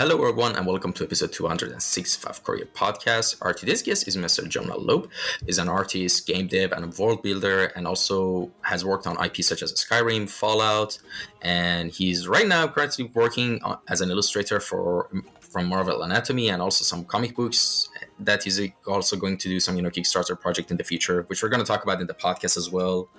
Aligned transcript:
Hello, 0.00 0.14
everyone, 0.14 0.56
and 0.56 0.66
welcome 0.66 0.94
to 0.94 1.04
episode 1.04 1.30
265 1.30 2.30
of 2.30 2.42
Korea 2.42 2.64
Podcast. 2.64 3.36
Our 3.42 3.52
today's 3.52 3.82
guest 3.82 4.08
is 4.08 4.16
Mr. 4.16 4.48
Jonah 4.48 4.78
Lobe. 4.78 5.10
He's 5.44 5.58
an 5.58 5.68
artist, 5.68 6.26
game 6.26 6.46
dev, 6.46 6.72
and 6.72 6.86
a 6.86 7.02
world 7.02 7.22
builder, 7.22 7.66
and 7.76 7.86
also 7.86 8.50
has 8.62 8.82
worked 8.82 9.06
on 9.06 9.22
IPs 9.22 9.48
such 9.48 9.62
as 9.62 9.74
Skyrim, 9.74 10.26
Fallout, 10.26 10.98
and 11.42 11.90
he's 11.90 12.26
right 12.26 12.48
now 12.48 12.66
currently 12.66 13.10
working 13.12 13.60
as 13.90 14.00
an 14.00 14.10
illustrator 14.10 14.58
for 14.58 15.10
from 15.38 15.66
Marvel 15.66 16.02
Anatomy 16.02 16.48
and 16.48 16.62
also 16.62 16.82
some 16.82 17.04
comic 17.04 17.36
books 17.36 17.90
that 18.20 18.44
he's 18.44 18.58
also 18.86 19.16
going 19.16 19.36
to 19.36 19.48
do 19.48 19.60
some 19.60 19.76
you 19.76 19.82
know 19.82 19.90
Kickstarter 19.90 20.40
project 20.40 20.70
in 20.70 20.78
the 20.78 20.84
future, 20.84 21.24
which 21.26 21.42
we're 21.42 21.50
going 21.50 21.60
to 21.60 21.66
talk 21.66 21.82
about 21.82 22.00
in 22.00 22.06
the 22.06 22.14
podcast 22.14 22.56
as 22.56 22.70
well. 22.70 23.10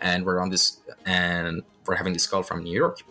And 0.00 0.26
we're 0.26 0.40
on 0.40 0.50
this, 0.50 0.80
and 1.04 1.62
we're 1.86 1.94
having 1.94 2.14
this 2.14 2.26
call 2.26 2.42
from 2.42 2.64
New 2.64 2.76
York. 2.76 3.04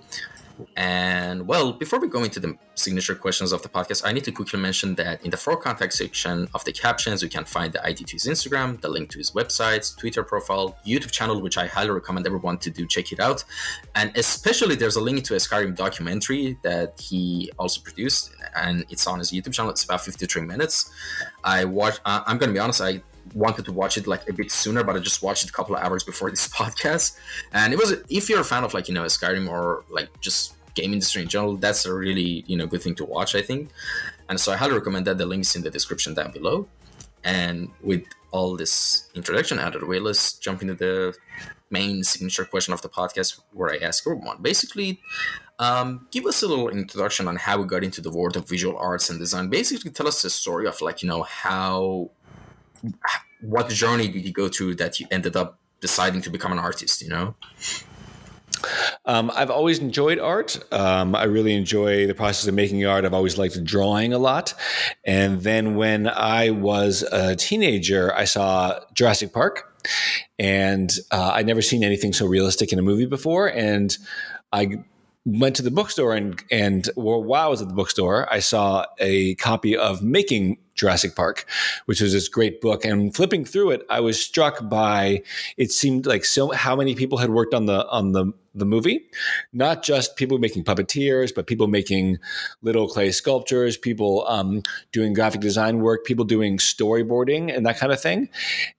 And 0.75 1.47
well, 1.47 1.73
before 1.73 1.99
we 1.99 2.07
go 2.07 2.23
into 2.23 2.39
the 2.39 2.57
signature 2.75 3.15
questions 3.15 3.51
of 3.51 3.61
the 3.61 3.69
podcast, 3.69 4.03
I 4.05 4.11
need 4.11 4.23
to 4.25 4.31
quickly 4.31 4.59
mention 4.59 4.95
that 4.95 5.23
in 5.23 5.31
the 5.31 5.37
for 5.37 5.57
contact 5.57 5.93
section 5.93 6.47
of 6.53 6.63
the 6.65 6.71
captions, 6.71 7.21
you 7.23 7.29
can 7.29 7.45
find 7.45 7.73
the 7.73 7.85
ID 7.85 8.03
to 8.05 8.13
his 8.13 8.25
Instagram, 8.25 8.81
the 8.81 8.89
link 8.89 9.09
to 9.11 9.17
his 9.17 9.31
website, 9.31 9.95
Twitter 9.97 10.23
profile, 10.23 10.77
YouTube 10.85 11.11
channel, 11.11 11.41
which 11.41 11.57
I 11.57 11.67
highly 11.67 11.91
recommend 11.91 12.25
everyone 12.25 12.57
to 12.59 12.69
do 12.69 12.85
check 12.85 13.11
it 13.11 13.19
out. 13.19 13.43
And 13.95 14.11
especially 14.15 14.75
there's 14.75 14.95
a 14.95 15.01
link 15.01 15.23
to 15.25 15.35
a 15.35 15.37
Skyrim 15.37 15.75
documentary 15.75 16.57
that 16.63 16.99
he 16.99 17.51
also 17.57 17.81
produced, 17.81 18.31
and 18.55 18.85
it's 18.89 19.07
on 19.07 19.19
his 19.19 19.31
YouTube 19.31 19.53
channel. 19.53 19.71
It's 19.71 19.83
about 19.83 20.01
53 20.01 20.41
minutes. 20.43 20.91
I 21.43 21.65
watch. 21.65 21.99
Uh, 22.05 22.21
I'm 22.25 22.37
gonna 22.37 22.53
be 22.53 22.59
honest. 22.59 22.81
I 22.81 23.01
wanted 23.35 23.65
to 23.65 23.73
watch 23.73 23.97
it 23.97 24.07
like 24.07 24.27
a 24.27 24.33
bit 24.33 24.49
sooner, 24.49 24.83
but 24.83 24.95
I 24.95 24.99
just 24.99 25.21
watched 25.21 25.43
it 25.43 25.49
a 25.49 25.53
couple 25.53 25.75
of 25.75 25.83
hours 25.83 26.03
before 26.03 26.31
this 26.31 26.47
podcast. 26.59 27.17
And 27.51 27.73
it 27.73 27.77
was 27.77 27.93
if 28.09 28.29
you're 28.29 28.39
a 28.39 28.45
fan 28.45 28.63
of 28.63 28.73
like 28.73 28.87
you 28.87 28.93
know 28.93 29.03
Skyrim 29.03 29.47
or 29.49 29.83
like 29.89 30.09
just 30.21 30.53
game 30.73 30.93
industry 30.93 31.21
in 31.21 31.27
general, 31.27 31.57
that's 31.57 31.85
a 31.85 31.93
really 31.93 32.43
you 32.47 32.57
know 32.57 32.65
good 32.65 32.81
thing 32.81 32.95
to 32.95 33.05
watch, 33.05 33.35
I 33.35 33.41
think. 33.41 33.69
And 34.29 34.39
so 34.39 34.51
I 34.51 34.55
highly 34.55 34.73
recommend 34.73 35.05
that. 35.05 35.17
The 35.17 35.25
links 35.25 35.55
in 35.55 35.61
the 35.61 35.69
description 35.69 36.13
down 36.13 36.31
below. 36.31 36.67
And 37.23 37.69
with 37.81 38.03
all 38.31 38.55
this 38.55 39.09
introduction 39.15 39.59
out 39.59 39.73
of 39.73 39.81
the 39.81 39.87
way, 39.87 39.99
let's 39.99 40.33
jump 40.33 40.61
into 40.61 40.75
the 40.75 41.15
main 41.71 42.03
signature 42.03 42.45
question 42.45 42.73
of 42.73 42.81
the 42.83 42.89
podcast, 42.89 43.41
where 43.51 43.71
I 43.73 43.77
ask 43.77 44.05
everyone 44.07 44.41
basically. 44.41 45.01
Um, 45.57 46.07
give 46.11 46.25
us 46.25 46.43
a 46.43 46.47
little 46.47 46.67
introduction 46.67 47.29
on 47.29 47.37
how 47.37 47.57
we 47.61 47.65
got 47.65 47.81
into 47.81 48.01
the 48.01 48.11
world 48.11 48.35
of 48.35 48.47
visual 48.47 48.77
arts 48.77 49.09
and 49.09 49.17
design. 49.17 49.47
Basically, 49.49 49.89
tell 49.89 50.05
us 50.05 50.21
the 50.21 50.29
story 50.29 50.67
of 50.67 50.81
like 50.81 51.01
you 51.01 51.07
know 51.07 51.23
how 51.23 52.11
what 53.45 53.69
journey 53.69 54.07
did 54.07 54.25
you 54.25 54.31
go 54.31 54.47
through 54.47 54.75
that 54.75 54.99
you 54.99 55.07
ended 55.11 55.35
up 55.35 55.59
deciding 55.81 56.21
to 56.21 56.29
become 56.29 56.51
an 56.51 56.59
artist 56.59 57.01
you 57.01 57.09
know 57.09 57.35
um, 59.05 59.31
I've 59.35 59.51
always 59.51 59.79
enjoyed 59.79 60.17
art. 60.17 60.57
Um, 60.73 61.13
I 61.13 61.25
really 61.25 61.53
enjoy 61.53 62.07
the 62.07 62.15
process 62.15 62.47
of 62.47 62.55
making 62.55 62.83
art. 62.85 63.05
I've 63.05 63.13
always 63.13 63.37
liked 63.37 63.61
drawing 63.63 64.13
a 64.13 64.17
lot. 64.17 64.53
And 65.03 65.41
then 65.41 65.75
when 65.75 66.07
I 66.07 66.49
was 66.49 67.03
a 67.03 67.35
teenager, 67.35 68.13
I 68.15 68.23
saw 68.23 68.79
Jurassic 68.93 69.33
Park, 69.33 69.71
and 70.39 70.91
uh, 71.11 71.33
I'd 71.35 71.45
never 71.45 71.61
seen 71.61 71.83
anything 71.83 72.13
so 72.13 72.25
realistic 72.25 72.73
in 72.73 72.79
a 72.79 72.81
movie 72.81 73.05
before. 73.05 73.47
And 73.47 73.95
I 74.51 74.83
went 75.25 75.55
to 75.55 75.63
the 75.63 75.71
bookstore 75.71 76.13
and 76.13 76.43
and 76.51 76.87
while 76.95 77.33
I 77.33 77.47
was 77.47 77.61
at 77.61 77.67
the 77.67 77.73
bookstore, 77.73 78.31
I 78.31 78.39
saw 78.39 78.85
a 78.99 79.35
copy 79.35 79.75
of 79.75 80.03
Making 80.03 80.57
Jurassic 80.75 81.15
Park, 81.15 81.45
which 81.85 82.01
was 82.01 82.13
this 82.13 82.27
great 82.27 82.61
book. 82.61 82.85
And 82.85 83.15
flipping 83.15 83.45
through 83.45 83.71
it, 83.71 83.85
I 83.89 83.99
was 83.99 84.23
struck 84.23 84.69
by 84.69 85.23
it 85.57 85.71
seemed 85.71 86.05
like 86.05 86.25
so 86.25 86.51
how 86.51 86.75
many 86.75 86.95
people 86.95 87.17
had 87.17 87.29
worked 87.29 87.53
on 87.53 87.65
the 87.65 87.87
on 87.89 88.11
the 88.11 88.33
the 88.55 88.65
movie, 88.65 89.05
not 89.51 89.83
just 89.83 90.15
people 90.15 90.37
making 90.39 90.63
puppeteers, 90.63 91.35
but 91.35 91.45
people 91.45 91.67
making 91.67 92.17
little 92.61 92.87
clay 92.87 93.11
sculptures, 93.11 93.77
people 93.77 94.25
um, 94.27 94.63
doing 94.91 95.13
graphic 95.13 95.41
design 95.41 95.79
work, 95.79 96.05
people 96.05 96.25
doing 96.25 96.57
storyboarding 96.57 97.55
and 97.55 97.65
that 97.65 97.77
kind 97.77 97.91
of 97.91 98.01
thing. 98.01 98.29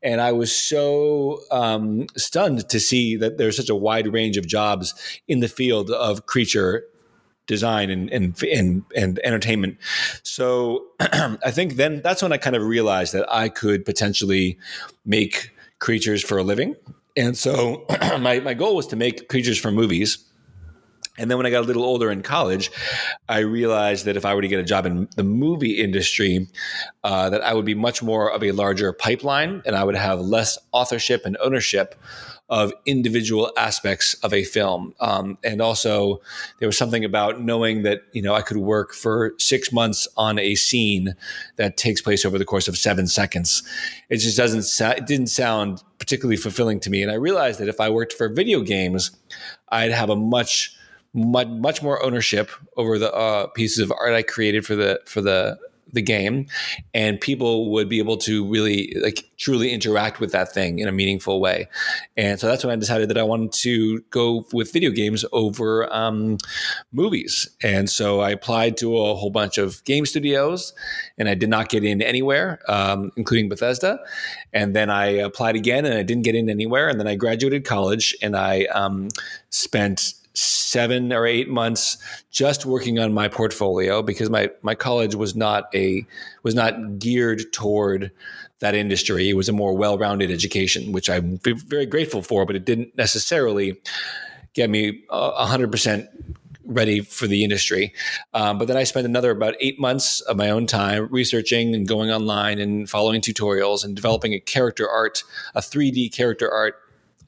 And 0.02 0.20
I 0.20 0.32
was 0.32 0.54
so 0.54 1.40
um, 1.50 2.06
stunned 2.16 2.68
to 2.70 2.80
see 2.80 3.16
that 3.16 3.36
there's 3.36 3.56
such 3.56 3.68
a 3.68 3.74
wide 3.74 4.12
range 4.12 4.38
of 4.38 4.46
jobs 4.46 4.94
in 5.28 5.40
the 5.40 5.48
field 5.48 5.90
of 5.90 6.26
creature 6.26 6.84
design 7.46 7.90
and 7.90 8.10
and 8.10 8.42
and, 8.42 8.84
and 8.96 9.18
entertainment. 9.20 9.78
So 10.22 10.86
I 11.00 11.50
think 11.50 11.74
then 11.74 12.02
that's 12.02 12.22
when 12.22 12.32
I 12.32 12.36
kind 12.36 12.56
of 12.56 12.62
realized 12.62 13.12
that 13.14 13.26
I 13.32 13.48
could 13.48 13.84
potentially 13.84 14.58
make 15.04 15.50
creatures 15.78 16.22
for 16.22 16.38
a 16.38 16.42
living. 16.42 16.76
And 17.16 17.36
so 17.36 17.84
my 18.20 18.40
my 18.40 18.54
goal 18.54 18.76
was 18.76 18.86
to 18.88 18.96
make 18.96 19.28
creatures 19.28 19.58
for 19.58 19.70
movies. 19.70 20.18
And 21.18 21.30
then 21.30 21.38
when 21.38 21.46
I 21.46 21.50
got 21.50 21.64
a 21.64 21.66
little 21.66 21.84
older 21.84 22.10
in 22.10 22.22
college, 22.22 22.70
I 23.28 23.38
realized 23.38 24.04
that 24.04 24.16
if 24.16 24.24
I 24.24 24.34
were 24.34 24.42
to 24.42 24.48
get 24.48 24.60
a 24.60 24.64
job 24.64 24.86
in 24.86 25.08
the 25.16 25.24
movie 25.24 25.82
industry, 25.82 26.48
uh, 27.04 27.30
that 27.30 27.42
I 27.42 27.54
would 27.54 27.64
be 27.64 27.74
much 27.74 28.02
more 28.02 28.30
of 28.30 28.42
a 28.42 28.52
larger 28.52 28.92
pipeline, 28.92 29.62
and 29.64 29.76
I 29.76 29.84
would 29.84 29.96
have 29.96 30.20
less 30.20 30.58
authorship 30.72 31.24
and 31.24 31.36
ownership 31.40 31.94
of 32.48 32.72
individual 32.84 33.50
aspects 33.56 34.14
of 34.22 34.32
a 34.32 34.44
film. 34.44 34.94
Um, 35.00 35.36
and 35.42 35.60
also, 35.60 36.20
there 36.60 36.68
was 36.68 36.78
something 36.78 37.04
about 37.04 37.40
knowing 37.40 37.82
that 37.82 38.02
you 38.12 38.22
know 38.22 38.34
I 38.34 38.42
could 38.42 38.58
work 38.58 38.94
for 38.94 39.34
six 39.38 39.72
months 39.72 40.06
on 40.16 40.38
a 40.38 40.54
scene 40.54 41.16
that 41.56 41.76
takes 41.76 42.00
place 42.00 42.24
over 42.24 42.38
the 42.38 42.44
course 42.44 42.68
of 42.68 42.78
seven 42.78 43.06
seconds. 43.08 43.62
It 44.08 44.18
just 44.18 44.36
doesn't. 44.36 44.64
it 44.96 45.06
didn't 45.06 45.28
sound 45.28 45.82
particularly 45.98 46.36
fulfilling 46.36 46.78
to 46.80 46.90
me. 46.90 47.02
And 47.02 47.10
I 47.10 47.14
realized 47.14 47.58
that 47.58 47.68
if 47.68 47.80
I 47.80 47.90
worked 47.90 48.12
for 48.12 48.28
video 48.28 48.60
games, 48.60 49.10
I'd 49.70 49.92
have 49.92 50.10
a 50.10 50.16
much 50.16 50.75
much, 51.16 51.82
more 51.82 52.02
ownership 52.04 52.50
over 52.76 52.98
the 52.98 53.12
uh, 53.12 53.46
pieces 53.48 53.78
of 53.78 53.92
art 53.98 54.12
I 54.12 54.22
created 54.22 54.64
for 54.66 54.76
the 54.76 55.00
for 55.06 55.20
the 55.20 55.58
the 55.92 56.02
game. 56.02 56.46
And 56.94 57.20
people 57.20 57.70
would 57.72 57.88
be 57.88 57.98
able 57.98 58.16
to 58.18 58.44
really 58.46 58.94
like 59.00 59.30
truly 59.38 59.72
interact 59.72 60.20
with 60.20 60.32
that 60.32 60.52
thing 60.52 60.78
in 60.78 60.88
a 60.88 60.92
meaningful 60.92 61.40
way. 61.40 61.68
And 62.16 62.40
so 62.40 62.46
that's 62.46 62.64
when 62.64 62.72
i 62.72 62.76
decided 62.76 63.08
that 63.08 63.18
i 63.18 63.22
wanted 63.22 63.52
to 63.52 64.00
go 64.10 64.46
with 64.52 64.72
video 64.72 64.90
games 64.90 65.24
over 65.32 65.92
um, 65.92 66.38
movies. 66.92 67.48
And 67.62 67.88
so 67.88 68.20
i 68.20 68.30
applied 68.30 68.76
to 68.78 68.96
a 68.96 69.14
whole 69.14 69.30
bunch 69.30 69.58
of 69.58 69.82
game 69.84 70.06
studios 70.06 70.72
and 71.18 71.28
i 71.28 71.34
did 71.34 71.48
not 71.48 71.68
get 71.68 71.84
in 71.84 72.02
anywhere 72.02 72.60
um, 72.68 73.10
including 73.16 73.48
bethesda. 73.48 73.98
And 74.52 74.74
then 74.74 74.90
i 74.90 75.06
applied 75.06 75.56
again 75.56 75.84
and 75.84 75.94
i 75.94 76.02
didn't 76.02 76.24
get 76.24 76.34
in 76.34 76.50
anywhere. 76.50 76.88
And 76.88 76.98
then 76.98 77.08
i 77.08 77.14
graduated 77.14 77.64
college 77.64 78.16
and 78.22 78.36
i 78.36 78.64
um, 78.66 79.08
spent 79.50 80.14
seven 80.36 81.12
or 81.12 81.26
eight 81.26 81.48
months 81.48 81.96
just 82.30 82.66
working 82.66 82.98
on 82.98 83.12
my 83.12 83.26
portfolio 83.28 84.02
because 84.02 84.28
my 84.28 84.50
my 84.62 84.74
college 84.74 85.14
was 85.14 85.34
not 85.34 85.74
a 85.74 86.06
was 86.42 86.54
not 86.54 86.98
geared 86.98 87.42
toward 87.52 88.10
that 88.58 88.74
industry. 88.74 89.28
It 89.28 89.34
was 89.34 89.48
a 89.48 89.52
more 89.52 89.76
well-rounded 89.76 90.30
education, 90.30 90.92
which 90.92 91.10
I'm 91.10 91.38
very 91.42 91.86
grateful 91.86 92.22
for, 92.22 92.46
but 92.46 92.56
it 92.56 92.64
didn't 92.64 92.96
necessarily 92.96 93.80
get 94.54 94.70
me 94.70 95.02
hundred 95.10 95.70
percent 95.70 96.08
ready 96.66 97.00
for 97.00 97.26
the 97.26 97.44
industry. 97.44 97.94
Um, 98.34 98.58
but 98.58 98.68
then 98.68 98.76
I 98.76 98.84
spent 98.84 99.06
another 99.06 99.30
about 99.30 99.54
eight 99.60 99.78
months 99.78 100.20
of 100.22 100.36
my 100.36 100.50
own 100.50 100.66
time 100.66 101.08
researching 101.10 101.74
and 101.74 101.86
going 101.86 102.10
online 102.10 102.58
and 102.58 102.90
following 102.90 103.20
tutorials 103.20 103.84
and 103.84 103.94
developing 103.94 104.34
a 104.34 104.40
character 104.40 104.88
art, 104.88 105.22
a 105.54 105.60
3D 105.60 106.12
character 106.12 106.50
art 106.50 106.74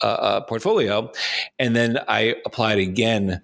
uh, 0.00 0.40
portfolio. 0.42 1.10
And 1.58 1.74
then 1.74 1.98
I 2.08 2.36
applied 2.46 2.78
again 2.78 3.40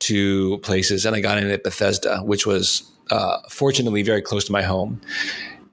to 0.00 0.58
places 0.58 1.04
and 1.04 1.14
I 1.16 1.20
got 1.20 1.38
in 1.38 1.50
at 1.50 1.64
Bethesda, 1.64 2.18
which 2.18 2.46
was 2.46 2.90
uh, 3.10 3.38
fortunately 3.50 4.02
very 4.02 4.22
close 4.22 4.44
to 4.44 4.52
my 4.52 4.62
home. 4.62 5.00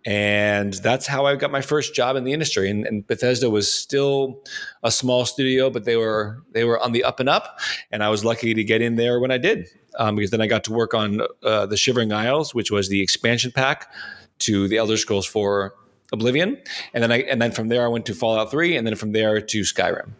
And 0.05 0.73
that's 0.73 1.07
how 1.07 1.25
I 1.25 1.35
got 1.35 1.51
my 1.51 1.61
first 1.61 1.95
job 1.95 2.15
in 2.15 2.25
the 2.25 2.33
industry. 2.33 2.69
And, 2.69 2.85
and, 2.85 3.07
Bethesda 3.07 3.49
was 3.49 3.71
still 3.71 4.43
a 4.83 4.91
small 4.91 5.25
studio, 5.25 5.71
but 5.71 5.85
they 5.85 5.95
were 5.95 6.43
they 6.51 6.63
were 6.63 6.79
on 6.79 6.91
the 6.91 7.03
up 7.03 7.19
and 7.19 7.27
up. 7.27 7.59
And 7.91 8.03
I 8.03 8.09
was 8.09 8.23
lucky 8.23 8.53
to 8.53 8.63
get 8.63 8.83
in 8.83 8.97
there 8.97 9.19
when 9.19 9.31
I 9.31 9.39
did, 9.39 9.67
um, 9.97 10.15
because 10.15 10.29
then 10.29 10.41
I 10.41 10.47
got 10.47 10.63
to 10.65 10.73
work 10.73 10.93
on 10.93 11.21
uh, 11.41 11.65
the 11.65 11.75
Shivering 11.75 12.13
Isles, 12.13 12.53
which 12.53 12.69
was 12.69 12.87
the 12.87 13.01
expansion 13.01 13.51
pack 13.51 13.91
to 14.39 14.67
the 14.67 14.77
Elder 14.77 14.97
Scrolls 14.97 15.25
4 15.25 15.73
Oblivion, 16.11 16.57
and 16.93 17.03
then 17.03 17.11
I 17.11 17.21
and 17.23 17.41
then 17.41 17.51
from 17.51 17.69
there 17.69 17.85
I 17.85 17.87
went 17.87 18.05
to 18.07 18.13
Fallout 18.13 18.51
Three, 18.51 18.77
and 18.77 18.85
then 18.85 18.95
from 18.95 19.11
there 19.11 19.41
to 19.41 19.61
Skyrim. 19.61 20.11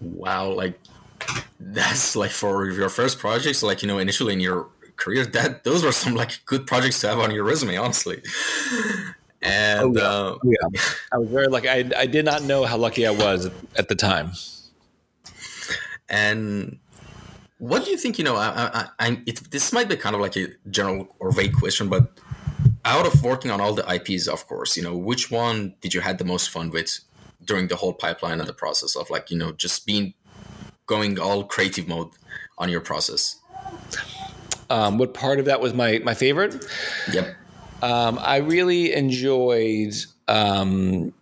Wow, 0.00 0.50
like 0.50 0.78
that's 1.58 2.16
like 2.16 2.30
for 2.30 2.68
your 2.70 2.88
first 2.88 3.18
projects, 3.18 3.62
like 3.62 3.82
you 3.82 3.88
know, 3.88 3.98
initially 3.98 4.32
in 4.32 4.40
your 4.40 4.68
career, 4.96 5.24
that 5.26 5.64
those 5.64 5.84
were 5.84 5.92
some 5.92 6.14
like 6.14 6.44
good 6.44 6.66
projects 6.66 7.00
to 7.00 7.08
have 7.08 7.18
on 7.18 7.30
your 7.30 7.44
resume, 7.44 7.76
honestly. 7.76 8.22
And 9.42 9.96
oh, 9.96 10.00
yeah. 10.00 10.06
Uh, 10.06 10.36
oh, 10.36 10.38
yeah. 10.44 10.80
I 11.12 11.18
was 11.18 11.28
very 11.28 11.46
lucky. 11.46 11.68
I, 11.68 11.90
I 11.96 12.06
did 12.06 12.24
not 12.24 12.42
know 12.42 12.64
how 12.64 12.76
lucky 12.76 13.06
I 13.06 13.10
was 13.10 13.50
at 13.76 13.88
the 13.88 13.94
time. 13.94 14.32
And 16.08 16.78
what 17.58 17.84
do 17.84 17.90
you 17.90 17.96
think? 17.96 18.18
You 18.18 18.24
know, 18.24 18.36
I, 18.36 18.48
I, 18.48 18.88
I 18.98 19.22
it, 19.26 19.50
this 19.50 19.72
might 19.72 19.88
be 19.88 19.96
kind 19.96 20.14
of 20.14 20.20
like 20.20 20.36
a 20.36 20.48
general 20.70 21.14
or 21.18 21.32
vague 21.32 21.54
question, 21.54 21.88
but 21.88 22.18
out 22.84 23.06
of 23.06 23.22
working 23.22 23.50
on 23.50 23.60
all 23.60 23.74
the 23.74 23.86
IPs, 23.92 24.26
of 24.26 24.46
course, 24.46 24.76
you 24.76 24.82
know, 24.82 24.96
which 24.96 25.30
one 25.30 25.74
did 25.80 25.94
you 25.94 26.00
had 26.00 26.18
the 26.18 26.24
most 26.24 26.50
fun 26.50 26.70
with 26.70 27.00
during 27.44 27.68
the 27.68 27.76
whole 27.76 27.92
pipeline 27.92 28.40
and 28.40 28.48
the 28.48 28.54
process 28.54 28.96
of 28.96 29.10
like, 29.10 29.30
you 29.30 29.38
know, 29.38 29.52
just 29.52 29.86
being 29.86 30.14
going 30.86 31.18
all 31.18 31.44
creative 31.44 31.86
mode 31.88 32.10
on 32.58 32.68
your 32.68 32.80
process? 32.80 33.36
um, 34.70 34.98
what 34.98 35.12
part 35.12 35.38
of 35.38 35.46
that 35.46 35.60
was 35.60 35.74
my 35.74 36.00
my 36.04 36.14
favorite? 36.14 36.64
Yep. 37.12 37.36
Um, 37.82 38.18
I 38.20 38.36
really 38.36 38.94
enjoyed 38.94 39.94
um, 40.28 41.12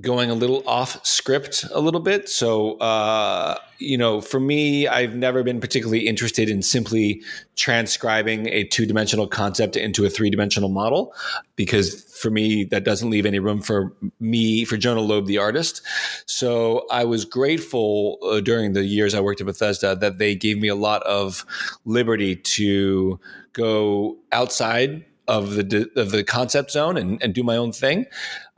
going 0.00 0.30
a 0.30 0.34
little 0.34 0.62
off 0.66 1.04
script 1.04 1.64
a 1.72 1.80
little 1.80 2.00
bit. 2.00 2.28
So, 2.28 2.74
uh, 2.78 3.58
you 3.78 3.98
know, 3.98 4.20
for 4.20 4.40
me, 4.40 4.86
I've 4.86 5.14
never 5.14 5.42
been 5.42 5.60
particularly 5.60 6.06
interested 6.06 6.48
in 6.48 6.62
simply 6.62 7.22
transcribing 7.56 8.48
a 8.48 8.64
two 8.64 8.86
dimensional 8.86 9.26
concept 9.26 9.76
into 9.76 10.04
a 10.04 10.10
three 10.10 10.30
dimensional 10.30 10.68
model 10.68 11.14
because 11.56 12.04
for 12.20 12.30
me, 12.30 12.64
that 12.64 12.84
doesn't 12.84 13.08
leave 13.08 13.24
any 13.24 13.38
room 13.38 13.62
for 13.62 13.94
me, 14.20 14.64
for 14.64 14.76
Jonah 14.76 15.00
Lobe, 15.00 15.26
the 15.26 15.38
artist. 15.38 15.80
So 16.26 16.86
I 16.90 17.04
was 17.04 17.24
grateful 17.24 18.18
uh, 18.22 18.40
during 18.40 18.74
the 18.74 18.84
years 18.84 19.14
I 19.14 19.20
worked 19.20 19.40
at 19.40 19.46
Bethesda 19.46 19.96
that 19.96 20.18
they 20.18 20.34
gave 20.34 20.58
me 20.58 20.68
a 20.68 20.74
lot 20.74 21.02
of 21.04 21.46
liberty 21.86 22.36
to 22.36 23.18
go 23.54 24.18
outside 24.32 25.04
of 25.30 25.54
the 25.54 25.88
of 25.94 26.10
the 26.10 26.24
concept 26.24 26.72
zone 26.72 26.96
and, 26.96 27.22
and 27.22 27.32
do 27.32 27.42
my 27.42 27.56
own 27.56 27.72
thing. 27.72 28.04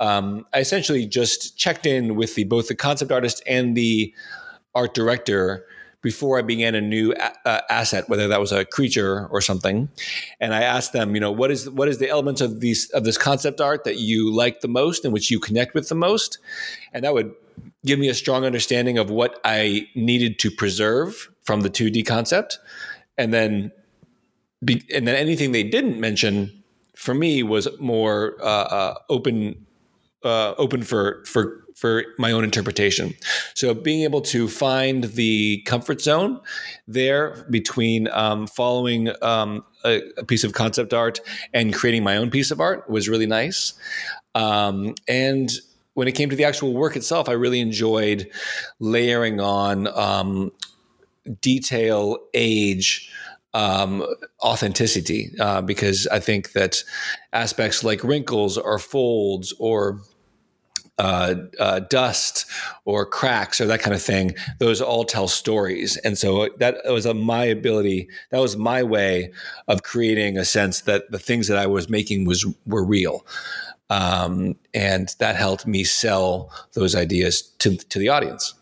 Um, 0.03 0.45
I 0.53 0.59
essentially 0.59 1.07
just 1.07 1.57
checked 1.57 1.87
in 1.87 2.17
with 2.17 2.35
the 2.35 2.43
both 2.43 2.67
the 2.67 2.75
concept 2.75 3.13
artist 3.13 3.41
and 3.47 3.77
the 3.77 4.13
art 4.75 4.95
director 4.95 5.65
before 6.03 6.41
I 6.41 6.43
began 6.43 6.75
a 6.75 6.81
new 6.81 7.15
a- 7.15 7.49
uh, 7.49 7.61
asset, 7.71 8.09
whether 8.09 8.27
that 8.27 8.41
was 8.41 8.51
a 8.51 8.65
creature 8.65 9.29
or 9.29 9.41
something, 9.41 9.89
and 10.41 10.53
I 10.55 10.63
asked 10.63 10.93
them, 10.93 11.15
you 11.15 11.21
know, 11.21 11.31
what 11.31 11.53
is 11.53 11.71
what 11.71 11.89
is 11.89 11.99
the 11.99 12.09
elements 12.09 12.41
of 12.41 12.59
these 12.59 12.91
of 12.91 13.05
this 13.05 13.17
concept 13.17 13.61
art 13.61 13.85
that 13.85 13.99
you 13.99 14.35
like 14.35 14.61
the 14.61 14.69
most 14.69 15.05
and 15.05 15.15
which 15.15 15.31
you 15.31 15.39
connect 15.39 15.73
with 15.73 15.89
the 15.89 15.95
most, 15.95 16.39
and 16.93 17.05
that 17.05 17.15
would 17.15 17.33
give 17.87 18.01
me 18.01 18.09
a 18.09 18.15
strong 18.15 18.45
understanding 18.45 18.99
of 18.99 19.09
what 19.09 19.41
I 19.45 19.87
needed 19.95 20.41
to 20.41 20.51
preserve 20.51 21.29
from 21.45 21.61
the 21.61 21.71
2D 21.71 22.05
concept, 22.05 22.59
and 23.17 23.33
then 23.33 23.71
be, 24.65 24.83
and 24.93 25.07
then 25.07 25.15
anything 25.15 25.53
they 25.53 25.63
didn't 25.63 26.01
mention 26.01 26.65
for 26.97 27.15
me 27.15 27.45
was 27.45 27.69
more 27.79 28.37
uh, 28.41 28.45
uh, 28.45 28.95
open 29.09 29.67
uh, 30.25 30.55
open 30.59 30.83
for 30.83 31.25
for 31.27 31.63
for 31.75 32.05
my 32.19 32.31
own 32.31 32.45
interpretation. 32.45 33.15
So 33.55 33.75
being 33.75 34.03
able 34.03 34.21
to 34.23 34.47
find 34.47 35.05
the 35.05 35.63
comfort 35.63 36.01
zone 36.01 36.41
there 36.87 37.45
between 37.51 38.09
um, 38.13 38.47
following 38.47 39.11
um, 39.23 39.65
a, 39.85 40.01
a, 40.19 40.25
piece 40.25 40.45
of 40.45 40.53
concept 40.53 40.95
art 40.95 41.21
and 41.53 41.75
creating 41.75 42.05
my 42.05 42.17
own 42.17 42.31
piece 42.31 42.51
of 42.51 42.61
art 42.61 42.89
was 42.89 43.09
really 43.09 43.27
nice. 43.27 43.73
Um, 44.35 44.95
and 45.09 45.51
when 45.95 46.09
it 46.09 46.13
came 46.13 46.31
to 46.31 46.37
the 46.37 46.45
actual 46.45 46.73
work 46.73 46.95
itself, 46.95 47.29
I 47.29 47.33
really 47.33 47.61
enjoyed 47.61 48.31
layering 48.79 49.41
on 49.41 49.89
um, 49.89 50.53
detail, 51.41 52.19
age 52.33 53.11
um, 53.55 54.07
authenticity 54.43 55.31
uh, 55.39 55.61
because 55.61 56.07
I 56.07 56.19
think 56.19 56.53
that 56.53 56.83
aspects 57.33 57.85
like 57.85 58.03
wrinkles 58.03 58.57
or 58.57 58.79
folds 58.79 59.53
or 59.59 60.01
uh, 61.03 61.35
uh, 61.59 61.81
dust 61.81 62.47
or 62.85 63.05
cracks 63.05 63.61
or 63.61 63.67
that 63.67 63.83
kind 63.83 63.95
of 63.95 64.03
thing, 64.03 64.35
those 64.59 64.81
all 64.81 65.05
tell 65.05 65.27
stories. 65.27 65.97
And 66.05 66.17
so 66.17 66.49
that 66.59 66.77
was 66.85 67.07
a, 67.07 67.13
my 67.13 67.45
ability. 67.45 68.09
That 68.31 68.41
was 68.41 68.57
my 68.57 68.83
way 68.85 69.33
of 69.67 69.83
creating 69.83 70.39
a 70.39 70.45
sense 70.45 70.83
that 70.83 71.11
the 71.11 71.19
things 71.19 71.49
that 71.49 71.59
I 71.59 71.67
was 71.67 71.89
making 71.89 72.27
was 72.27 72.47
were 72.67 72.85
real. 72.85 73.27
Um, 73.91 74.55
and 74.73 75.15
that 75.19 75.35
helped 75.37 75.67
me 75.67 75.85
sell 75.85 76.51
those 76.75 76.95
ideas 76.95 77.43
to, 77.59 77.77
to 77.77 77.99
the 77.99 78.09
audience. 78.09 78.55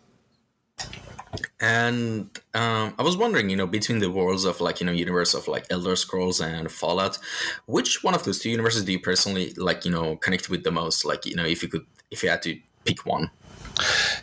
And 1.60 2.30
um, 2.54 2.94
I 2.98 3.02
was 3.02 3.16
wondering, 3.16 3.50
you 3.50 3.56
know, 3.56 3.66
between 3.66 4.00
the 4.00 4.10
worlds 4.10 4.44
of 4.44 4.60
like, 4.60 4.80
you 4.80 4.86
know, 4.86 4.92
universe 4.92 5.34
of 5.34 5.46
like 5.46 5.66
Elder 5.70 5.94
Scrolls 5.94 6.40
and 6.40 6.72
Fallout, 6.72 7.18
which 7.66 8.02
one 8.02 8.14
of 8.14 8.24
those 8.24 8.40
two 8.40 8.50
universes 8.50 8.84
do 8.84 8.92
you 8.92 8.98
personally 8.98 9.52
like, 9.56 9.84
you 9.84 9.92
know, 9.92 10.16
connect 10.16 10.48
with 10.48 10.64
the 10.64 10.72
most? 10.72 11.04
Like, 11.04 11.26
you 11.26 11.36
know, 11.36 11.44
if 11.44 11.62
you 11.62 11.68
could, 11.68 11.86
if 12.10 12.22
you 12.22 12.28
had 12.28 12.42
to 12.42 12.58
pick 12.84 13.06
one. 13.06 13.30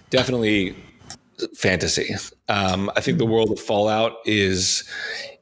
Definitely 0.09 0.75
fantasy. 1.55 2.15
Um, 2.49 2.91
I 2.95 3.01
think 3.01 3.17
the 3.17 3.25
world 3.25 3.51
of 3.51 3.59
Fallout 3.59 4.17
is 4.25 4.83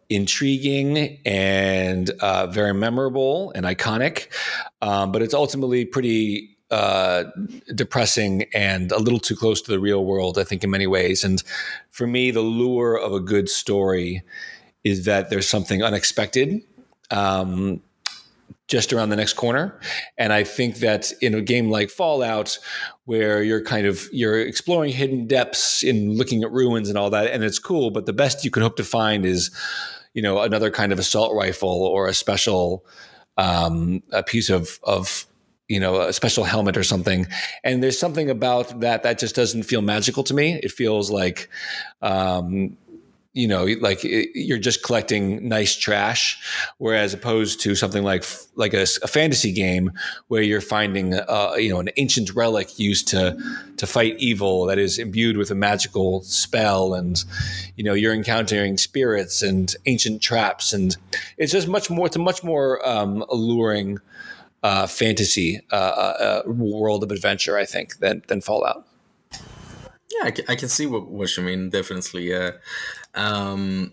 intriguing 0.10 1.20
and 1.26 2.10
uh, 2.20 2.48
very 2.48 2.74
memorable 2.74 3.52
and 3.56 3.66
iconic, 3.66 4.28
um, 4.82 5.12
but 5.12 5.22
it's 5.22 5.34
ultimately 5.34 5.86
pretty 5.86 6.58
uh, 6.72 7.26
depressing 7.74 8.46
and 8.54 8.92
a 8.92 9.00
little 9.00 9.20
too 9.20 9.36
close 9.36 9.62
to 9.62 9.72
the 9.72 9.80
real 9.80 10.06
world, 10.06 10.38
I 10.38 10.44
think, 10.44 10.64
in 10.64 10.70
many 10.70 10.88
ways. 10.88 11.24
And 11.24 11.42
for 11.92 12.08
me, 12.08 12.32
the 12.32 12.42
lure 12.42 12.98
of 12.98 13.14
a 13.14 13.20
good 13.20 13.50
story 13.50 14.24
is 14.84 15.06
that 15.06 15.30
there's 15.30 15.48
something 15.48 15.84
unexpected 15.84 16.62
um, 17.12 17.82
just 18.68 18.92
around 18.92 19.10
the 19.10 19.16
next 19.16 19.34
corner. 19.34 19.80
And 20.18 20.34
I 20.34 20.44
think 20.44 20.78
that 20.78 21.12
in 21.22 21.36
a 21.36 21.42
game 21.42 21.70
like 21.70 21.90
Fallout, 21.90 22.58
where 23.06 23.44
you're 23.44 23.64
kind 23.64 23.86
of 23.86 24.08
you're 24.12 24.40
exploring 24.40 24.92
hidden 24.92 25.28
depths 25.28 25.84
in 25.84 26.18
looking 26.18 26.44
at 26.44 26.52
ruins 26.52 26.90
and 26.90 26.98
all 26.98 27.10
that, 27.12 27.32
and 27.32 27.44
it's 27.44 27.60
cool, 27.60 27.92
but 27.92 28.06
the 28.06 28.14
best 28.14 28.44
you 28.44 28.52
can 28.52 28.64
hope 28.64 28.78
to 28.78 28.84
find 28.84 29.26
is, 29.26 29.52
you 30.14 30.22
know, 30.22 30.42
another 30.42 30.72
kind 30.72 30.92
of 30.92 31.00
assault 31.00 31.36
rifle 31.36 31.70
or 31.70 32.08
a 32.08 32.14
special 32.14 32.86
um, 33.38 34.02
a 34.12 34.24
piece 34.24 34.50
of 34.50 34.80
of 34.84 35.28
you 35.68 35.80
know 35.80 36.02
a 36.02 36.14
special 36.14 36.44
helmet 36.44 36.78
or 36.78 36.84
something 36.84 37.26
and 37.64 37.82
there's 37.82 37.98
something 37.98 38.30
about 38.30 38.82
that 38.82 39.02
that 39.02 39.18
just 39.18 39.36
doesn't 39.36 39.64
feel 39.64 39.82
magical 39.82 40.24
to 40.24 40.34
me 40.34 40.60
it 40.62 40.72
feels 40.72 41.10
like 41.10 41.50
um, 42.04 42.78
you 43.36 43.48
know 43.48 43.66
like 43.82 44.04
it, 44.04 44.30
you're 44.34 44.58
just 44.58 44.82
collecting 44.82 45.48
nice 45.48 45.76
trash 45.76 46.42
whereas 46.80 47.14
opposed 47.14 47.62
to 47.62 47.76
something 47.76 48.04
like 48.04 48.26
like 48.56 48.74
a, 48.74 48.88
a 49.04 49.08
fantasy 49.08 49.52
game 49.52 49.92
where 50.30 50.42
you're 50.42 50.62
finding 50.62 51.14
uh, 51.14 51.54
you 51.58 51.70
know 51.70 51.80
an 51.80 51.90
ancient 51.98 52.34
relic 52.34 52.80
used 52.80 53.08
to 53.08 53.38
to 53.78 53.86
fight 53.86 54.16
evil 54.18 54.66
that 54.66 54.80
is 54.80 54.98
imbued 54.98 55.38
with 55.38 55.52
a 55.52 55.56
magical 55.56 56.22
spell 56.24 56.96
and 56.96 57.24
you 57.76 57.84
know 57.84 57.94
you're 57.94 58.14
encountering 58.14 58.78
spirits 58.78 59.44
and 59.44 59.76
ancient 59.86 60.22
traps 60.22 60.74
and 60.74 60.98
it's 61.38 61.52
just 61.52 61.68
much 61.68 61.92
more 61.92 62.08
it's 62.08 62.16
a 62.16 62.20
much 62.20 62.44
more 62.44 62.88
um, 62.88 63.24
alluring 63.30 64.00
uh, 64.66 64.88
fantasy 64.88 65.62
uh, 65.72 65.76
uh, 65.76 66.42
uh, 66.48 66.52
world 66.52 67.04
of 67.04 67.12
adventure, 67.12 67.56
I 67.56 67.66
think, 67.66 68.00
than 68.00 68.24
than 68.28 68.42
Fallout. 68.42 68.88
Yeah, 70.12 70.32
I 70.48 70.56
can, 70.56 70.70
see 70.70 70.88
what, 70.88 71.08
what 71.08 71.36
you 71.38 71.44
mean. 71.44 71.70
Definitely, 71.70 72.30
yeah. 72.30 72.52
Um, 73.16 73.92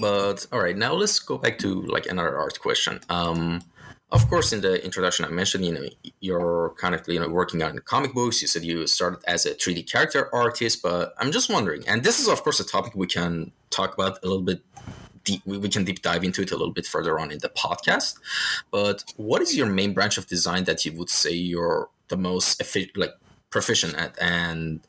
but 0.00 0.46
all 0.52 0.60
right, 0.60 0.76
now 0.76 0.94
let's 0.94 1.18
go 1.18 1.38
back 1.38 1.58
to 1.58 1.82
like 1.82 2.06
another 2.06 2.38
art 2.38 2.60
question. 2.60 3.00
Um, 3.08 3.62
of 4.10 4.28
course, 4.28 4.52
in 4.52 4.60
the 4.60 4.84
introduction, 4.84 5.24
I 5.24 5.28
mentioned 5.28 5.64
you 5.64 5.72
know 5.72 5.86
you're 6.20 6.74
kind 6.76 6.94
of 6.94 7.08
you 7.08 7.18
know 7.18 7.28
working 7.28 7.62
on 7.62 7.78
comic 7.80 8.12
books. 8.12 8.42
You 8.42 8.48
said 8.48 8.62
you 8.62 8.86
started 8.86 9.20
as 9.26 9.46
a 9.46 9.54
3D 9.54 9.90
character 9.90 10.28
artist, 10.34 10.82
but 10.82 11.14
I'm 11.18 11.32
just 11.32 11.48
wondering, 11.50 11.82
and 11.88 12.04
this 12.04 12.20
is 12.20 12.28
of 12.28 12.42
course 12.42 12.60
a 12.60 12.64
topic 12.64 12.94
we 12.94 13.06
can 13.06 13.52
talk 13.70 13.94
about 13.94 14.22
a 14.22 14.26
little 14.26 14.42
bit 14.42 14.60
deep, 15.24 15.42
we, 15.46 15.68
can 15.68 15.84
deep 15.84 16.02
dive 16.02 16.24
into 16.24 16.42
it 16.42 16.50
a 16.50 16.56
little 16.56 16.74
bit 16.74 16.86
further 16.86 17.18
on 17.18 17.30
in 17.30 17.38
the 17.38 17.48
podcast. 17.48 18.18
But 18.70 19.04
what 19.16 19.42
is 19.42 19.56
your 19.56 19.66
main 19.66 19.92
branch 19.94 20.18
of 20.18 20.26
design 20.26 20.64
that 20.64 20.84
you 20.84 20.92
would 20.92 21.10
say 21.10 21.32
you're 21.32 21.88
the 22.08 22.16
most 22.16 22.60
efficient, 22.60 22.96
like 22.96 23.14
proficient 23.50 23.94
at, 23.94 24.20
and 24.20 24.80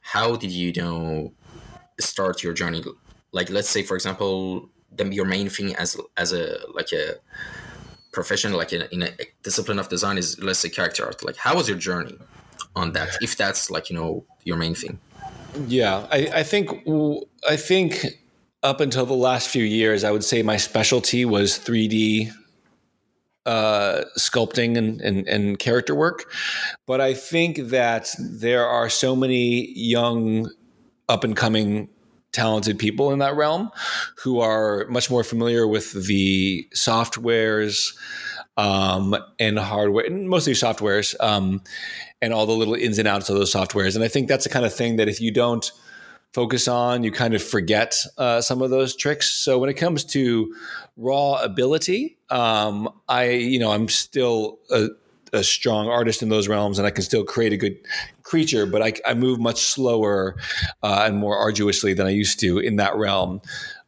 how 0.00 0.36
did 0.36 0.50
you, 0.50 0.68
you 0.68 0.82
know 0.82 1.32
start 1.98 2.42
your 2.42 2.52
journey? 2.52 2.82
Like, 3.32 3.50
let's 3.50 3.68
say, 3.68 3.82
for 3.82 3.94
example, 3.94 4.70
then 4.90 5.12
your 5.12 5.24
main 5.24 5.48
thing 5.48 5.74
as 5.76 5.96
as 6.16 6.32
a 6.32 6.58
like 6.74 6.92
a 6.92 7.14
profession, 8.12 8.52
like 8.52 8.72
in 8.72 8.82
a, 8.82 8.86
in 8.86 9.02
a 9.02 9.10
discipline 9.42 9.78
of 9.78 9.88
design, 9.88 10.18
is 10.18 10.38
let's 10.40 10.58
say 10.58 10.68
character 10.68 11.04
art. 11.04 11.24
Like, 11.24 11.36
how 11.36 11.56
was 11.56 11.68
your 11.68 11.78
journey 11.78 12.18
on 12.74 12.92
that? 12.92 13.16
If 13.20 13.36
that's 13.36 13.70
like 13.70 13.90
you 13.90 13.96
know 13.96 14.24
your 14.44 14.56
main 14.56 14.74
thing. 14.74 14.98
Yeah, 15.66 16.06
I, 16.10 16.30
I 16.34 16.42
think 16.42 16.70
I 17.48 17.56
think 17.56 18.04
up 18.62 18.80
until 18.80 19.06
the 19.06 19.14
last 19.14 19.48
few 19.48 19.64
years, 19.64 20.04
I 20.04 20.10
would 20.10 20.24
say 20.24 20.42
my 20.42 20.56
specialty 20.56 21.24
was 21.24 21.58
3D 21.58 22.32
uh, 23.46 24.04
sculpting 24.18 24.76
and, 24.76 25.00
and, 25.00 25.26
and, 25.26 25.58
character 25.58 25.94
work. 25.94 26.30
But 26.86 27.00
I 27.00 27.14
think 27.14 27.56
that 27.56 28.14
there 28.18 28.66
are 28.66 28.90
so 28.90 29.16
many 29.16 29.72
young, 29.72 30.50
up 31.08 31.24
and 31.24 31.34
coming, 31.34 31.88
talented 32.32 32.78
people 32.78 33.12
in 33.12 33.18
that 33.18 33.36
realm 33.36 33.70
who 34.22 34.40
are 34.40 34.86
much 34.88 35.10
more 35.10 35.24
familiar 35.24 35.66
with 35.66 36.06
the 36.06 36.68
softwares 36.74 37.96
um, 38.56 39.16
and 39.38 39.58
hardware, 39.58 40.04
and 40.04 40.28
mostly 40.28 40.52
softwares, 40.52 41.14
um, 41.20 41.62
and 42.20 42.32
all 42.32 42.46
the 42.46 42.52
little 42.52 42.74
ins 42.74 42.98
and 42.98 43.08
outs 43.08 43.30
of 43.30 43.36
those 43.36 43.52
softwares. 43.52 43.94
And 43.94 44.04
I 44.04 44.08
think 44.08 44.28
that's 44.28 44.44
the 44.44 44.50
kind 44.50 44.66
of 44.66 44.74
thing 44.74 44.96
that 44.96 45.08
if 45.08 45.20
you 45.20 45.30
don't 45.30 45.70
focus 46.32 46.68
on, 46.68 47.02
you 47.02 47.10
kind 47.10 47.34
of 47.34 47.42
forget 47.42 47.96
uh, 48.18 48.40
some 48.40 48.62
of 48.62 48.70
those 48.70 48.94
tricks. 48.94 49.30
So 49.30 49.58
when 49.58 49.70
it 49.70 49.74
comes 49.74 50.04
to 50.06 50.54
raw 50.96 51.40
ability, 51.42 52.18
um, 52.28 52.88
I 53.08 53.30
you 53.30 53.58
know 53.58 53.70
I'm 53.70 53.88
still 53.88 54.58
a, 54.70 54.88
a, 55.32 55.42
strong 55.42 55.88
artist 55.88 56.22
in 56.22 56.28
those 56.28 56.46
realms, 56.48 56.78
and 56.78 56.86
I 56.86 56.90
can 56.90 57.02
still 57.02 57.24
create 57.24 57.52
a 57.52 57.56
good 57.56 57.78
creature, 58.30 58.64
but 58.64 58.80
I, 58.80 58.92
I 59.10 59.14
move 59.14 59.40
much 59.40 59.60
slower 59.74 60.36
uh, 60.82 61.02
and 61.06 61.18
more 61.18 61.36
arduously 61.36 61.92
than 61.94 62.06
I 62.06 62.10
used 62.10 62.38
to 62.40 62.58
in 62.58 62.76
that 62.76 62.94
realm. 62.96 63.40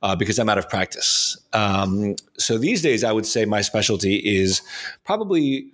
uh, 0.02 0.16
because 0.16 0.38
I'm 0.38 0.48
out 0.48 0.58
of 0.58 0.68
practice. 0.68 1.38
Um, 1.52 2.16
so 2.36 2.58
these 2.58 2.82
days, 2.82 3.04
I 3.04 3.12
would 3.12 3.26
say 3.26 3.44
my 3.44 3.60
specialty 3.60 4.16
is 4.16 4.62
probably 5.04 5.70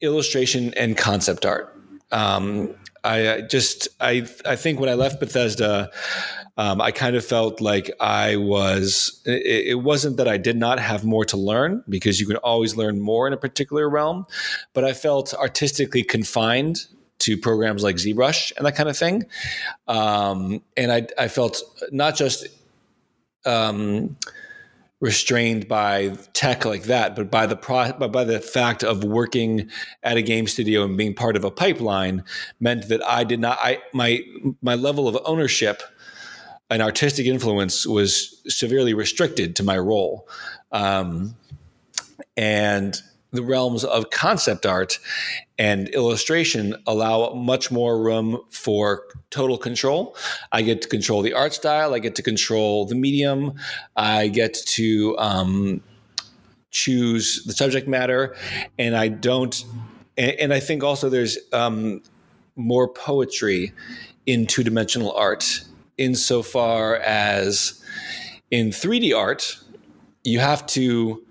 illustration 0.00 0.74
and 0.74 0.96
concept 0.96 1.46
art. 1.46 1.74
Um, 2.10 2.74
I 3.04 3.42
just 3.42 3.88
I 4.00 4.26
I 4.44 4.56
think 4.56 4.78
when 4.78 4.88
I 4.88 4.94
left 4.94 5.18
Bethesda, 5.18 5.90
um, 6.56 6.80
I 6.80 6.92
kind 6.92 7.16
of 7.16 7.24
felt 7.24 7.60
like 7.60 7.90
I 7.98 8.36
was. 8.36 9.20
It, 9.26 9.66
it, 9.66 9.82
wasn't 9.82 10.18
that 10.18 10.28
I 10.28 10.36
did 10.36 10.56
not 10.56 10.78
have 10.78 11.04
more 11.04 11.24
to 11.26 11.36
learn 11.36 11.82
because 11.88 12.20
you 12.20 12.26
can 12.26 12.36
always 12.36 12.76
learn 12.76 13.00
more 13.00 13.26
in 13.26 13.32
a 13.32 13.36
particular 13.36 13.88
realm, 13.88 14.24
but 14.72 14.84
I 14.84 14.92
felt 14.92 15.34
artistically 15.34 16.04
confined 16.04 16.86
to 17.20 17.36
programs 17.36 17.82
like 17.82 17.96
ZBrush 17.96 18.52
and 18.56 18.66
that 18.66 18.76
kind 18.76 18.88
of 18.88 18.96
thing, 18.96 19.24
um, 19.88 20.62
and 20.76 20.92
I 20.92 21.06
I 21.18 21.28
felt 21.28 21.60
not 21.90 22.16
just. 22.16 22.46
Um, 23.44 24.16
restrained 25.02 25.66
by 25.66 26.16
tech 26.32 26.64
like 26.64 26.84
that, 26.84 27.16
but 27.16 27.28
by 27.28 27.44
the 27.44 27.56
pro- 27.56 27.92
by 27.92 28.22
the 28.22 28.38
fact 28.38 28.84
of 28.84 29.02
working 29.02 29.68
at 30.04 30.16
a 30.16 30.22
game 30.22 30.46
studio 30.46 30.84
and 30.84 30.96
being 30.96 31.12
part 31.12 31.36
of 31.36 31.44
a 31.44 31.50
pipeline 31.50 32.22
meant 32.60 32.88
that 32.88 33.04
I 33.04 33.24
did 33.24 33.40
not 33.40 33.58
I 33.60 33.80
my 33.92 34.20
my 34.62 34.76
level 34.76 35.08
of 35.08 35.18
ownership 35.24 35.82
and 36.70 36.80
artistic 36.80 37.26
influence 37.26 37.84
was 37.84 38.40
severely 38.46 38.94
restricted 38.94 39.56
to 39.56 39.64
my 39.64 39.76
role. 39.76 40.28
Um, 40.70 41.34
and 42.36 43.02
the 43.32 43.42
realms 43.42 43.82
of 43.84 44.10
concept 44.10 44.66
art 44.66 44.98
and 45.58 45.88
illustration 45.88 46.76
allow 46.86 47.32
much 47.32 47.70
more 47.70 48.00
room 48.02 48.40
for 48.50 49.04
total 49.30 49.56
control. 49.56 50.14
I 50.52 50.62
get 50.62 50.82
to 50.82 50.88
control 50.88 51.22
the 51.22 51.32
art 51.32 51.54
style, 51.54 51.94
I 51.94 51.98
get 51.98 52.14
to 52.16 52.22
control 52.22 52.84
the 52.84 52.94
medium, 52.94 53.54
I 53.96 54.28
get 54.28 54.54
to 54.54 55.16
um, 55.18 55.82
choose 56.70 57.42
the 57.44 57.52
subject 57.52 57.88
matter, 57.88 58.36
and 58.78 58.96
I 58.96 59.08
don't. 59.08 59.64
And, 60.18 60.32
and 60.32 60.52
I 60.52 60.60
think 60.60 60.84
also 60.84 61.08
there's 61.08 61.38
um, 61.52 62.02
more 62.56 62.88
poetry 62.88 63.72
in 64.26 64.46
two 64.46 64.62
dimensional 64.62 65.12
art, 65.12 65.64
insofar 65.96 66.96
as 66.96 67.82
in 68.50 68.68
3D 68.68 69.16
art, 69.16 69.58
you 70.22 70.38
have 70.38 70.66
to 70.66 71.24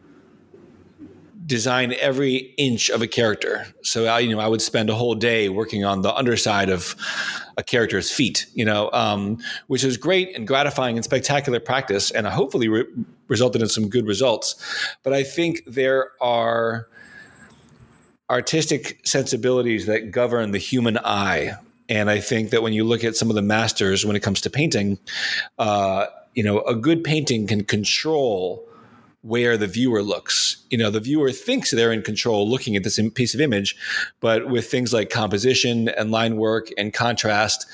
design 1.51 1.93
every 1.99 2.53
inch 2.57 2.89
of 2.89 3.01
a 3.01 3.07
character. 3.07 3.67
So 3.83 4.05
I, 4.05 4.19
you 4.19 4.33
know, 4.33 4.39
I 4.39 4.47
would 4.47 4.61
spend 4.61 4.89
a 4.89 4.95
whole 4.95 5.15
day 5.15 5.49
working 5.49 5.83
on 5.83 6.01
the 6.01 6.15
underside 6.15 6.69
of 6.69 6.95
a 7.57 7.63
character's 7.63 8.09
feet, 8.09 8.45
you 8.53 8.63
know, 8.63 8.89
um, 8.93 9.37
which 9.67 9.83
is 9.83 9.97
great 9.97 10.33
and 10.33 10.47
gratifying 10.47 10.95
and 10.95 11.03
spectacular 11.03 11.59
practice, 11.59 12.09
and 12.09 12.25
hopefully 12.25 12.69
re- 12.69 12.85
resulted 13.27 13.61
in 13.61 13.67
some 13.67 13.89
good 13.89 14.07
results. 14.07 14.55
But 15.03 15.11
I 15.11 15.23
think 15.25 15.63
there 15.67 16.11
are 16.21 16.87
artistic 18.29 19.01
sensibilities 19.03 19.87
that 19.87 20.11
govern 20.11 20.51
the 20.51 20.57
human 20.57 20.97
eye. 20.99 21.55
And 21.89 22.09
I 22.09 22.21
think 22.21 22.51
that 22.51 22.63
when 22.63 22.71
you 22.71 22.85
look 22.85 23.03
at 23.03 23.17
some 23.17 23.29
of 23.29 23.35
the 23.35 23.41
masters 23.41 24.05
when 24.05 24.15
it 24.15 24.21
comes 24.21 24.39
to 24.41 24.49
painting, 24.49 24.99
uh, 25.59 26.05
you 26.33 26.43
know, 26.43 26.61
a 26.61 26.75
good 26.75 27.03
painting 27.03 27.45
can 27.45 27.65
control 27.65 28.65
where 29.21 29.55
the 29.57 29.67
viewer 29.67 30.01
looks. 30.01 30.63
You 30.69 30.77
know, 30.77 30.89
the 30.89 30.99
viewer 30.99 31.31
thinks 31.31 31.71
they're 31.71 31.91
in 31.91 32.01
control 32.01 32.49
looking 32.49 32.75
at 32.75 32.83
this 32.83 32.99
piece 33.13 33.33
of 33.33 33.41
image, 33.41 33.75
but 34.19 34.49
with 34.49 34.69
things 34.69 34.93
like 34.93 35.09
composition 35.09 35.89
and 35.89 36.11
line 36.11 36.37
work 36.37 36.69
and 36.77 36.93
contrast, 36.93 37.67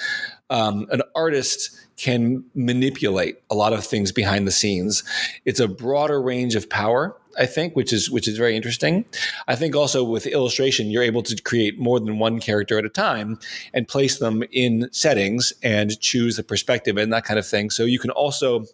um, 0.50 0.88
an 0.92 1.02
artist 1.16 1.72
can 1.98 2.44
manipulate 2.54 3.38
a 3.50 3.56
lot 3.56 3.74
of 3.74 3.84
things 3.84 4.12
behind 4.12 4.48
the 4.48 4.52
scenes. 4.52 5.04
It's 5.46 5.60
a 5.60 5.68
broader 5.68 6.22
range 6.22 6.54
of 6.56 6.70
power, 6.70 7.18
I 7.40 7.48
think, 7.48 7.76
which 7.76 7.92
is 7.92 8.10
which 8.10 8.28
is 8.28 8.38
very 8.38 8.56
interesting. 8.56 9.06
I 9.48 9.56
think 9.56 9.76
also 9.76 10.04
with 10.04 10.28
illustration, 10.28 10.92
you're 10.92 11.04
able 11.04 11.24
to 11.24 11.36
create 11.42 11.80
more 11.80 12.00
than 12.00 12.20
one 12.20 12.40
character 12.40 12.78
at 12.78 12.86
a 12.86 12.90
time 12.90 13.40
and 13.74 13.88
place 13.88 14.20
them 14.20 14.44
in 14.52 14.90
settings 14.92 15.54
and 15.64 16.00
choose 16.00 16.38
the 16.38 16.44
perspective 16.44 16.98
and 16.98 17.12
that 17.14 17.26
kind 17.26 17.40
of 17.40 17.48
thing. 17.48 17.72
So 17.72 17.84
you 17.84 18.00
can 18.00 18.12
also 18.12 18.66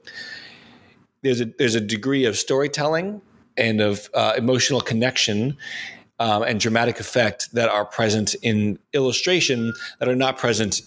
there's 1.24 1.42
a 1.42 1.46
there's 1.58 1.76
a 1.76 1.82
degree 1.82 2.26
of 2.26 2.38
storytelling 2.38 3.22
and 3.58 3.82
of 3.82 4.10
uh, 4.14 4.34
emotional 4.38 4.82
connection 4.82 5.58
um, 6.20 6.44
and 6.44 6.60
dramatic 6.60 7.00
effect 7.00 7.52
that 7.54 7.70
are 7.70 7.86
present 7.86 8.36
in 8.42 8.80
illustration 8.94 9.74
that 10.00 10.08
are 10.08 10.16
not 10.16 10.38
present 10.38 10.82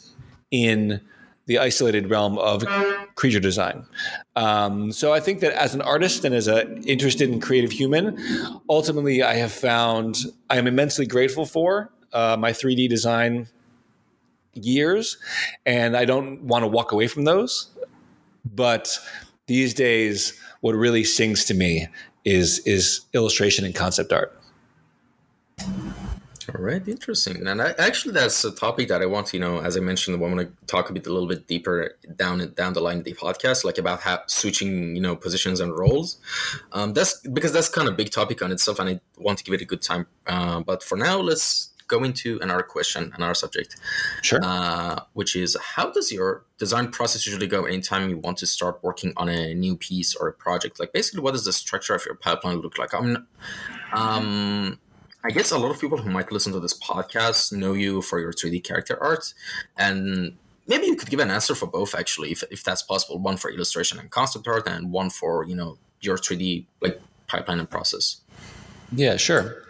in 0.50 1.00
the 1.47 1.59
isolated 1.59 2.11
realm 2.11 2.38
of 2.38 2.64
creature 3.14 3.40
design. 3.40 3.87
Um, 4.35 4.90
so 4.93 5.12
I 5.12 5.21
think 5.21 5.40
that 5.40 5.52
as 5.52 5.75
an 5.75 5.81
artist 5.81 6.25
and 6.25 6.35
as 6.35 6.49
an 6.49 6.83
interested 6.85 7.31
and 7.31 7.40
creative 7.40 7.71
human, 7.71 8.19
ultimately 8.69 9.23
I 9.23 9.35
have 9.35 9.52
found 9.52 10.19
I 10.50 10.59
am 10.59 10.66
immensely 10.66 11.07
grateful 11.07 11.47
for 11.47 11.93
uh, 12.12 12.37
my 12.38 12.50
3D 12.50 12.88
design 12.88 13.49
years, 14.55 15.19
and 15.64 15.97
I 15.97 16.05
don't 16.05 16.43
want 16.43 16.64
to 16.64 16.69
walk 16.69 16.93
away 16.93 17.07
from 17.07 17.25
those. 17.25 17.69
But 18.45 18.99
these 19.46 19.74
days, 19.74 20.38
what 20.60 20.74
really 20.74 21.04
sings 21.04 21.44
to 21.46 21.54
me 21.54 21.88
is 22.24 22.58
is 22.60 23.02
illustration 23.12 23.64
and 23.64 23.74
concept 23.74 24.12
art. 24.12 24.38
All 26.54 26.62
right, 26.62 26.86
interesting. 26.86 27.46
And 27.46 27.60
I, 27.60 27.74
actually, 27.76 28.14
that's 28.14 28.44
a 28.44 28.52
topic 28.52 28.86
that 28.88 29.02
I 29.02 29.06
want 29.06 29.26
to, 29.28 29.36
you 29.36 29.40
know, 29.40 29.58
as 29.58 29.76
I 29.76 29.80
mentioned, 29.80 30.16
I 30.16 30.20
want 30.20 30.38
to 30.38 30.48
talk 30.66 30.88
a 30.88 30.92
bit, 30.92 31.06
a 31.06 31.12
little 31.12 31.28
bit 31.28 31.48
deeper 31.48 31.96
down 32.14 32.52
down 32.54 32.72
the 32.72 32.80
line 32.80 32.98
of 32.98 33.04
the 33.04 33.14
podcast, 33.14 33.64
like 33.64 33.78
about 33.78 34.00
how 34.00 34.22
switching, 34.26 34.94
you 34.94 35.02
know, 35.02 35.16
positions 35.16 35.60
and 35.60 35.76
roles. 35.76 36.18
Um, 36.72 36.92
that's 36.92 37.20
because 37.20 37.52
that's 37.52 37.68
kind 37.68 37.88
of 37.88 37.96
big 37.96 38.10
topic 38.10 38.42
on 38.42 38.52
itself, 38.52 38.78
and 38.78 38.88
I 38.88 39.00
want 39.18 39.38
to 39.38 39.44
give 39.44 39.54
it 39.54 39.60
a 39.60 39.64
good 39.64 39.82
time. 39.82 40.06
Uh, 40.26 40.60
but 40.60 40.82
for 40.84 40.96
now, 40.96 41.18
let's 41.18 41.70
go 41.88 42.02
into 42.05 42.38
another 42.43 42.62
question, 42.62 43.12
another 43.16 43.35
subject. 43.35 43.76
Sure. 44.23 44.40
Uh, 44.43 45.00
which 45.12 45.37
is 45.37 45.57
how 45.75 45.90
does 45.90 46.12
your 46.12 46.45
design 46.59 46.90
process 46.90 47.26
usually 47.26 47.47
go 47.47 47.64
anytime 47.64 48.09
you 48.09 48.19
want 48.19 48.38
to 48.38 48.47
start 48.47 48.83
working 48.83 49.12
on 49.16 49.28
a 49.28 49.55
new 49.55 49.76
piece 49.76 50.14
or 50.14 50.28
a 50.28 50.33
project? 50.33 50.81
Like 50.81 50.93
basically, 50.93 51.21
what 51.21 51.33
does 51.33 51.45
the 51.45 51.52
structure 51.52 51.95
of 51.95 52.05
your 52.05 52.14
pipeline 52.14 52.59
look 52.59 52.78
like? 52.78 52.95
I'm, 52.95 53.26
um, 53.93 54.78
I 55.25 55.31
guess 55.31 55.50
a 55.50 55.59
lot 55.59 55.71
of 55.71 55.81
people 55.81 55.99
who 55.99 56.11
might 56.11 56.31
listen 56.31 56.52
to 56.52 56.61
this 56.61 56.78
podcast 56.78 57.52
know 57.52 57.73
you 57.73 58.02
for 58.02 58.21
your 58.21 58.33
3D 58.33 58.62
character 58.62 59.02
art, 59.02 59.35
and 59.76 60.37
maybe 60.66 60.87
you 60.87 60.97
could 60.97 61.11
give 61.11 61.21
an 61.21 61.31
answer 61.31 61.55
for 61.55 61.66
both 61.66 61.95
actually, 61.95 62.31
if, 62.33 62.45
if 62.50 62.62
that's 62.62 62.83
possible. 62.83 63.19
One 63.19 63.37
for 63.37 63.50
illustration 63.50 63.99
and 63.99 64.11
concept 64.11 64.47
art, 64.47 64.69
and 64.69 64.93
one 64.93 65.11
for 65.11 65.45
you 65.45 65.55
know 65.55 65.78
your 66.00 66.16
3D 66.16 66.66
like 66.81 67.00
pipeline 67.26 67.59
and 67.59 67.69
process. 67.69 68.21
Yeah, 68.93 69.16
sure. 69.16 69.64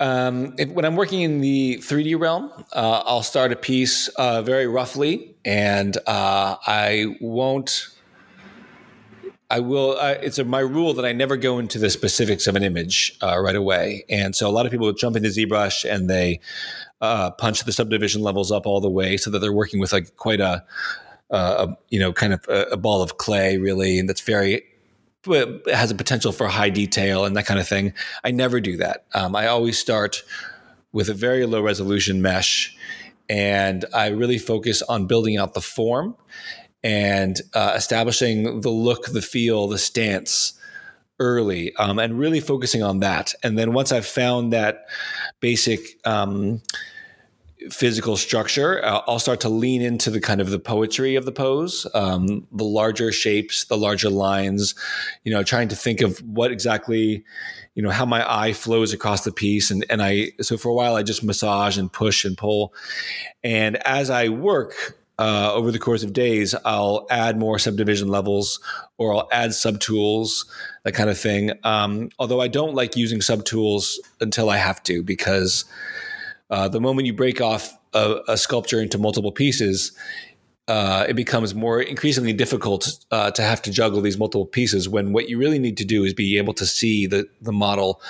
Um, 0.00 0.54
if, 0.56 0.70
when 0.70 0.86
I'm 0.86 0.96
working 0.96 1.20
in 1.20 1.42
the 1.42 1.76
3D 1.76 2.18
realm, 2.18 2.50
uh, 2.72 3.02
I'll 3.04 3.22
start 3.22 3.52
a 3.52 3.56
piece 3.56 4.08
uh, 4.08 4.40
very 4.40 4.66
roughly, 4.66 5.36
and 5.44 5.96
uh, 6.06 6.56
I 6.66 7.16
won't. 7.20 7.88
I 9.50 9.60
will. 9.60 9.98
Uh, 9.98 10.14
it's 10.22 10.38
a, 10.38 10.44
my 10.44 10.60
rule 10.60 10.94
that 10.94 11.04
I 11.04 11.12
never 11.12 11.36
go 11.36 11.58
into 11.58 11.78
the 11.78 11.90
specifics 11.90 12.46
of 12.46 12.56
an 12.56 12.62
image 12.62 13.18
uh, 13.22 13.38
right 13.38 13.54
away, 13.54 14.04
and 14.08 14.34
so 14.34 14.48
a 14.48 14.52
lot 14.52 14.64
of 14.64 14.72
people 14.72 14.90
jump 14.92 15.16
into 15.16 15.28
ZBrush 15.28 15.84
and 15.88 16.08
they 16.08 16.40
uh, 17.02 17.30
punch 17.32 17.64
the 17.64 17.72
subdivision 17.72 18.22
levels 18.22 18.50
up 18.50 18.66
all 18.66 18.80
the 18.80 18.90
way 18.90 19.18
so 19.18 19.30
that 19.30 19.40
they're 19.40 19.52
working 19.52 19.80
with 19.80 19.92
like 19.92 20.16
quite 20.16 20.40
a, 20.40 20.64
a 21.30 21.76
you 21.90 22.00
know, 22.00 22.12
kind 22.12 22.32
of 22.32 22.46
a, 22.48 22.68
a 22.72 22.76
ball 22.78 23.02
of 23.02 23.18
clay, 23.18 23.58
really, 23.58 23.98
and 23.98 24.08
that's 24.08 24.22
very 24.22 24.62
has 25.26 25.90
a 25.90 25.94
potential 25.94 26.32
for 26.32 26.48
high 26.48 26.70
detail 26.70 27.24
and 27.24 27.36
that 27.36 27.46
kind 27.46 27.60
of 27.60 27.68
thing. 27.68 27.92
I 28.24 28.30
never 28.30 28.60
do 28.60 28.76
that. 28.78 29.04
Um, 29.14 29.36
I 29.36 29.46
always 29.46 29.78
start 29.78 30.22
with 30.92 31.08
a 31.08 31.14
very 31.14 31.46
low 31.46 31.60
resolution 31.60 32.22
mesh, 32.22 32.76
and 33.28 33.84
I 33.94 34.08
really 34.08 34.38
focus 34.38 34.82
on 34.82 35.06
building 35.06 35.36
out 35.36 35.54
the 35.54 35.60
form 35.60 36.16
and 36.82 37.40
uh, 37.54 37.74
establishing 37.76 38.62
the 38.62 38.70
look, 38.70 39.06
the 39.06 39.22
feel, 39.22 39.68
the 39.68 39.78
stance 39.78 40.54
early, 41.18 41.76
um, 41.76 41.98
and 41.98 42.18
really 42.18 42.40
focusing 42.40 42.82
on 42.82 43.00
that. 43.00 43.34
And 43.42 43.58
then 43.58 43.72
once 43.72 43.92
I've 43.92 44.06
found 44.06 44.52
that 44.52 44.86
basic 45.40 45.80
um, 46.06 46.62
physical 47.70 48.16
structure, 48.16 48.84
uh, 48.84 49.02
I'll 49.06 49.18
start 49.18 49.40
to 49.40 49.48
lean 49.48 49.82
into 49.82 50.10
the 50.10 50.20
kind 50.20 50.40
of 50.40 50.50
the 50.50 50.58
poetry 50.58 51.16
of 51.16 51.24
the 51.24 51.32
pose, 51.32 51.86
um, 51.94 52.46
the 52.52 52.64
larger 52.64 53.12
shapes, 53.12 53.64
the 53.64 53.76
larger 53.76 54.10
lines, 54.10 54.74
you 55.24 55.32
know, 55.32 55.42
trying 55.42 55.68
to 55.68 55.76
think 55.76 56.00
of 56.00 56.18
what 56.18 56.50
exactly, 56.50 57.24
you 57.74 57.82
know, 57.82 57.90
how 57.90 58.04
my 58.04 58.24
eye 58.30 58.52
flows 58.52 58.92
across 58.92 59.24
the 59.24 59.32
piece. 59.32 59.70
And, 59.70 59.84
and 59.88 60.02
I, 60.02 60.32
so 60.40 60.56
for 60.56 60.68
a 60.68 60.74
while, 60.74 60.96
I 60.96 61.02
just 61.02 61.22
massage 61.22 61.78
and 61.78 61.92
push 61.92 62.24
and 62.24 62.36
pull. 62.36 62.74
And 63.42 63.76
as 63.86 64.10
I 64.10 64.28
work, 64.28 64.96
uh, 65.20 65.52
over 65.52 65.70
the 65.70 65.78
course 65.78 66.02
of 66.02 66.14
days, 66.14 66.54
I'll 66.64 67.06
add 67.10 67.38
more 67.38 67.58
subdivision 67.58 68.08
levels 68.08 68.58
or 68.96 69.14
I'll 69.14 69.28
add 69.30 69.50
subtools, 69.50 70.46
that 70.84 70.92
kind 70.92 71.10
of 71.10 71.18
thing. 71.18 71.52
Um, 71.62 72.08
although 72.18 72.40
I 72.40 72.48
don't 72.48 72.74
like 72.74 72.96
using 72.96 73.20
subtools 73.20 73.98
until 74.22 74.48
I 74.48 74.56
have 74.56 74.82
to 74.84 75.02
because 75.02 75.66
uh, 76.50 76.68
the 76.68 76.80
moment 76.80 77.06
you 77.06 77.12
break 77.12 77.40
off 77.40 77.76
a, 77.94 78.20
a, 78.28 78.36
sculpture 78.36 78.80
into 78.80 78.98
multiple 78.98 79.32
pieces, 79.32 79.92
uh, 80.68 81.06
it 81.08 81.14
becomes 81.14 81.54
more 81.54 81.80
increasingly 81.80 82.32
difficult 82.32 82.98
uh, 83.10 83.30
to 83.30 83.42
have 83.42 83.62
to 83.62 83.70
juggle 83.70 84.00
these 84.00 84.18
multiple 84.18 84.46
pieces 84.46 84.88
when 84.88 85.12
what 85.12 85.28
you 85.28 85.38
really 85.38 85.58
need 85.58 85.76
to 85.76 85.84
do 85.84 86.04
is 86.04 86.14
be 86.14 86.38
able 86.38 86.54
to 86.54 86.66
see 86.66 87.06
the, 87.06 87.28
the 87.40 87.52
model 87.52 88.00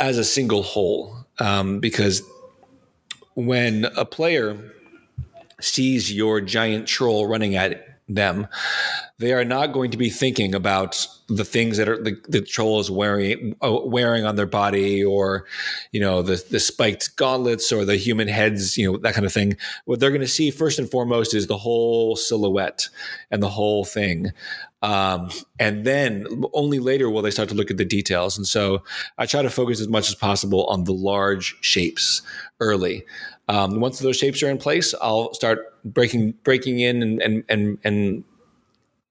as 0.00 0.18
a 0.18 0.24
single 0.24 0.62
whole. 0.62 1.16
Um, 1.38 1.80
because 1.80 2.22
when 3.34 3.84
a 3.96 4.04
player 4.04 4.72
sees 5.60 6.12
your 6.12 6.40
giant 6.40 6.86
troll 6.86 7.26
running 7.26 7.54
at 7.54 7.95
them, 8.08 8.46
they 9.18 9.32
are 9.32 9.44
not 9.44 9.72
going 9.72 9.90
to 9.90 9.96
be 9.96 10.10
thinking 10.10 10.54
about 10.54 11.06
the 11.28 11.44
things 11.44 11.76
that 11.76 11.88
are 11.88 12.02
the, 12.02 12.16
the 12.28 12.40
troll 12.40 12.78
is 12.78 12.90
wearing 12.90 13.56
uh, 13.62 13.80
wearing 13.84 14.24
on 14.24 14.36
their 14.36 14.46
body 14.46 15.04
or 15.04 15.44
you 15.90 16.00
know 16.00 16.22
the 16.22 16.42
the 16.50 16.60
spiked 16.60 17.16
gauntlets 17.16 17.72
or 17.72 17.84
the 17.84 17.96
human 17.96 18.28
heads 18.28 18.78
you 18.78 18.90
know 18.90 18.98
that 18.98 19.14
kind 19.14 19.26
of 19.26 19.32
thing. 19.32 19.56
What 19.86 19.98
they're 19.98 20.10
going 20.10 20.20
to 20.20 20.28
see 20.28 20.50
first 20.50 20.78
and 20.78 20.90
foremost 20.90 21.34
is 21.34 21.46
the 21.46 21.58
whole 21.58 22.16
silhouette 22.16 22.88
and 23.30 23.42
the 23.42 23.50
whole 23.50 23.84
thing 23.84 24.32
um, 24.86 25.30
and 25.58 25.84
then 25.84 26.26
only 26.52 26.78
later 26.78 27.10
will 27.10 27.22
they 27.22 27.30
start 27.30 27.48
to 27.48 27.54
look 27.54 27.70
at 27.70 27.76
the 27.76 27.84
details 27.84 28.36
and 28.36 28.46
so 28.46 28.82
i 29.18 29.26
try 29.26 29.42
to 29.42 29.50
focus 29.50 29.80
as 29.80 29.88
much 29.88 30.08
as 30.08 30.14
possible 30.14 30.64
on 30.66 30.84
the 30.84 30.92
large 30.92 31.56
shapes 31.60 32.22
early 32.60 33.04
um, 33.48 33.80
once 33.80 33.98
those 33.98 34.16
shapes 34.16 34.42
are 34.42 34.50
in 34.50 34.58
place 34.58 34.94
i'll 35.00 35.32
start 35.34 35.58
breaking 35.84 36.32
breaking 36.44 36.80
in 36.80 37.02
and 37.02 37.20
and 37.22 37.44
and, 37.48 37.78
and 37.84 38.24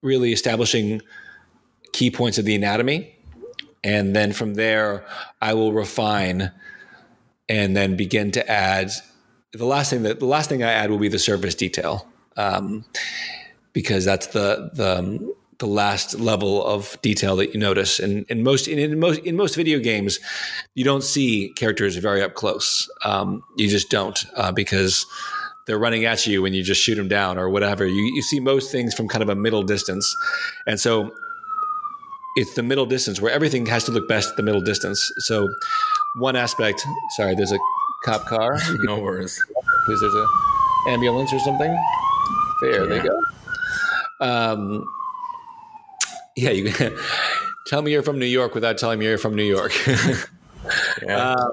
really 0.05 0.31
establishing 0.31 1.01
key 1.91 2.11
points 2.11 2.37
of 2.37 2.45
the 2.45 2.55
anatomy. 2.55 3.15
And 3.83 4.15
then 4.15 4.33
from 4.33 4.53
there, 4.53 5.05
I 5.41 5.53
will 5.53 5.73
refine 5.73 6.51
and 7.49 7.75
then 7.75 7.95
begin 7.95 8.31
to 8.31 8.49
add 8.49 8.91
the 9.51 9.65
last 9.65 9.89
thing 9.89 10.03
that 10.03 10.19
the 10.19 10.25
last 10.25 10.49
thing 10.49 10.63
I 10.63 10.71
add 10.71 10.89
will 10.89 10.99
be 10.99 11.07
the 11.07 11.19
surface 11.19 11.55
detail. 11.55 12.07
Um, 12.37 12.85
because 13.73 14.05
that's 14.05 14.27
the, 14.27 14.71
the, 14.73 15.35
the 15.59 15.67
last 15.67 16.19
level 16.19 16.65
of 16.65 16.97
detail 17.01 17.35
that 17.37 17.53
you 17.53 17.59
notice. 17.59 17.99
And 17.99 18.25
in 18.29 18.43
most 18.43 18.67
in, 18.67 18.79
in, 18.79 18.99
most 18.99 19.19
in 19.21 19.35
most 19.35 19.55
video 19.55 19.79
games, 19.79 20.19
you 20.73 20.83
don't 20.83 21.03
see 21.03 21.53
characters 21.55 21.95
very 21.97 22.21
up 22.21 22.33
close. 22.33 22.89
Um, 23.03 23.43
you 23.55 23.69
just 23.69 23.89
don't 23.89 24.25
uh, 24.35 24.51
because 24.51 25.05
they're 25.65 25.79
running 25.79 26.05
at 26.05 26.27
you 26.27 26.45
and 26.45 26.55
you 26.55 26.63
just 26.63 26.81
shoot 26.81 26.95
them 26.95 27.07
down 27.07 27.37
or 27.37 27.49
whatever. 27.49 27.85
You, 27.85 28.01
you 28.15 28.21
see 28.21 28.39
most 28.39 28.71
things 28.71 28.93
from 28.93 29.07
kind 29.07 29.23
of 29.23 29.29
a 29.29 29.35
middle 29.35 29.63
distance. 29.63 30.13
And 30.67 30.79
so 30.79 31.11
it's 32.35 32.53
the 32.53 32.63
middle 32.63 32.85
distance 32.85 33.19
where 33.19 33.31
everything 33.31 33.65
has 33.67 33.83
to 33.85 33.91
look 33.91 34.07
best 34.07 34.31
at 34.31 34.37
the 34.37 34.43
middle 34.43 34.61
distance. 34.61 35.11
So 35.19 35.47
one 36.15 36.35
aspect, 36.35 36.85
sorry, 37.15 37.33
there's 37.35 37.51
a 37.51 37.59
cop 38.03 38.25
car. 38.25 38.59
no 38.83 38.99
worries. 38.99 39.41
Because 39.87 40.01
there's 40.01 40.13
a 40.15 40.27
ambulance 40.89 41.33
or 41.33 41.39
something. 41.39 41.75
There 42.61 42.83
yeah. 42.83 43.01
they 43.01 43.07
go. 43.07 43.21
Um, 44.19 44.85
yeah, 46.35 46.51
you 46.51 46.71
tell 47.67 47.81
me 47.81 47.91
you're 47.91 48.03
from 48.03 48.19
New 48.19 48.25
York 48.25 48.53
without 48.53 48.77
telling 48.77 48.99
me 48.99 49.05
you're 49.05 49.17
from 49.17 49.35
New 49.35 49.43
York. 49.43 49.73
yeah. 51.03 51.33
Um, 51.33 51.51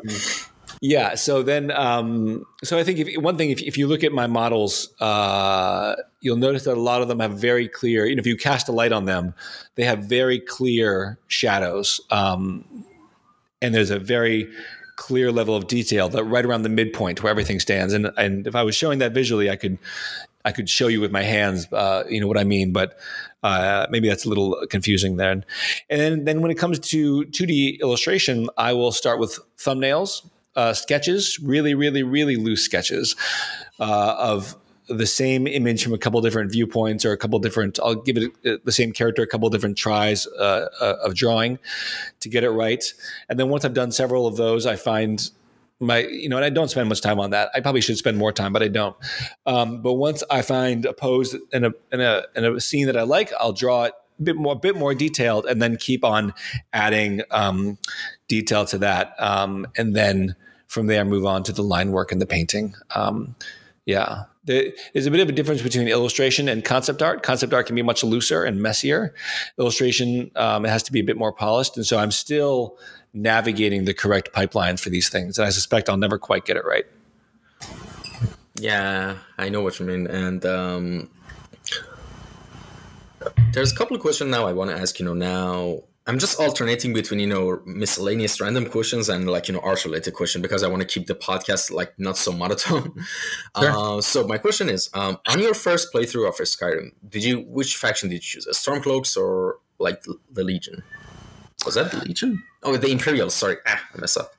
yeah. 0.81 1.15
So 1.15 1.45
then, 1.45 1.71
um, 1.71 2.45
so 2.65 2.77
I 2.77 2.83
think 2.83 2.99
if, 2.99 3.23
one 3.23 3.37
thing, 3.37 3.51
if, 3.51 3.63
if 3.63 3.79
you 3.79 3.87
look 3.87 4.03
at 4.03 4.11
my 4.11 4.27
models, 4.27 4.93
uh, 5.01 5.95
you'll 6.21 6.37
notice 6.37 6.65
that 6.65 6.77
a 6.77 6.81
lot 6.81 7.03
of 7.03 7.09
them 7.09 7.21
have 7.21 7.39
very 7.39 7.69
clear. 7.69 8.05
You 8.05 8.17
know, 8.17 8.21
if 8.21 8.27
you 8.27 8.37
cast 8.37 8.69
a 8.69 8.73
light 8.73 8.91
on 8.91 9.05
them, 9.05 9.35
they 9.77 9.85
have 9.85 10.01
very 10.01 10.41
clear 10.41 11.19
shadows, 11.29 12.01
um, 12.11 12.85
and 13.61 13.73
there's 13.73 13.91
a 13.91 13.99
very 14.01 14.49
clear 14.97 15.33
level 15.33 15.55
of 15.55 15.69
detail 15.69 16.09
that 16.09 16.25
right 16.25 16.45
around 16.45 16.63
the 16.63 16.69
midpoint 16.69 17.23
where 17.23 17.31
everything 17.31 17.61
stands. 17.61 17.93
And 17.93 18.11
and 18.17 18.47
if 18.49 18.57
I 18.57 18.65
was 18.65 18.75
showing 18.75 18.99
that 18.99 19.13
visually, 19.13 19.51
I 19.51 19.57
could 19.57 19.79
I 20.45 20.53
could 20.53 20.69
show 20.69 20.89
you 20.89 21.01
with 21.01 21.13
my 21.13 21.23
hands, 21.23 21.73
uh, 21.73 22.05
you 22.09 22.21
know 22.21 22.27
what 22.27 22.39
I 22.39 22.45
mean. 22.45 22.73
But 22.73 22.99
uh, 23.43 23.87
maybe 23.91 24.09
that's 24.09 24.25
a 24.25 24.29
little 24.29 24.57
confusing 24.71 25.17
then. 25.17 25.45
And 25.91 26.01
then, 26.01 26.25
then 26.25 26.41
when 26.43 26.51
it 26.51 26.57
comes 26.57 26.79
to 26.79 27.25
2D 27.25 27.81
illustration, 27.81 28.49
I 28.57 28.73
will 28.73 28.93
start 28.93 29.19
with 29.19 29.39
thumbnails 29.59 30.29
uh, 30.57 30.75
sketches, 30.75 31.39
really, 31.41 31.75
really, 31.75 32.03
really 32.03 32.37
loose 32.37 32.65
sketches 32.65 33.17
uh, 33.81 34.15
of 34.19 34.57
the 34.89 35.07
same 35.07 35.47
image 35.47 35.83
from 35.83 35.95
a 35.95 35.99
couple 35.99 36.21
different 36.21 36.51
viewpoints 36.51 37.05
or 37.05 37.13
a 37.13 37.17
couple 37.17 37.39
different. 37.39 37.79
I'll 37.83 37.95
give 37.95 38.17
it 38.17 38.33
uh, 38.45 38.59
the 38.65 38.73
same 38.73 38.93
character 38.93 39.23
a 39.23 39.27
couple 39.27 39.49
different 39.49 39.79
tries 39.79 40.27
uh, 40.27 40.69
uh, 40.81 40.97
of 41.05 41.15
drawing 41.15 41.59
to 42.21 42.29
get 42.29 42.45
it 42.45 42.51
right. 42.51 42.85
And 43.29 43.39
then 43.39 43.49
once 43.49 43.65
I've 43.65 43.75
done 43.75 43.93
several 43.93 44.27
of 44.27 44.37
those, 44.37 44.67
I 44.67 44.77
find 44.77 45.31
my 45.83 45.99
you 45.99 46.29
know 46.29 46.37
and 46.37 46.45
i 46.45 46.51
don't 46.51 46.69
spend 46.69 46.89
much 46.89 47.01
time 47.01 47.21
on 47.21 47.31
that 47.31 47.51
i 47.55 47.61
probably 47.61 47.81
should 47.81 47.99
spend 47.99 48.17
more 48.17 48.33
time 48.33 48.53
but 48.53 48.63
i 48.63 48.69
don't 48.69 48.97
um, 49.47 49.83
but 49.83 49.95
once 49.95 50.23
i 50.31 50.41
find 50.41 50.87
a 50.87 50.93
pose 50.93 51.37
in 51.53 51.65
a, 51.65 51.71
in 51.93 52.01
a 52.01 52.23
in 52.35 52.45
a 52.45 52.61
scene 52.61 52.87
that 52.87 52.97
i 52.97 53.03
like 53.03 53.33
i'll 53.41 53.53
draw 53.53 53.85
it 53.85 53.95
a 54.19 54.23
bit 54.23 54.37
more 54.37 54.59
bit 54.59 54.77
more 54.77 54.95
detailed 54.95 55.45
and 55.47 55.61
then 55.61 55.77
keep 55.77 56.05
on 56.05 56.33
adding 56.73 57.23
um, 57.31 57.77
detail 58.29 58.65
to 58.65 58.79
that 58.79 59.15
um, 59.21 59.67
and 59.77 59.95
then 59.97 60.37
from 60.73 60.87
there 60.87 61.05
move 61.05 61.27
on 61.27 61.43
to 61.43 61.53
the 61.53 61.63
line 61.63 61.93
work 61.93 62.11
and 62.13 62.21
the 62.21 62.27
painting. 62.27 62.75
Um, 62.95 63.37
yeah, 63.85 64.25
there's 64.45 65.07
a 65.07 65.11
bit 65.11 65.21
of 65.21 65.29
a 65.29 65.33
difference 65.33 65.61
between 65.61 65.87
illustration 65.87 66.49
and 66.49 66.65
concept 66.65 67.03
art. 67.03 67.23
Concept 67.23 67.53
art 67.53 67.67
can 67.67 67.77
be 67.77 67.83
much 67.83 68.03
looser 68.03 68.43
and 68.43 68.63
messier. 68.63 69.15
Illustration 69.59 70.31
um, 70.35 70.65
it 70.65 70.71
has 70.71 70.83
to 70.85 70.93
be 70.93 71.01
a 71.01 71.05
bit 71.05 71.19
more 71.19 71.33
polished, 71.33 71.77
and 71.77 71.85
so 71.85 71.99
I'm 71.99 72.11
still 72.11 72.79
navigating 73.15 73.85
the 73.85 73.95
correct 73.95 74.33
pipeline 74.33 74.77
for 74.77 74.91
these 74.91 75.09
things, 75.09 75.39
and 75.39 75.47
I 75.47 75.51
suspect 75.51 75.89
I'll 75.89 75.97
never 75.97 76.19
quite 76.19 76.45
get 76.45 76.57
it 76.57 76.65
right. 76.65 76.87
Yeah, 78.55 79.19
I 79.39 79.49
know 79.49 79.61
what 79.61 79.79
you 79.81 79.87
mean, 79.87 80.07
and 80.07 80.45
um, 80.45 81.11
there's 83.53 83.73
a 83.73 83.75
couple 83.75 83.97
of 83.97 84.03
questions 84.03 84.31
now 84.31 84.47
I 84.47 84.53
want 84.53 84.71
to 84.71 84.77
ask. 84.77 84.99
You 84.99 85.07
know, 85.07 85.15
now 85.15 85.83
I'm 86.07 86.19
just 86.19 86.41
alternating 86.41 86.93
between 86.93 87.21
you 87.21 87.27
know 87.27 87.63
miscellaneous 87.65 88.41
random 88.41 88.67
questions 88.67 89.09
and 89.09 89.31
like 89.31 89.49
you 89.49 89.55
know 89.55 89.61
art 89.61 89.85
related 89.85 90.15
question 90.15 90.43
because 90.43 90.63
I 90.63 90.69
want 90.69 90.83
to 90.83 90.89
keep 90.89 91.07
the 91.07 91.15
podcast 91.15 91.71
like 91.71 91.93
not 91.99 92.17
so 92.17 92.33
monotone. 92.33 92.95
Sure. 93.59 93.71
Uh, 93.71 94.01
so 94.01 94.27
my 94.27 94.39
question 94.39 94.71
is, 94.71 94.89
um, 94.95 95.19
on 95.29 95.39
your 95.39 95.53
first 95.53 95.93
playthrough 95.93 96.27
of 96.27 96.37
Skyrim, 96.37 96.93
did 97.07 97.23
you 97.23 97.41
which 97.41 97.77
faction 97.77 98.09
did 98.09 98.15
you 98.15 98.21
choose, 98.21 98.47
a 98.47 98.53
Stormcloaks 98.53 99.17
or 99.17 99.59
like 99.79 100.03
the 100.33 100.43
Legion? 100.43 100.83
Was 101.65 101.75
that 101.75 101.91
the 101.91 101.99
Legion? 101.99 102.43
Oh, 102.63 102.77
the 102.77 102.91
Imperials. 102.91 103.35
Sorry, 103.35 103.57
ah, 103.67 103.81
I 103.95 104.01
messed 104.01 104.19
up. 104.19 104.35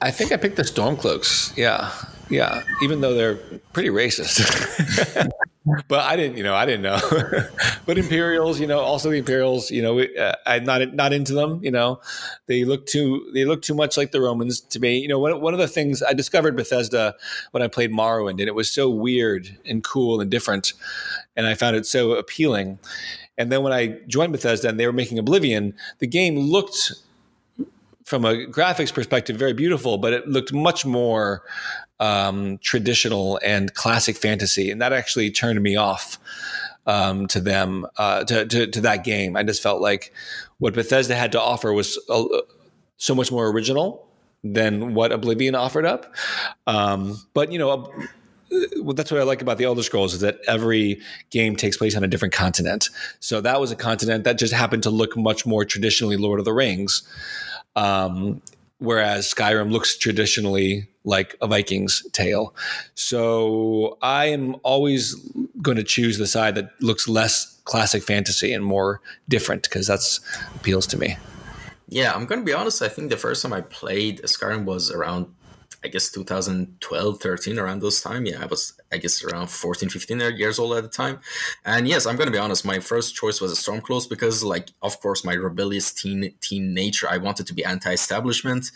I 0.00 0.10
think 0.10 0.32
I 0.32 0.36
picked 0.36 0.56
the 0.56 0.62
Stormcloaks. 0.62 1.56
Yeah, 1.56 1.90
yeah. 2.30 2.62
Even 2.82 3.00
though 3.00 3.14
they're 3.14 3.36
pretty 3.72 3.90
racist. 3.90 4.40
but 5.88 6.00
I 6.00 6.16
didn't, 6.16 6.36
you 6.36 6.42
know, 6.42 6.54
I 6.54 6.66
didn't 6.66 6.82
know. 6.82 6.98
but 7.86 7.98
Imperials, 7.98 8.60
you 8.60 8.66
know, 8.66 8.80
also 8.80 9.10
the 9.10 9.16
Imperials, 9.16 9.70
you 9.70 9.82
know, 9.82 10.00
uh, 10.00 10.34
I'm 10.46 10.64
not 10.64 10.94
not 10.94 11.12
into 11.12 11.32
them. 11.32 11.60
You 11.62 11.70
know, 11.70 12.00
they 12.46 12.64
look 12.64 12.86
too 12.86 13.30
they 13.34 13.44
look 13.44 13.62
too 13.62 13.74
much 13.74 13.96
like 13.96 14.12
the 14.12 14.20
Romans 14.20 14.60
to 14.60 14.80
me. 14.80 14.98
You 14.98 15.08
know, 15.08 15.18
one 15.18 15.40
one 15.40 15.54
of 15.54 15.60
the 15.60 15.68
things 15.68 16.02
I 16.02 16.12
discovered 16.12 16.56
Bethesda 16.56 17.14
when 17.52 17.62
I 17.62 17.68
played 17.68 17.90
Morrowind, 17.90 18.40
and 18.40 18.48
it 18.48 18.54
was 18.54 18.70
so 18.70 18.88
weird 18.90 19.58
and 19.64 19.82
cool 19.82 20.20
and 20.20 20.30
different, 20.30 20.72
and 21.36 21.46
I 21.46 21.54
found 21.54 21.76
it 21.76 21.86
so 21.86 22.12
appealing. 22.12 22.78
And 23.36 23.50
then 23.50 23.62
when 23.62 23.72
I 23.72 23.98
joined 24.06 24.32
Bethesda 24.32 24.68
and 24.68 24.78
they 24.78 24.86
were 24.86 24.92
making 24.92 25.18
Oblivion, 25.18 25.74
the 25.98 26.06
game 26.06 26.38
looked 26.38 26.92
from 28.04 28.24
a 28.24 28.46
graphics 28.46 28.92
perspective 28.92 29.36
very 29.36 29.54
beautiful, 29.54 29.98
but 29.98 30.12
it 30.12 30.28
looked 30.28 30.52
much 30.52 30.84
more 30.84 31.42
um, 32.00 32.58
traditional 32.58 33.40
and 33.44 33.72
classic 33.74 34.16
fantasy, 34.16 34.70
and 34.70 34.80
that 34.80 34.92
actually 34.92 35.30
turned 35.30 35.62
me 35.62 35.76
off 35.76 36.18
um, 36.86 37.26
to 37.28 37.40
them 37.40 37.86
uh, 37.96 38.24
to, 38.24 38.46
to, 38.46 38.66
to 38.66 38.80
that 38.82 39.04
game. 39.04 39.36
I 39.36 39.42
just 39.42 39.62
felt 39.62 39.80
like 39.80 40.12
what 40.58 40.74
Bethesda 40.74 41.14
had 41.14 41.32
to 41.32 41.40
offer 41.40 41.72
was 41.72 41.98
so 42.96 43.14
much 43.14 43.32
more 43.32 43.48
original 43.48 44.06
than 44.42 44.94
what 44.94 45.10
Oblivion 45.10 45.54
offered 45.54 45.86
up. 45.86 46.14
Um, 46.66 47.18
but 47.32 47.50
you 47.50 47.58
know. 47.58 47.90
Well, 48.50 48.94
that's 48.94 49.10
what 49.10 49.20
I 49.20 49.24
like 49.24 49.42
about 49.42 49.58
the 49.58 49.64
Elder 49.64 49.82
Scrolls 49.82 50.14
is 50.14 50.20
that 50.20 50.38
every 50.46 51.00
game 51.30 51.56
takes 51.56 51.76
place 51.76 51.96
on 51.96 52.04
a 52.04 52.08
different 52.08 52.34
continent. 52.34 52.90
So 53.20 53.40
that 53.40 53.60
was 53.60 53.70
a 53.70 53.76
continent 53.76 54.24
that 54.24 54.38
just 54.38 54.52
happened 54.52 54.82
to 54.84 54.90
look 54.90 55.16
much 55.16 55.46
more 55.46 55.64
traditionally 55.64 56.16
Lord 56.16 56.38
of 56.38 56.44
the 56.44 56.52
Rings. 56.52 57.02
Um, 57.76 58.42
whereas 58.78 59.32
Skyrim 59.32 59.72
looks 59.72 59.96
traditionally 59.96 60.88
like 61.04 61.36
a 61.40 61.46
Viking's 61.46 62.06
tale. 62.12 62.54
So 62.94 63.98
I 64.02 64.26
am 64.26 64.56
always 64.62 65.14
going 65.60 65.76
to 65.76 65.84
choose 65.84 66.18
the 66.18 66.26
side 66.26 66.54
that 66.54 66.70
looks 66.80 67.08
less 67.08 67.60
classic 67.64 68.02
fantasy 68.02 68.52
and 68.52 68.64
more 68.64 69.00
different 69.28 69.62
because 69.64 69.86
that's 69.86 70.20
appeals 70.54 70.86
to 70.88 70.98
me. 70.98 71.16
Yeah, 71.88 72.12
I'm 72.12 72.26
going 72.26 72.40
to 72.40 72.44
be 72.44 72.52
honest. 72.52 72.82
I 72.82 72.88
think 72.88 73.10
the 73.10 73.16
first 73.16 73.42
time 73.42 73.52
I 73.52 73.60
played 73.60 74.22
Skyrim 74.22 74.64
was 74.64 74.90
around 74.90 75.26
I 75.84 75.88
guess 75.88 76.10
2012, 76.10 77.20
13, 77.20 77.58
around 77.58 77.82
those 77.82 78.00
time. 78.00 78.24
Yeah, 78.24 78.42
I 78.42 78.46
was, 78.46 78.72
I 78.90 78.96
guess, 78.96 79.22
around 79.22 79.50
14, 79.50 79.90
15 79.90 80.18
years 80.38 80.58
old 80.58 80.74
at 80.78 80.82
the 80.82 80.88
time. 80.88 81.20
And 81.66 81.86
yes, 81.86 82.06
I'm 82.06 82.16
going 82.16 82.26
to 82.26 82.32
be 82.32 82.38
honest, 82.38 82.64
my 82.64 82.78
first 82.78 83.14
choice 83.14 83.38
was 83.38 83.52
a 83.52 83.54
Stormcloaks 83.54 84.08
because, 84.08 84.42
like, 84.42 84.70
of 84.80 84.98
course, 85.00 85.26
my 85.26 85.34
rebellious 85.34 85.92
teen, 85.92 86.32
teen 86.40 86.72
nature, 86.72 87.06
I 87.10 87.18
wanted 87.18 87.46
to 87.48 87.54
be 87.54 87.66
anti 87.66 87.92
establishment. 87.92 88.70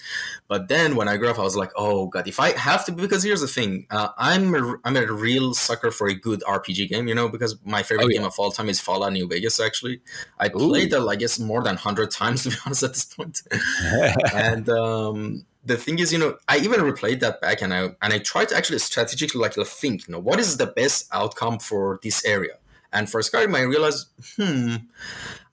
But 0.49 0.69
then 0.69 0.97
when 0.97 1.09
I 1.09 1.17
grew 1.17 1.31
up, 1.31 1.39
I 1.39 1.43
was 1.43 1.57
like, 1.57 1.71
oh, 1.77 2.09
God, 2.09 2.29
if 2.29 2.39
I 2.39 2.57
have 2.59 2.85
to, 2.85 2.93
because 2.93 3.23
here's 3.23 3.41
the 3.41 3.49
thing 3.49 3.87
uh, 3.91 4.09
I'm, 4.19 4.55
a, 4.55 4.77
I'm 4.85 4.97
a 4.97 5.11
real 5.11 5.55
sucker 5.55 5.91
for 5.91 6.09
a 6.09 6.15
good 6.15 6.43
RPG 6.43 6.91
game, 6.91 7.09
you 7.09 7.15
know, 7.15 7.31
because 7.31 7.57
my 7.65 7.83
favorite 7.83 8.05
oh, 8.05 8.09
yeah. 8.09 8.19
game 8.19 8.27
of 8.27 8.35
all 8.39 8.51
time 8.51 8.69
is 8.69 8.81
Fallout 8.81 9.15
New 9.15 9.27
Vegas, 9.27 9.61
actually. 9.61 10.03
I 10.39 10.51
played 10.51 10.91
that, 10.91 11.07
I 11.07 11.17
guess, 11.17 11.39
more 11.39 11.63
than 11.63 11.77
100 11.77 12.11
times, 12.21 12.43
to 12.43 12.51
be 12.51 12.57
honest, 12.67 12.83
at 12.83 12.93
this 12.93 13.07
point. 13.07 13.41
and, 14.35 14.69
um, 14.69 15.47
the 15.69 15.77
thing 15.77 15.99
is, 15.99 16.13
you 16.13 16.19
know, 16.19 16.37
I 16.49 16.59
even 16.59 16.81
replayed 16.81 17.21
that 17.21 17.41
back 17.41 17.63
and 17.63 17.73
I 17.73 17.81
and 18.03 18.13
I 18.13 18.19
tried 18.19 18.49
to 18.49 18.57
actually 18.57 18.79
strategically 18.79 19.41
like 19.41 19.55
think, 19.55 20.09
you 20.09 20.13
know, 20.13 20.19
what 20.19 20.41
is 20.41 20.57
the 20.57 20.67
best 20.67 21.09
outcome 21.13 21.59
for 21.59 22.01
this 22.03 22.25
area? 22.25 22.55
And 22.91 23.09
for 23.09 23.21
Skyrim, 23.21 23.55
I 23.55 23.63
realized, 23.63 24.07
hmm, 24.37 24.77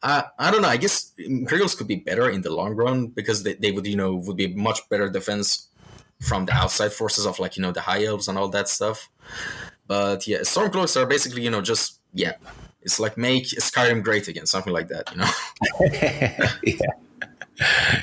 I, 0.02 0.24
I 0.40 0.52
don't 0.52 0.62
know. 0.62 0.70
I 0.70 0.78
guess 0.78 1.12
Imperials 1.18 1.76
could 1.76 1.88
be 1.88 1.98
better 1.98 2.30
in 2.30 2.42
the 2.42 2.50
long 2.50 2.76
run 2.76 3.08
because 3.08 3.44
they, 3.44 3.56
they 3.56 3.72
would, 3.72 3.86
you 3.86 3.98
know, 3.98 4.16
would 4.16 4.38
be 4.38 4.48
much 4.48 4.88
better 4.90 5.10
defense 5.10 5.68
from 6.22 6.46
the 6.46 6.54
outside 6.54 6.94
forces 6.94 7.26
of 7.26 7.38
like, 7.40 7.58
you 7.58 7.62
know, 7.62 7.74
the 7.74 7.82
high 7.82 8.06
elves 8.06 8.30
and 8.30 8.38
all 8.38 8.48
that 8.50 8.70
stuff. 8.70 9.10
But 9.86 10.26
yeah, 10.28 10.40
Stormcloaks 10.40 10.96
are 10.96 11.06
basically, 11.06 11.42
you 11.42 11.52
know, 11.52 11.62
just, 11.62 12.00
yeah, 12.14 12.36
it's 12.84 13.02
like 13.02 13.18
make 13.18 13.48
Skyrim 13.48 14.02
great 14.02 14.30
again, 14.30 14.46
something 14.46 14.72
like 14.72 14.88
that, 14.88 15.12
you 15.12 15.18
know? 15.18 15.30
yeah. 16.64 16.94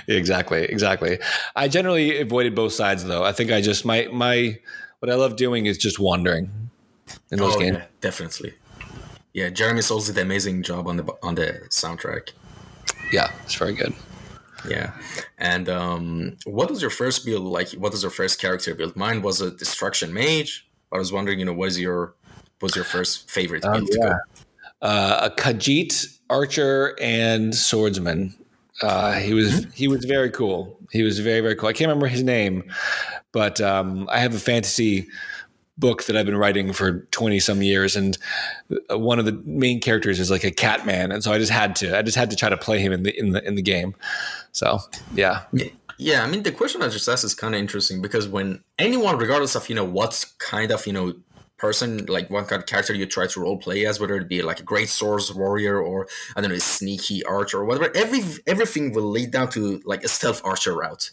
Exactly, 0.08 0.64
exactly. 0.64 1.18
I 1.56 1.68
generally 1.68 2.20
avoided 2.20 2.54
both 2.54 2.72
sides 2.72 3.04
though. 3.04 3.24
I 3.24 3.32
think 3.32 3.50
I 3.50 3.60
just 3.60 3.84
my 3.84 4.08
my 4.12 4.58
what 5.00 5.10
I 5.10 5.14
love 5.14 5.36
doing 5.36 5.66
is 5.66 5.78
just 5.78 5.98
wandering 5.98 6.50
in 7.30 7.38
those 7.38 7.56
oh, 7.56 7.58
games. 7.58 7.78
Yeah, 7.78 7.84
definitely. 8.00 8.54
Yeah, 9.34 9.48
Jeremy 9.48 9.82
Soule 9.82 10.00
did 10.00 10.16
an 10.16 10.22
amazing 10.22 10.62
job 10.62 10.86
on 10.86 10.96
the 10.98 11.16
on 11.22 11.34
the 11.34 11.62
soundtrack. 11.70 12.30
Yeah, 13.12 13.32
it's 13.44 13.54
very 13.54 13.74
good. 13.74 13.94
Yeah, 14.68 14.92
and 15.38 15.68
um, 15.68 16.36
what 16.44 16.70
was 16.70 16.80
your 16.80 16.90
first 16.90 17.24
build 17.24 17.44
like? 17.44 17.70
What 17.72 17.92
was 17.92 18.02
your 18.02 18.10
first 18.10 18.40
character 18.40 18.74
build? 18.74 18.94
Mine 18.94 19.22
was 19.22 19.40
a 19.40 19.50
destruction 19.50 20.12
mage. 20.12 20.68
I 20.92 20.98
was 20.98 21.12
wondering, 21.12 21.38
you 21.38 21.44
know, 21.44 21.54
what 21.54 21.68
is 21.68 21.80
your 21.80 22.14
was 22.60 22.76
your 22.76 22.84
first 22.84 23.30
favorite 23.30 23.64
um, 23.64 23.72
build? 23.72 23.90
Um, 23.90 23.96
yeah. 23.98 24.18
Uh, 24.82 25.30
a 25.30 25.40
Khajiit 25.40 26.18
archer 26.28 26.96
and 27.00 27.54
swordsman. 27.54 28.34
Uh, 28.82 29.12
he 29.12 29.32
was 29.34 29.60
mm-hmm. 29.60 29.70
he 29.70 29.88
was 29.88 30.04
very 30.04 30.30
cool. 30.30 30.78
He 30.90 31.02
was 31.02 31.18
very 31.20 31.40
very 31.40 31.54
cool. 31.54 31.68
I 31.68 31.72
can't 31.72 31.88
remember 31.88 32.06
his 32.06 32.22
name, 32.22 32.64
but 33.32 33.60
um, 33.60 34.08
I 34.10 34.18
have 34.18 34.34
a 34.34 34.38
fantasy 34.38 35.08
book 35.78 36.04
that 36.04 36.16
I've 36.16 36.26
been 36.26 36.36
writing 36.36 36.72
for 36.72 37.00
twenty 37.10 37.40
some 37.40 37.62
years, 37.62 37.96
and 37.96 38.18
uh, 38.90 38.98
one 38.98 39.18
of 39.18 39.24
the 39.24 39.40
main 39.44 39.80
characters 39.80 40.18
is 40.20 40.30
like 40.30 40.44
a 40.44 40.50
cat 40.50 40.84
man, 40.84 41.12
and 41.12 41.22
so 41.22 41.32
I 41.32 41.38
just 41.38 41.52
had 41.52 41.76
to 41.76 41.96
I 41.96 42.02
just 42.02 42.16
had 42.16 42.30
to 42.30 42.36
try 42.36 42.48
to 42.48 42.56
play 42.56 42.80
him 42.80 42.92
in 42.92 43.04
the 43.04 43.18
in 43.18 43.30
the 43.30 43.46
in 43.46 43.54
the 43.54 43.62
game. 43.62 43.94
So 44.52 44.80
yeah. 45.14 45.44
Yeah, 45.98 46.24
I 46.24 46.26
mean 46.26 46.42
the 46.42 46.50
question 46.50 46.82
I 46.82 46.88
just 46.88 47.06
asked 47.06 47.22
is 47.22 47.34
kind 47.34 47.54
of 47.54 47.60
interesting 47.60 48.02
because 48.02 48.26
when 48.26 48.64
anyone, 48.78 49.18
regardless 49.18 49.54
of 49.54 49.68
you 49.68 49.76
know 49.76 49.84
what 49.84 50.24
kind 50.38 50.72
of 50.72 50.84
you 50.86 50.92
know 50.92 51.14
person, 51.62 52.04
like 52.06 52.28
what 52.28 52.48
kind 52.48 52.60
of 52.60 52.66
character 52.66 52.92
you 52.92 53.06
try 53.06 53.28
to 53.28 53.40
role 53.40 53.56
play 53.56 53.86
as, 53.86 54.00
whether 54.00 54.16
it 54.16 54.28
be 54.28 54.42
like 54.42 54.58
a 54.58 54.64
great 54.64 54.88
swords 54.88 55.32
warrior 55.32 55.80
or 55.80 56.08
I 56.34 56.40
don't 56.40 56.50
know, 56.50 56.56
a 56.56 56.60
sneaky 56.60 57.24
archer 57.24 57.60
or 57.60 57.64
whatever. 57.64 57.96
Every 57.96 58.22
everything 58.48 58.92
will 58.92 59.08
lead 59.08 59.30
down 59.30 59.48
to 59.50 59.80
like 59.84 60.02
a 60.02 60.08
stealth 60.08 60.42
archer 60.44 60.74
route, 60.74 61.12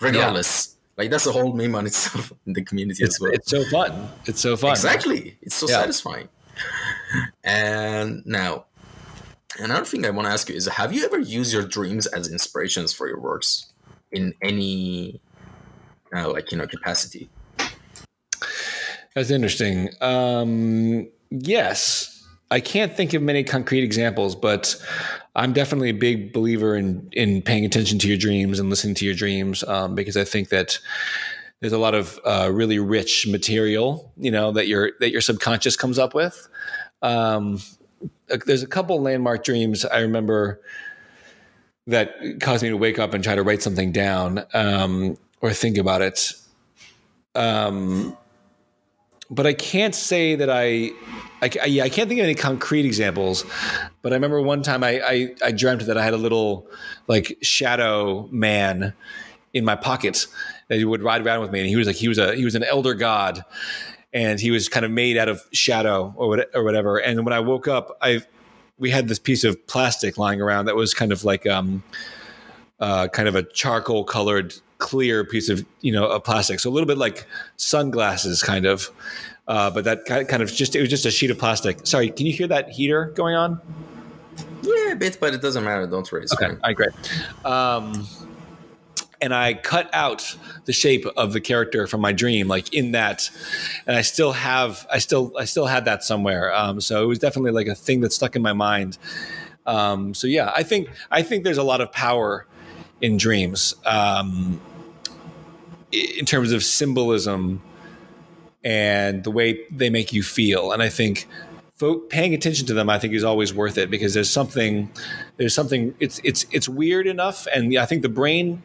regardless. 0.00 0.50
Yeah. 0.68 1.02
Like 1.02 1.10
that's 1.10 1.26
a 1.26 1.32
whole 1.32 1.52
meme 1.52 1.74
on 1.74 1.86
itself 1.86 2.32
in 2.46 2.52
the 2.52 2.62
community 2.62 3.02
it's, 3.02 3.16
as 3.16 3.20
well. 3.20 3.32
It's 3.32 3.50
so 3.50 3.64
fun. 3.64 4.08
It's 4.26 4.40
so 4.40 4.56
fun. 4.56 4.70
Exactly. 4.70 5.36
It's 5.42 5.56
so 5.56 5.68
yeah. 5.68 5.80
satisfying. 5.80 6.28
And 7.42 8.24
now, 8.24 8.66
another 9.58 9.84
thing 9.84 10.06
I 10.06 10.10
want 10.10 10.26
to 10.28 10.32
ask 10.32 10.48
you 10.48 10.54
is: 10.54 10.66
Have 10.68 10.92
you 10.92 11.04
ever 11.04 11.18
used 11.18 11.52
your 11.52 11.64
dreams 11.64 12.06
as 12.06 12.30
inspirations 12.30 12.92
for 12.92 13.08
your 13.08 13.20
works 13.20 13.66
in 14.12 14.32
any, 14.42 15.20
uh, 16.14 16.30
like 16.30 16.52
you 16.52 16.58
know, 16.58 16.68
capacity? 16.68 17.28
That's 19.18 19.32
interesting. 19.32 19.90
Um, 20.00 21.08
yes, 21.30 22.24
I 22.52 22.60
can't 22.60 22.96
think 22.96 23.14
of 23.14 23.22
many 23.22 23.42
concrete 23.42 23.82
examples, 23.82 24.36
but 24.36 24.76
I'm 25.34 25.52
definitely 25.52 25.88
a 25.88 25.94
big 25.94 26.32
believer 26.32 26.76
in 26.76 27.08
in 27.10 27.42
paying 27.42 27.64
attention 27.64 27.98
to 27.98 28.06
your 28.06 28.16
dreams 28.16 28.60
and 28.60 28.70
listening 28.70 28.94
to 28.94 29.04
your 29.04 29.16
dreams 29.16 29.64
um, 29.64 29.96
because 29.96 30.16
I 30.16 30.22
think 30.22 30.50
that 30.50 30.78
there's 31.58 31.72
a 31.72 31.78
lot 31.78 31.96
of 31.96 32.20
uh, 32.24 32.48
really 32.52 32.78
rich 32.78 33.26
material, 33.28 34.12
you 34.16 34.30
know, 34.30 34.52
that 34.52 34.68
your 34.68 34.92
that 35.00 35.10
your 35.10 35.20
subconscious 35.20 35.74
comes 35.74 35.98
up 35.98 36.14
with. 36.14 36.48
Um, 37.02 37.60
there's 38.46 38.62
a 38.62 38.68
couple 38.68 39.02
landmark 39.02 39.42
dreams 39.42 39.84
I 39.84 39.98
remember 39.98 40.60
that 41.88 42.14
caused 42.40 42.62
me 42.62 42.68
to 42.68 42.76
wake 42.76 43.00
up 43.00 43.14
and 43.14 43.24
try 43.24 43.34
to 43.34 43.42
write 43.42 43.62
something 43.62 43.90
down 43.90 44.44
um, 44.54 45.18
or 45.40 45.52
think 45.52 45.76
about 45.76 46.02
it. 46.02 46.34
Um, 47.34 48.16
but 49.30 49.46
I 49.46 49.52
can't 49.52 49.94
say 49.94 50.34
that 50.34 50.48
I, 50.48 50.90
I, 51.42 51.50
I, 51.62 51.80
I 51.82 51.88
can't 51.88 52.08
think 52.08 52.20
of 52.20 52.24
any 52.24 52.34
concrete 52.34 52.86
examples. 52.86 53.44
But 54.02 54.12
I 54.12 54.16
remember 54.16 54.40
one 54.40 54.62
time 54.62 54.82
I, 54.82 55.00
I, 55.00 55.34
I 55.44 55.52
dreamt 55.52 55.86
that 55.86 55.98
I 55.98 56.04
had 56.04 56.14
a 56.14 56.18
little 56.18 56.66
like 57.06 57.36
shadow 57.42 58.28
man 58.30 58.94
in 59.52 59.64
my 59.64 59.76
pocket 59.76 60.26
that 60.68 60.78
he 60.78 60.84
would 60.84 61.02
ride 61.02 61.24
around 61.24 61.40
with 61.40 61.50
me, 61.50 61.60
and 61.60 61.68
he 61.68 61.76
was 61.76 61.86
like 61.86 61.96
he 61.96 62.08
was 62.08 62.18
a 62.18 62.34
he 62.34 62.44
was 62.44 62.54
an 62.54 62.62
elder 62.64 62.94
god, 62.94 63.44
and 64.12 64.40
he 64.40 64.50
was 64.50 64.68
kind 64.68 64.84
of 64.84 64.90
made 64.90 65.16
out 65.16 65.28
of 65.28 65.42
shadow 65.52 66.12
or 66.16 66.28
what, 66.28 66.50
or 66.54 66.64
whatever. 66.64 66.98
And 66.98 67.24
when 67.24 67.32
I 67.32 67.40
woke 67.40 67.68
up, 67.68 67.96
I 68.00 68.22
we 68.78 68.90
had 68.90 69.08
this 69.08 69.18
piece 69.18 69.44
of 69.44 69.66
plastic 69.66 70.18
lying 70.18 70.40
around 70.40 70.66
that 70.66 70.76
was 70.76 70.94
kind 70.94 71.12
of 71.12 71.24
like 71.24 71.46
um, 71.46 71.82
uh, 72.80 73.08
kind 73.08 73.28
of 73.28 73.34
a 73.34 73.42
charcoal 73.42 74.04
colored 74.04 74.54
clear 74.78 75.24
piece 75.24 75.48
of 75.48 75.64
you 75.80 75.92
know 75.92 76.08
a 76.08 76.20
plastic, 76.20 76.60
so 76.60 76.70
a 76.70 76.72
little 76.72 76.86
bit 76.86 76.98
like 76.98 77.26
sunglasses, 77.56 78.42
kind 78.42 78.66
of. 78.66 78.90
Uh, 79.46 79.70
but 79.70 79.84
that 79.84 80.04
kind 80.04 80.42
of 80.42 80.52
just 80.52 80.76
it 80.76 80.80
was 80.80 80.90
just 80.90 81.06
a 81.06 81.10
sheet 81.10 81.30
of 81.30 81.38
plastic. 81.38 81.86
Sorry, 81.86 82.10
can 82.10 82.26
you 82.26 82.32
hear 82.32 82.46
that 82.48 82.70
heater 82.70 83.06
going 83.14 83.34
on? 83.34 83.60
Yeah, 84.62 84.92
a 84.92 84.96
bit, 84.96 85.18
but 85.20 85.34
it 85.34 85.40
doesn't 85.40 85.64
matter. 85.64 85.86
Don't 85.86 86.10
worry. 86.12 86.26
okay, 86.32 86.56
I 86.62 86.70
agree. 86.70 86.88
Um, 87.44 88.06
and 89.20 89.34
I 89.34 89.54
cut 89.54 89.90
out 89.92 90.36
the 90.66 90.72
shape 90.72 91.06
of 91.16 91.32
the 91.32 91.40
character 91.40 91.86
from 91.86 92.00
my 92.00 92.12
dream, 92.12 92.48
like 92.48 92.72
in 92.72 92.92
that, 92.92 93.30
and 93.86 93.96
I 93.96 94.02
still 94.02 94.32
have, 94.32 94.86
I 94.92 94.98
still, 94.98 95.32
I 95.38 95.44
still 95.44 95.66
had 95.66 95.84
that 95.86 96.04
somewhere. 96.04 96.54
Um, 96.54 96.80
so 96.80 97.02
it 97.02 97.06
was 97.06 97.18
definitely 97.18 97.52
like 97.52 97.66
a 97.66 97.74
thing 97.74 98.00
that 98.02 98.12
stuck 98.12 98.36
in 98.36 98.42
my 98.42 98.52
mind. 98.52 98.98
Um, 99.66 100.14
so 100.14 100.26
yeah, 100.26 100.52
I 100.54 100.62
think, 100.62 100.88
I 101.10 101.22
think 101.22 101.44
there's 101.44 101.58
a 101.58 101.62
lot 101.62 101.80
of 101.80 101.90
power 101.92 102.46
in 103.00 103.16
dreams. 103.16 103.74
Um, 103.84 104.60
in 105.92 106.24
terms 106.24 106.52
of 106.52 106.62
symbolism 106.62 107.62
and 108.64 109.24
the 109.24 109.30
way 109.30 109.64
they 109.70 109.90
make 109.90 110.12
you 110.12 110.22
feel. 110.22 110.72
And 110.72 110.82
I 110.82 110.88
think 110.88 111.28
paying 112.10 112.34
attention 112.34 112.66
to 112.66 112.74
them, 112.74 112.90
I 112.90 112.98
think, 112.98 113.14
is 113.14 113.24
always 113.24 113.54
worth 113.54 113.78
it 113.78 113.90
because 113.90 114.14
there's 114.14 114.30
something, 114.30 114.90
there's 115.36 115.54
something. 115.54 115.94
It's 116.00 116.20
it's 116.24 116.44
it's 116.50 116.68
weird 116.68 117.06
enough, 117.06 117.46
and 117.54 117.76
I 117.78 117.86
think 117.86 118.02
the 118.02 118.08
brain 118.08 118.62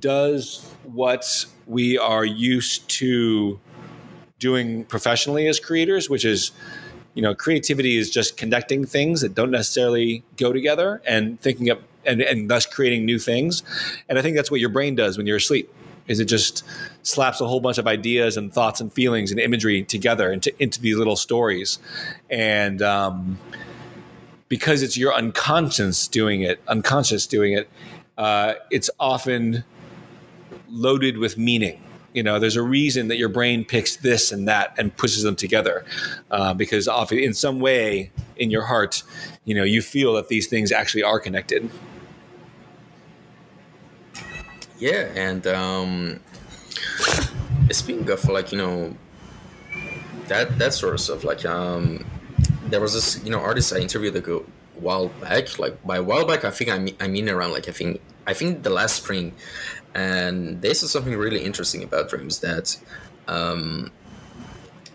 does 0.00 0.70
what 0.84 1.46
we 1.66 1.96
are 1.96 2.24
used 2.24 2.88
to 2.90 3.58
doing 4.38 4.84
professionally 4.84 5.48
as 5.48 5.58
creators, 5.58 6.10
which 6.10 6.24
is 6.24 6.52
you 7.14 7.22
know 7.22 7.34
creativity 7.34 7.96
is 7.96 8.10
just 8.10 8.36
connecting 8.36 8.84
things 8.84 9.22
that 9.22 9.34
don't 9.34 9.50
necessarily 9.50 10.22
go 10.36 10.52
together 10.52 11.00
and 11.06 11.40
thinking 11.40 11.70
up 11.70 11.80
and, 12.04 12.20
and 12.20 12.50
thus 12.50 12.66
creating 12.66 13.04
new 13.06 13.18
things 13.18 13.62
and 14.08 14.18
i 14.18 14.22
think 14.22 14.36
that's 14.36 14.50
what 14.50 14.60
your 14.60 14.68
brain 14.68 14.94
does 14.94 15.16
when 15.16 15.26
you're 15.26 15.36
asleep 15.36 15.72
is 16.06 16.20
it 16.20 16.26
just 16.26 16.64
slaps 17.02 17.40
a 17.40 17.46
whole 17.46 17.60
bunch 17.60 17.78
of 17.78 17.86
ideas 17.86 18.36
and 18.36 18.52
thoughts 18.52 18.80
and 18.80 18.92
feelings 18.92 19.30
and 19.30 19.40
imagery 19.40 19.82
together 19.82 20.32
into 20.32 20.52
into 20.62 20.80
these 20.80 20.96
little 20.96 21.16
stories, 21.16 21.78
and 22.30 22.82
um, 22.82 23.38
because 24.48 24.82
it's 24.82 24.96
your 24.96 25.14
unconscious 25.14 26.08
doing 26.08 26.42
it, 26.42 26.60
unconscious 26.68 27.26
doing 27.26 27.52
it, 27.52 27.68
uh, 28.18 28.54
it's 28.70 28.90
often 29.00 29.64
loaded 30.68 31.18
with 31.18 31.38
meaning. 31.38 31.80
You 32.12 32.22
know, 32.22 32.38
there's 32.38 32.54
a 32.54 32.62
reason 32.62 33.08
that 33.08 33.18
your 33.18 33.28
brain 33.28 33.64
picks 33.64 33.96
this 33.96 34.30
and 34.30 34.46
that 34.46 34.74
and 34.78 34.96
pushes 34.96 35.24
them 35.24 35.34
together, 35.34 35.84
uh, 36.30 36.54
because 36.54 36.86
often 36.86 37.18
in 37.18 37.34
some 37.34 37.58
way 37.58 38.12
in 38.36 38.50
your 38.50 38.62
heart, 38.62 39.02
you 39.44 39.54
know, 39.54 39.64
you 39.64 39.82
feel 39.82 40.14
that 40.14 40.28
these 40.28 40.46
things 40.46 40.70
actually 40.70 41.02
are 41.02 41.18
connected. 41.18 41.68
Yeah, 44.84 45.08
and 45.16 45.46
um, 45.46 46.20
speaking 47.70 48.10
of 48.10 48.28
like 48.28 48.52
you 48.52 48.58
know 48.58 48.94
that 50.28 50.58
that 50.58 50.74
sort 50.74 50.92
of 50.92 51.00
stuff, 51.00 51.24
like 51.24 51.46
um, 51.46 52.04
there 52.66 52.82
was 52.82 52.92
this 52.92 53.24
you 53.24 53.30
know 53.30 53.40
artist 53.40 53.72
I 53.72 53.78
interviewed 53.78 54.14
a 54.14 54.42
while 54.74 55.08
back. 55.24 55.58
Like 55.58 55.82
by 55.86 55.96
a 55.96 56.02
while 56.02 56.26
back, 56.26 56.44
I 56.44 56.50
think 56.50 56.68
I 56.68 56.78
mean 56.78 56.96
I 57.00 57.08
mean 57.08 57.30
around 57.30 57.52
like 57.52 57.66
I 57.66 57.72
think 57.72 58.02
I 58.26 58.34
think 58.34 58.62
the 58.62 58.68
last 58.68 58.96
spring, 58.96 59.32
and 59.94 60.60
this 60.60 60.82
is 60.82 60.90
something 60.90 61.16
really 61.16 61.40
interesting 61.40 61.82
about 61.82 62.10
dreams 62.10 62.40
that 62.40 62.76
um, 63.26 63.90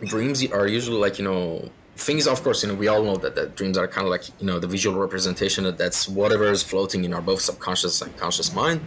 dreams 0.05 0.45
are 0.51 0.67
usually 0.67 0.99
like 0.99 1.17
you 1.17 1.25
know 1.25 1.67
things 1.99 2.27
of 2.27 2.41
course 2.43 2.63
you 2.63 2.69
know 2.69 2.75
we 2.75 2.87
all 2.87 3.03
know 3.03 3.17
that, 3.17 3.35
that 3.35 3.55
dreams 3.55 3.77
are 3.77 3.87
kind 3.87 4.05
of 4.05 4.11
like 4.11 4.23
you 4.39 4.45
know 4.45 4.57
the 4.57 4.67
visual 4.67 4.97
representation 4.99 5.63
that 5.65 5.77
that's 5.77 6.07
whatever 6.07 6.45
is 6.45 6.63
floating 6.63 7.03
in 7.03 7.13
our 7.13 7.21
both 7.21 7.41
subconscious 7.41 8.01
and 8.01 8.15
conscious 8.17 8.53
mind. 8.53 8.79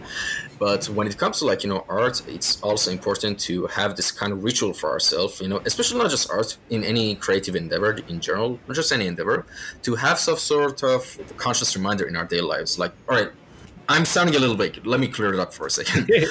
But 0.59 0.85
when 0.89 1.07
it 1.07 1.17
comes 1.17 1.39
to 1.39 1.45
like 1.45 1.63
you 1.63 1.69
know 1.69 1.85
art 1.87 2.21
it's 2.27 2.61
also 2.61 2.91
important 2.91 3.39
to 3.41 3.67
have 3.67 3.95
this 3.95 4.11
kind 4.11 4.33
of 4.33 4.43
ritual 4.43 4.73
for 4.73 4.89
ourselves 4.89 5.39
you 5.39 5.47
know 5.47 5.61
especially 5.65 5.99
not 5.99 6.09
just 6.09 6.31
art 6.31 6.57
in 6.69 6.83
any 6.83 7.15
creative 7.15 7.55
endeavor 7.55 7.91
in 8.07 8.19
general 8.19 8.59
not 8.67 8.75
just 8.75 8.91
any 8.91 9.05
endeavor 9.07 9.45
to 9.83 9.95
have 9.95 10.17
some 10.17 10.37
sort 10.37 10.83
of 10.83 11.01
conscious 11.37 11.75
reminder 11.75 12.07
in 12.07 12.15
our 12.15 12.25
daily 12.25 12.47
lives. 12.55 12.79
Like 12.79 12.93
all 13.07 13.17
right 13.17 13.31
i'm 13.89 14.05
sounding 14.05 14.33
a 14.33 14.39
little 14.39 14.55
big 14.55 14.73
let 14.85 14.97
me 15.01 15.07
clear 15.07 15.33
it 15.33 15.39
up 15.39 15.53
for 15.53 15.67
a 15.67 15.69
second. 15.69 16.09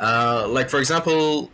Uh, 0.00 0.46
like 0.48 0.68
for 0.68 0.78
example 0.80 1.50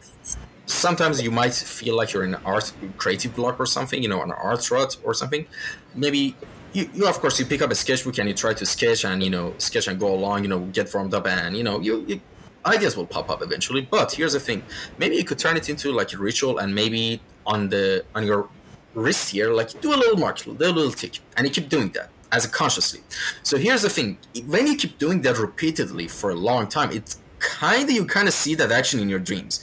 sometimes 0.73 1.23
you 1.23 1.31
might 1.31 1.55
feel 1.55 1.97
like 1.97 2.13
you're 2.13 2.25
in 2.25 2.35
an 2.35 2.43
art 2.45 2.73
creative 2.97 3.35
block 3.35 3.61
or 3.61 3.67
something, 3.67 4.03
you 4.03 4.09
know, 4.09 4.23
an 4.23 4.33
art 4.33 4.71
rut 4.71 4.97
or 5.05 5.15
something. 5.15 5.47
Maybe 5.95 6.35
you, 6.73 6.91
you 6.95 7.07
of 7.07 7.21
course 7.21 7.39
you 7.39 7.47
pick 7.47 7.63
up 7.63 7.71
a 7.71 7.75
sketchbook 7.75 8.19
and 8.19 8.29
you 8.29 8.35
try 8.35 8.55
to 8.55 8.67
sketch 8.67 9.05
and 9.05 9.23
you 9.23 9.31
know 9.31 9.55
sketch 9.59 9.89
and 9.89 9.99
go 10.01 10.15
along, 10.15 10.43
you 10.45 10.49
know, 10.49 10.61
get 10.79 10.93
warmed 10.93 11.15
up 11.15 11.27
and 11.27 11.57
you 11.57 11.63
know 11.63 11.81
you, 11.81 12.05
you 12.07 12.21
ideas 12.65 12.97
will 12.97 13.07
pop 13.07 13.31
up 13.31 13.43
eventually. 13.43 13.83
But 13.83 14.13
here's 14.13 14.33
the 14.33 14.41
thing: 14.41 14.63
maybe 14.99 15.17
you 15.17 15.25
could 15.25 15.39
turn 15.39 15.57
it 15.57 15.69
into 15.69 15.93
like 15.93 16.13
a 16.13 16.19
ritual 16.19 16.59
and 16.59 16.75
maybe 16.75 17.21
on 17.47 17.69
the 17.69 18.05
on 18.15 18.27
your 18.27 18.49
wrist 18.95 19.31
here, 19.31 19.53
like 19.53 19.81
do 19.81 19.95
a 19.95 19.97
little 19.97 20.17
mark, 20.17 20.39
do 20.39 20.53
a 20.53 20.53
little 20.53 20.93
tick, 20.93 21.21
and 21.37 21.47
you 21.47 21.53
keep 21.53 21.69
doing 21.69 21.91
that 21.91 22.11
as 22.31 22.45
a 22.45 22.49
consciously. 22.49 23.01
So 23.43 23.57
here's 23.59 23.83
the 23.83 23.91
thing: 23.91 24.19
when 24.47 24.67
you 24.67 24.77
keep 24.77 24.99
doing 24.99 25.23
that 25.23 25.39
repeatedly 25.39 26.09
for 26.09 26.31
a 26.31 26.35
long 26.35 26.67
time, 26.69 26.93
it's 26.93 27.21
kind 27.39 27.85
of 27.85 27.91
you 27.91 28.07
kind 28.07 28.29
of 28.29 28.35
see 28.35 28.55
that 28.55 28.71
action 28.71 29.01
in 29.01 29.09
your 29.09 29.19
dreams 29.19 29.61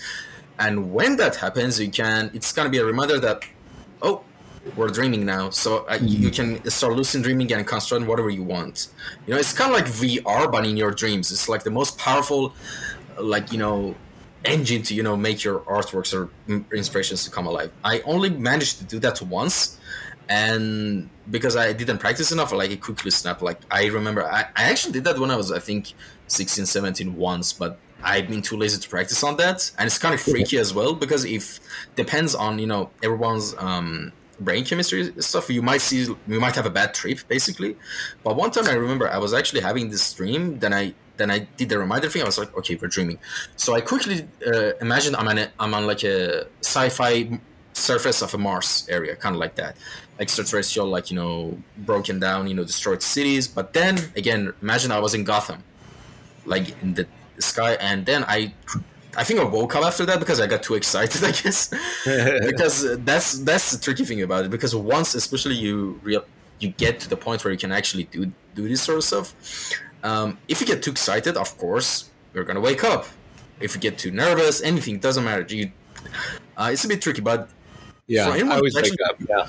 and 0.59 0.93
when 0.93 1.15
that 1.17 1.35
happens 1.35 1.79
you 1.79 1.89
can 1.89 2.29
it's 2.33 2.51
going 2.51 2.65
to 2.65 2.71
be 2.71 2.77
a 2.77 2.85
reminder 2.85 3.19
that 3.19 3.43
oh 4.01 4.23
we're 4.75 4.89
dreaming 4.89 5.25
now. 5.25 5.49
So 5.49 5.85
uh, 5.85 5.97
mm-hmm. 5.97 6.05
you 6.07 6.31
can 6.31 6.69
start 6.69 6.93
lucid 6.95 7.23
dreaming 7.23 7.51
and 7.53 7.65
construct 7.65 8.05
whatever 8.05 8.29
you 8.29 8.43
want. 8.43 8.89
You 9.25 9.33
know 9.33 9.39
it's 9.39 9.53
kind 9.53 9.71
of 9.71 9.79
like 9.79 9.87
vr 9.87 10.51
but 10.51 10.65
in 10.65 10.77
your 10.77 10.91
dreams. 10.91 11.31
It's 11.31 11.49
like 11.49 11.63
the 11.63 11.71
most 11.71 11.97
powerful 11.97 12.53
like 13.19 13.51
you 13.51 13.57
know 13.57 13.95
engine 14.45 14.81
to 14.83 14.93
you 14.93 15.03
know 15.03 15.17
make 15.17 15.43
your 15.43 15.59
artworks 15.61 16.13
or 16.13 16.29
inspirations 16.73 17.23
to 17.25 17.31
come 17.31 17.47
alive. 17.47 17.71
I 17.83 18.01
only 18.01 18.29
managed 18.29 18.79
to 18.79 18.85
do 18.85 18.99
that 18.99 19.21
once 19.21 19.77
and 20.31 21.09
because 21.31 21.55
i 21.55 21.73
didn't 21.73 21.97
practice 21.97 22.31
enough 22.31 22.51
like 22.53 22.69
it 22.69 22.81
quickly 22.81 23.09
snapped. 23.09 23.41
Like 23.41 23.59
i 23.71 23.87
remember 23.87 24.23
I, 24.23 24.41
I 24.55 24.65
actually 24.69 24.93
did 24.93 25.03
that 25.05 25.17
when 25.17 25.31
i 25.31 25.35
was 25.35 25.51
i 25.51 25.57
think 25.57 25.93
16 26.27 26.67
17 26.67 27.15
once 27.15 27.51
but 27.51 27.79
I've 28.03 28.27
been 28.27 28.41
too 28.41 28.57
lazy 28.57 28.79
to 28.79 28.89
practice 28.89 29.23
on 29.23 29.37
that, 29.37 29.71
and 29.77 29.87
it's 29.87 29.97
kind 29.97 30.13
of 30.13 30.21
freaky 30.21 30.57
as 30.57 30.73
well 30.73 30.93
because 30.93 31.25
if 31.25 31.59
depends 31.95 32.35
on 32.35 32.59
you 32.59 32.67
know 32.67 32.89
everyone's 33.03 33.55
um, 33.57 34.11
brain 34.39 34.63
chemistry 34.65 35.11
stuff, 35.19 35.49
you 35.49 35.61
might 35.61 35.81
see 35.81 36.03
you 36.27 36.39
might 36.39 36.55
have 36.55 36.65
a 36.65 36.69
bad 36.69 36.93
trip 36.93 37.19
basically. 37.27 37.75
But 38.23 38.35
one 38.35 38.51
time 38.51 38.67
I 38.67 38.73
remember 38.73 39.09
I 39.09 39.17
was 39.17 39.33
actually 39.33 39.61
having 39.61 39.89
this 39.89 40.13
dream, 40.13 40.59
then 40.59 40.73
I 40.73 40.93
then 41.17 41.29
I 41.29 41.39
did 41.57 41.69
the 41.69 41.77
reminder 41.77 42.09
thing. 42.09 42.21
I 42.21 42.25
was 42.25 42.37
like, 42.39 42.55
okay, 42.57 42.75
we're 42.75 42.87
dreaming. 42.87 43.19
So 43.57 43.75
I 43.75 43.81
quickly 43.81 44.25
uh, 44.47 44.71
imagined 44.81 45.15
I'm 45.17 45.27
on 45.27 45.37
a, 45.37 45.51
I'm 45.59 45.73
on 45.73 45.85
like 45.85 46.03
a 46.03 46.47
sci-fi 46.61 47.39
surface 47.73 48.21
of 48.21 48.33
a 48.33 48.37
Mars 48.37 48.87
area, 48.89 49.15
kind 49.15 49.35
of 49.35 49.39
like 49.39 49.55
that, 49.55 49.75
extraterrestrial, 50.19 50.87
like 50.87 51.11
you 51.11 51.15
know, 51.15 51.57
broken 51.79 52.19
down, 52.19 52.47
you 52.47 52.53
know, 52.53 52.63
destroyed 52.63 53.03
cities. 53.03 53.47
But 53.47 53.73
then 53.73 53.99
again, 54.15 54.53
imagine 54.61 54.91
I 54.91 54.99
was 54.99 55.13
in 55.13 55.23
Gotham, 55.23 55.63
like 56.45 56.81
in 56.81 56.93
the 56.93 57.05
the 57.39 57.43
sky, 57.43 57.73
and 57.79 58.05
then 58.05 58.23
I 58.27 58.53
I 59.15 59.23
think 59.23 59.39
I 59.39 59.43
woke 59.43 59.75
up 59.75 59.83
after 59.83 60.05
that 60.05 60.19
because 60.19 60.39
I 60.39 60.47
got 60.47 60.61
too 60.63 60.75
excited. 60.75 61.23
I 61.29 61.31
guess 61.31 61.69
because 62.45 62.97
that's 63.09 63.39
that's 63.39 63.71
the 63.71 63.79
tricky 63.85 64.05
thing 64.05 64.21
about 64.21 64.45
it. 64.45 64.51
Because 64.51 64.75
once, 64.75 65.15
especially 65.15 65.55
you 65.55 65.99
real 66.03 66.23
you 66.59 66.69
get 66.69 66.99
to 67.01 67.09
the 67.09 67.17
point 67.17 67.43
where 67.43 67.51
you 67.51 67.57
can 67.57 67.71
actually 67.71 68.03
do 68.05 68.31
do 68.55 68.67
this 68.67 68.81
sort 68.81 68.97
of 68.99 69.03
stuff. 69.03 69.27
Um, 70.03 70.37
if 70.47 70.61
you 70.61 70.67
get 70.67 70.83
too 70.83 70.91
excited, 70.91 71.37
of 71.37 71.57
course, 71.57 72.09
you're 72.33 72.43
gonna 72.43 72.61
wake 72.61 72.83
up. 72.83 73.07
If 73.59 73.75
you 73.75 73.81
get 73.81 73.97
too 73.97 74.11
nervous, 74.11 74.61
anything 74.61 74.99
doesn't 74.99 75.23
matter. 75.23 75.43
You, 75.53 75.71
uh, 76.55 76.69
it's 76.71 76.85
a 76.85 76.87
bit 76.87 77.01
tricky, 77.01 77.21
but 77.21 77.49
yeah, 78.07 78.29
I 78.29 78.41
always 78.41 78.75
actually, 78.77 78.97
wake 78.99 79.09
up. 79.09 79.17
Yeah, 79.29 79.47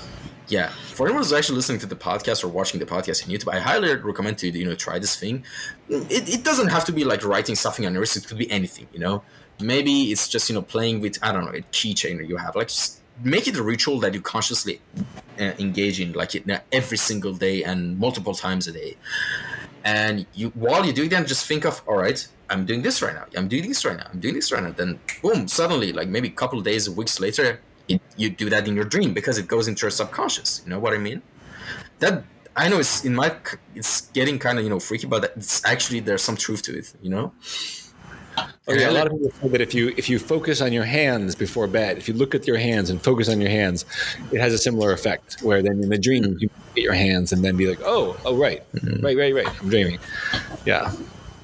yeah. 0.51 0.67
For 0.67 1.07
anyone 1.07 1.23
who's 1.23 1.31
actually 1.31 1.55
listening 1.55 1.79
to 1.79 1.87
the 1.87 1.95
podcast 1.95 2.43
or 2.43 2.49
watching 2.49 2.79
the 2.79 2.85
podcast 2.85 3.23
on 3.23 3.29
youtube 3.33 3.51
i 3.53 3.59
highly 3.59 3.95
recommend 3.95 4.37
to 4.39 4.49
you 4.49 4.65
know 4.65 4.75
try 4.75 4.99
this 4.99 5.15
thing. 5.15 5.45
It, 5.89 6.27
it 6.35 6.43
doesn't 6.43 6.67
have 6.67 6.83
to 6.85 6.91
be 6.91 7.03
like 7.05 7.23
writing 7.23 7.55
something 7.55 7.85
on 7.85 7.95
wrist. 7.95 8.17
It 8.17 8.27
could 8.27 8.37
be 8.37 8.51
anything 8.51 8.87
you 8.93 8.99
know? 8.99 9.23
Maybe 9.61 10.11
it's 10.11 10.27
just 10.27 10.49
you 10.49 10.55
know 10.55 10.61
playing 10.61 10.99
with 10.99 11.17
i 11.23 11.31
don't 11.31 11.45
know 11.45 11.51
a 11.51 11.61
keychain 11.77 12.27
you 12.27 12.37
have. 12.37 12.55
Like 12.55 12.69
make 13.23 13.47
it 13.47 13.55
a 13.55 13.63
ritual 13.63 13.99
that 14.01 14.13
you 14.13 14.21
consciously 14.21 14.81
uh, 15.39 15.53
engage 15.65 15.99
in 15.99 16.13
like 16.13 16.35
it, 16.35 16.43
every 16.71 16.97
single 16.97 17.33
day 17.33 17.63
and 17.63 17.97
multiple 17.97 18.33
times 18.33 18.67
a 18.67 18.73
day. 18.73 18.97
And 19.83 20.25
you 20.33 20.49
while 20.49 20.83
you're 20.85 20.93
doing 20.93 21.09
that 21.09 21.27
just 21.27 21.47
think 21.47 21.65
of 21.65 21.81
all 21.87 21.97
right 21.97 22.27
i'm 22.49 22.65
doing 22.65 22.81
this 22.81 23.01
right 23.01 23.15
now. 23.15 23.25
I'm 23.37 23.47
doing 23.47 23.67
this 23.69 23.85
right 23.85 23.97
now. 23.97 24.07
I'm 24.11 24.19
doing 24.19 24.35
this 24.35 24.51
right 24.51 24.63
now. 24.63 24.71
Then 24.71 24.99
boom 25.21 25.47
suddenly 25.47 25.93
like 25.93 26.09
maybe 26.09 26.27
a 26.27 26.37
couple 26.41 26.59
days 26.61 26.89
weeks 26.89 27.21
later 27.21 27.61
it, 27.95 28.01
you 28.17 28.29
do 28.29 28.49
that 28.49 28.67
in 28.67 28.75
your 28.75 28.85
dream 28.85 29.13
because 29.13 29.37
it 29.37 29.47
goes 29.47 29.67
into 29.67 29.81
your 29.83 29.91
subconscious. 29.91 30.61
You 30.63 30.71
know 30.71 30.79
what 30.79 30.93
I 30.93 30.97
mean? 30.97 31.21
That 31.99 32.23
I 32.55 32.67
know 32.69 32.79
it's 32.79 33.05
in 33.05 33.15
my 33.15 33.35
it's 33.75 34.01
getting 34.11 34.39
kind 34.39 34.57
of 34.57 34.63
you 34.63 34.69
know 34.69 34.79
freaky, 34.79 35.07
but 35.07 35.33
it's 35.35 35.63
actually 35.65 35.99
there's 35.99 36.21
some 36.21 36.35
truth 36.35 36.61
to 36.63 36.77
it. 36.77 36.93
You 37.01 37.09
know. 37.09 37.33
Oh, 38.67 38.73
yeah, 38.73 38.89
a 38.89 38.91
lot 38.91 39.07
of 39.07 39.13
people 39.13 39.31
say 39.41 39.47
that 39.49 39.61
if 39.61 39.73
you 39.73 39.93
if 39.97 40.09
you 40.09 40.17
focus 40.17 40.61
on 40.61 40.71
your 40.71 40.85
hands 40.85 41.35
before 41.35 41.67
bed, 41.67 41.97
if 41.97 42.07
you 42.07 42.13
look 42.13 42.33
at 42.33 42.47
your 42.47 42.57
hands 42.57 42.89
and 42.89 43.01
focus 43.01 43.27
on 43.27 43.41
your 43.41 43.49
hands, 43.49 43.85
it 44.31 44.39
has 44.39 44.53
a 44.53 44.57
similar 44.57 44.93
effect. 44.93 45.41
Where 45.41 45.61
then 45.61 45.83
in 45.83 45.89
the 45.89 45.97
dream 45.97 46.23
mm-hmm. 46.23 46.39
you 46.39 46.49
get 46.75 46.83
your 46.83 46.93
hands 46.93 47.33
and 47.33 47.43
then 47.43 47.57
be 47.57 47.67
like, 47.67 47.81
oh, 47.83 48.15
oh, 48.23 48.37
right, 48.37 48.63
mm-hmm. 48.73 49.03
right, 49.03 49.17
right, 49.17 49.35
right, 49.35 49.61
I'm 49.61 49.69
dreaming. 49.69 49.99
Yeah, 50.65 50.93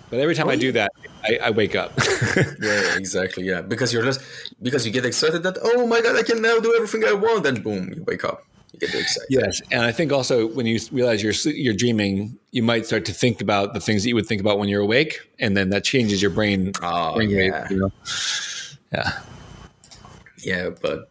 but 0.10 0.20
every 0.20 0.36
time 0.36 0.48
I 0.48 0.56
do 0.56 0.72
that, 0.74 0.92
I, 1.28 1.48
I 1.48 1.50
wake 1.52 1.76
up. 1.76 1.92
yeah, 2.62 2.98
exactly. 2.98 3.44
Yeah, 3.44 3.62
because 3.62 3.94
you're 3.94 4.04
just 4.04 4.22
because 4.62 4.86
you 4.86 4.92
get 4.92 5.06
excited 5.06 5.44
that 5.44 5.58
oh 5.62 5.88
my 5.88 6.02
god, 6.02 6.16
I 6.16 6.24
can 6.24 6.42
now 6.42 6.60
do 6.60 6.74
everything 6.76 7.04
I 7.06 7.14
want. 7.14 7.44
Then 7.44 7.62
boom, 7.62 7.94
you 7.96 8.04
wake 8.04 8.24
up. 8.24 8.44
You 8.74 8.80
get 8.80 8.94
excited. 8.94 9.28
Yes, 9.30 9.62
and 9.72 9.82
I 9.82 9.92
think 9.92 10.12
also 10.12 10.48
when 10.48 10.66
you 10.66 10.80
realize 10.92 11.24
you're 11.24 11.54
you're 11.54 11.74
dreaming, 11.74 12.38
you 12.52 12.64
might 12.64 12.86
start 12.86 13.06
to 13.06 13.14
think 13.14 13.42
about 13.42 13.74
the 13.74 13.80
things 13.80 14.04
that 14.04 14.10
you 14.10 14.16
would 14.16 14.28
think 14.28 14.42
about 14.42 14.60
when 14.60 14.70
you're 14.70 14.82
awake, 14.82 15.20
and 15.40 15.56
then 15.56 15.70
that 15.70 15.84
changes 15.84 16.22
your 16.22 16.32
brain. 16.32 16.74
Oh 16.82 17.16
brain 17.16 17.30
yeah, 17.30 17.38
rate, 17.38 17.72
you 17.72 17.78
know? 17.78 17.92
yeah, 18.94 19.20
yeah. 20.44 20.70
But 20.82 21.10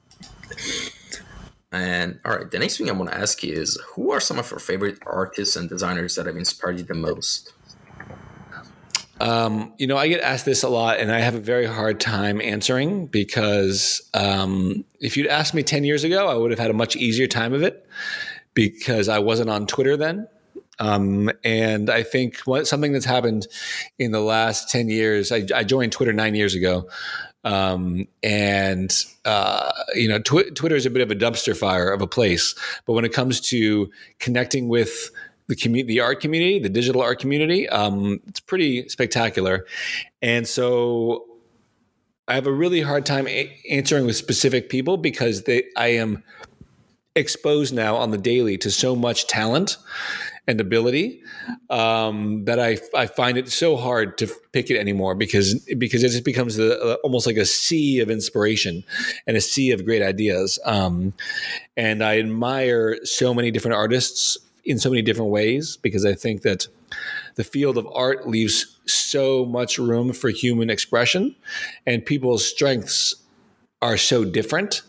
and 1.72 2.20
all 2.24 2.36
right, 2.36 2.50
the 2.50 2.58
next 2.58 2.78
thing 2.78 2.88
I 2.88 2.92
want 2.92 3.10
to 3.10 3.18
ask 3.18 3.42
you 3.42 3.52
is, 3.52 3.78
who 3.94 4.10
are 4.10 4.20
some 4.20 4.38
of 4.38 4.50
your 4.50 4.60
favorite 4.60 4.98
artists 5.04 5.56
and 5.56 5.68
designers 5.68 6.14
that 6.14 6.26
have 6.26 6.36
inspired 6.36 6.78
you 6.78 6.84
the 6.84 6.94
most? 6.94 7.52
Um, 9.20 9.72
you 9.78 9.86
know, 9.86 9.96
I 9.96 10.08
get 10.08 10.20
asked 10.20 10.44
this 10.44 10.62
a 10.62 10.68
lot, 10.68 10.98
and 10.98 11.10
I 11.10 11.20
have 11.20 11.34
a 11.34 11.40
very 11.40 11.66
hard 11.66 12.00
time 12.00 12.40
answering 12.40 13.06
because 13.06 14.02
um, 14.12 14.84
if 15.00 15.16
you'd 15.16 15.26
asked 15.26 15.54
me 15.54 15.62
10 15.62 15.84
years 15.84 16.04
ago, 16.04 16.28
I 16.28 16.34
would 16.34 16.50
have 16.50 16.60
had 16.60 16.70
a 16.70 16.74
much 16.74 16.96
easier 16.96 17.26
time 17.26 17.52
of 17.52 17.62
it 17.62 17.86
because 18.54 19.08
I 19.08 19.18
wasn't 19.18 19.50
on 19.50 19.66
Twitter 19.66 19.96
then. 19.96 20.28
Um, 20.78 21.30
and 21.42 21.88
I 21.88 22.02
think 22.02 22.40
what, 22.40 22.66
something 22.66 22.92
that's 22.92 23.06
happened 23.06 23.46
in 23.98 24.12
the 24.12 24.20
last 24.20 24.70
10 24.70 24.88
years, 24.88 25.32
I, 25.32 25.46
I 25.54 25.64
joined 25.64 25.92
Twitter 25.92 26.12
nine 26.12 26.34
years 26.34 26.54
ago. 26.54 26.88
Um, 27.44 28.08
and 28.24 28.92
uh, 29.24 29.70
you 29.94 30.08
know, 30.08 30.18
tw- 30.18 30.54
Twitter 30.54 30.74
is 30.74 30.84
a 30.84 30.90
bit 30.90 31.00
of 31.00 31.12
a 31.12 31.14
dumpster 31.14 31.56
fire 31.56 31.92
of 31.92 32.02
a 32.02 32.06
place, 32.06 32.56
but 32.86 32.94
when 32.94 33.04
it 33.04 33.12
comes 33.12 33.40
to 33.40 33.88
connecting 34.18 34.68
with 34.68 35.10
the 35.48 35.56
community, 35.56 35.94
the 35.94 36.00
art 36.00 36.20
community, 36.20 36.58
the 36.58 36.68
digital 36.68 37.02
art 37.02 37.20
community. 37.20 37.68
Um, 37.68 38.20
it's 38.26 38.40
pretty 38.40 38.88
spectacular, 38.88 39.66
and 40.22 40.46
so 40.46 41.26
I 42.28 42.34
have 42.34 42.46
a 42.46 42.52
really 42.52 42.80
hard 42.80 43.06
time 43.06 43.28
a- 43.28 43.56
answering 43.70 44.06
with 44.06 44.16
specific 44.16 44.68
people 44.68 44.96
because 44.96 45.44
they, 45.44 45.64
I 45.76 45.88
am 45.88 46.24
exposed 47.14 47.72
now 47.72 47.96
on 47.96 48.10
the 48.10 48.18
daily 48.18 48.58
to 48.58 48.70
so 48.70 48.96
much 48.96 49.26
talent 49.26 49.78
and 50.48 50.60
ability 50.60 51.22
um, 51.70 52.44
that 52.44 52.60
I, 52.60 52.78
I 52.94 53.06
find 53.06 53.36
it 53.36 53.48
so 53.48 53.76
hard 53.76 54.18
to 54.18 54.30
pick 54.52 54.70
it 54.70 54.78
anymore 54.78 55.14
because 55.14 55.54
because 55.78 56.04
it 56.04 56.10
just 56.10 56.24
becomes 56.24 56.58
a, 56.58 56.94
almost 56.96 57.26
like 57.26 57.36
a 57.36 57.46
sea 57.46 58.00
of 58.00 58.10
inspiration 58.10 58.84
and 59.26 59.36
a 59.36 59.40
sea 59.40 59.72
of 59.72 59.84
great 59.84 60.02
ideas. 60.02 60.58
Um, 60.64 61.14
and 61.76 62.02
I 62.02 62.18
admire 62.18 63.04
so 63.04 63.34
many 63.34 63.50
different 63.50 63.76
artists 63.76 64.38
in 64.66 64.78
so 64.78 64.90
many 64.90 65.02
different 65.02 65.30
ways 65.30 65.76
because 65.76 66.04
I 66.04 66.14
think 66.14 66.42
that 66.42 66.66
the 67.36 67.44
field 67.44 67.78
of 67.78 67.86
art 67.94 68.28
leaves 68.28 68.78
so 68.86 69.44
much 69.46 69.78
room 69.78 70.12
for 70.12 70.30
human 70.30 70.68
expression 70.70 71.36
and 71.86 72.04
people's 72.04 72.46
strengths 72.46 73.14
are 73.80 73.96
so 73.96 74.24
different 74.24 74.82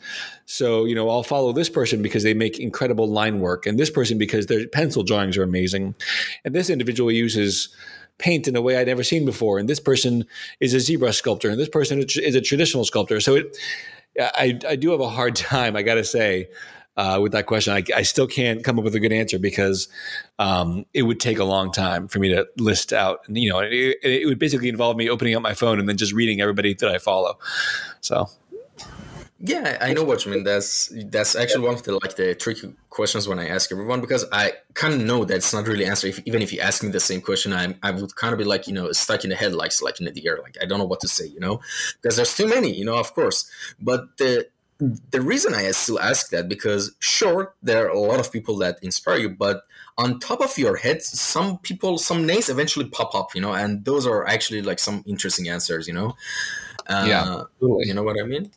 So, 0.49 0.85
you 0.85 0.95
know, 0.95 1.09
I'll 1.09 1.23
follow 1.23 1.51
this 1.51 1.69
person 1.69 2.01
because 2.01 2.23
they 2.23 2.33
make 2.33 2.57
incredible 2.57 3.05
line 3.05 3.39
work, 3.39 3.65
and 3.65 3.77
this 3.77 3.89
person 3.89 4.17
because 4.17 4.45
their 4.45 4.65
pencil 4.65 5.03
drawings 5.03 5.35
are 5.37 5.43
amazing. 5.43 5.93
And 6.45 6.55
this 6.55 6.69
individual 6.69 7.11
uses 7.11 7.67
paint 8.17 8.47
in 8.47 8.55
a 8.55 8.61
way 8.61 8.77
I'd 8.77 8.87
never 8.87 9.03
seen 9.03 9.25
before. 9.25 9.59
And 9.59 9.67
this 9.67 9.81
person 9.81 10.25
is 10.61 10.73
a 10.73 10.77
ZBrush 10.77 11.15
sculptor, 11.15 11.49
and 11.49 11.59
this 11.59 11.67
person 11.67 11.99
is 11.99 12.33
a 12.33 12.39
traditional 12.39 12.85
sculptor. 12.85 13.19
So 13.19 13.35
it, 13.35 13.57
I, 14.17 14.57
I 14.65 14.77
do 14.77 14.91
have 14.91 15.01
a 15.01 15.09
hard 15.09 15.35
time, 15.53 15.75
I 15.75 15.81
got 15.81 15.95
to 15.95 16.05
say, 16.05 16.47
uh, 16.97 17.19
with 17.21 17.31
that 17.31 17.45
question. 17.45 17.73
I, 17.73 17.83
I, 17.95 18.01
still 18.01 18.27
can't 18.27 18.63
come 18.63 18.79
up 18.79 18.83
with 18.83 18.95
a 18.95 18.99
good 18.99 19.13
answer 19.13 19.37
because 19.37 19.87
um, 20.39 20.85
it 20.93 21.03
would 21.03 21.19
take 21.19 21.37
a 21.37 21.43
long 21.43 21.71
time 21.71 22.07
for 22.07 22.19
me 22.19 22.29
to 22.29 22.47
list 22.57 22.91
out. 22.91 23.19
You 23.29 23.51
know, 23.51 23.59
it, 23.59 23.97
it, 24.01 24.27
would 24.27 24.39
basically 24.39 24.67
involve 24.67 24.97
me 24.97 25.09
opening 25.09 25.35
up 25.35 25.43
my 25.43 25.53
phone 25.53 25.79
and 25.79 25.87
then 25.87 25.97
just 25.97 26.11
reading 26.11 26.41
everybody 26.41 26.73
that 26.73 26.89
I 26.89 26.97
follow. 26.97 27.37
So. 28.01 28.27
Yeah, 29.39 29.77
I 29.79 29.93
know 29.93 30.03
what 30.03 30.25
you 30.25 30.31
mean. 30.31 30.43
That's 30.43 30.91
that's 31.09 31.35
actually 31.35 31.63
one 31.63 31.75
of 31.75 31.83
the 31.83 31.93
like 31.93 32.15
the 32.15 32.33
tricky 32.33 32.73
questions 32.89 33.27
when 33.27 33.37
I 33.37 33.49
ask 33.49 33.71
everyone 33.71 34.01
because 34.01 34.25
I 34.31 34.53
kind 34.73 34.95
of 34.95 35.01
know 35.01 35.25
that 35.25 35.35
it's 35.35 35.53
not 35.53 35.67
really 35.67 35.85
answer. 35.85 36.07
If, 36.07 36.19
even 36.25 36.41
if 36.41 36.51
you 36.51 36.59
ask 36.59 36.81
me 36.81 36.89
the 36.89 36.99
same 36.99 37.21
question, 37.21 37.53
I 37.53 37.75
I 37.83 37.91
would 37.91 38.15
kind 38.15 38.33
of 38.33 38.39
be 38.39 38.45
like 38.45 38.67
you 38.67 38.73
know 38.73 38.91
stuck 38.93 39.23
in 39.23 39.29
the 39.29 39.35
head, 39.35 39.53
like 39.53 39.79
like 39.83 39.99
in 40.01 40.11
the 40.11 40.27
air, 40.27 40.39
like 40.41 40.57
I 40.59 40.65
don't 40.65 40.79
know 40.79 40.85
what 40.85 41.01
to 41.01 41.07
say, 41.07 41.27
you 41.27 41.39
know, 41.39 41.61
because 42.01 42.15
there's 42.15 42.35
too 42.35 42.47
many, 42.47 42.73
you 42.73 42.83
know, 42.83 42.95
of 42.95 43.13
course. 43.13 43.47
But 43.79 44.17
the 44.17 44.47
the 44.79 45.21
reason 45.21 45.53
I 45.53 45.71
still 45.71 45.99
ask 45.99 46.29
that 46.29 46.47
because 46.47 46.95
sure 46.99 47.55
there 47.63 47.85
are 47.85 47.89
a 47.89 47.99
lot 47.99 48.19
of 48.19 48.31
people 48.31 48.57
that 48.57 48.77
inspire 48.81 49.17
you, 49.17 49.29
but 49.29 49.63
on 49.97 50.19
top 50.19 50.41
of 50.41 50.57
your 50.57 50.75
head, 50.75 51.01
some 51.01 51.57
people, 51.59 51.97
some 51.97 52.25
names 52.25 52.49
eventually 52.49 52.85
pop 52.85 53.15
up, 53.15 53.33
you 53.33 53.41
know, 53.41 53.53
and 53.53 53.83
those 53.85 54.05
are 54.05 54.27
actually 54.27 54.61
like 54.61 54.79
some 54.79 55.03
interesting 55.07 55.49
answers, 55.49 55.87
you 55.87 55.93
know. 55.93 56.15
Uh, 56.87 57.05
yeah, 57.07 57.43
you 57.59 57.93
know 57.93 58.03
what 58.03 58.19
I 58.19 58.23
mean. 58.23 58.51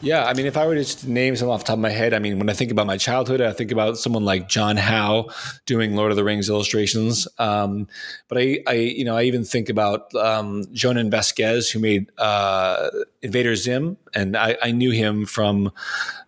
Yeah, 0.00 0.24
I 0.24 0.34
mean, 0.34 0.46
if 0.46 0.56
I 0.56 0.66
were 0.66 0.74
to 0.74 0.80
just 0.80 1.06
name 1.06 1.34
some 1.34 1.48
off 1.48 1.60
the 1.60 1.66
top 1.66 1.74
of 1.74 1.80
my 1.80 1.90
head, 1.90 2.14
I 2.14 2.18
mean, 2.18 2.38
when 2.38 2.48
I 2.48 2.52
think 2.52 2.70
about 2.70 2.86
my 2.86 2.96
childhood, 2.96 3.40
I 3.40 3.52
think 3.52 3.72
about 3.72 3.98
someone 3.98 4.24
like 4.24 4.48
John 4.48 4.76
Howe 4.76 5.28
doing 5.66 5.96
Lord 5.96 6.12
of 6.12 6.16
the 6.16 6.24
Rings 6.24 6.48
illustrations. 6.48 7.26
Um, 7.38 7.88
but 8.28 8.38
I, 8.38 8.60
I, 8.66 8.72
you 8.74 9.04
know, 9.04 9.16
I 9.16 9.24
even 9.24 9.44
think 9.44 9.68
about 9.68 10.14
um, 10.14 10.64
Jhonen 10.66 11.10
Vasquez, 11.10 11.70
who 11.70 11.80
made 11.80 12.10
uh, 12.18 12.90
Invader 13.22 13.56
Zim, 13.56 13.96
and 14.14 14.36
I, 14.36 14.56
I, 14.62 14.70
knew 14.70 14.90
him 14.90 15.26
from 15.26 15.72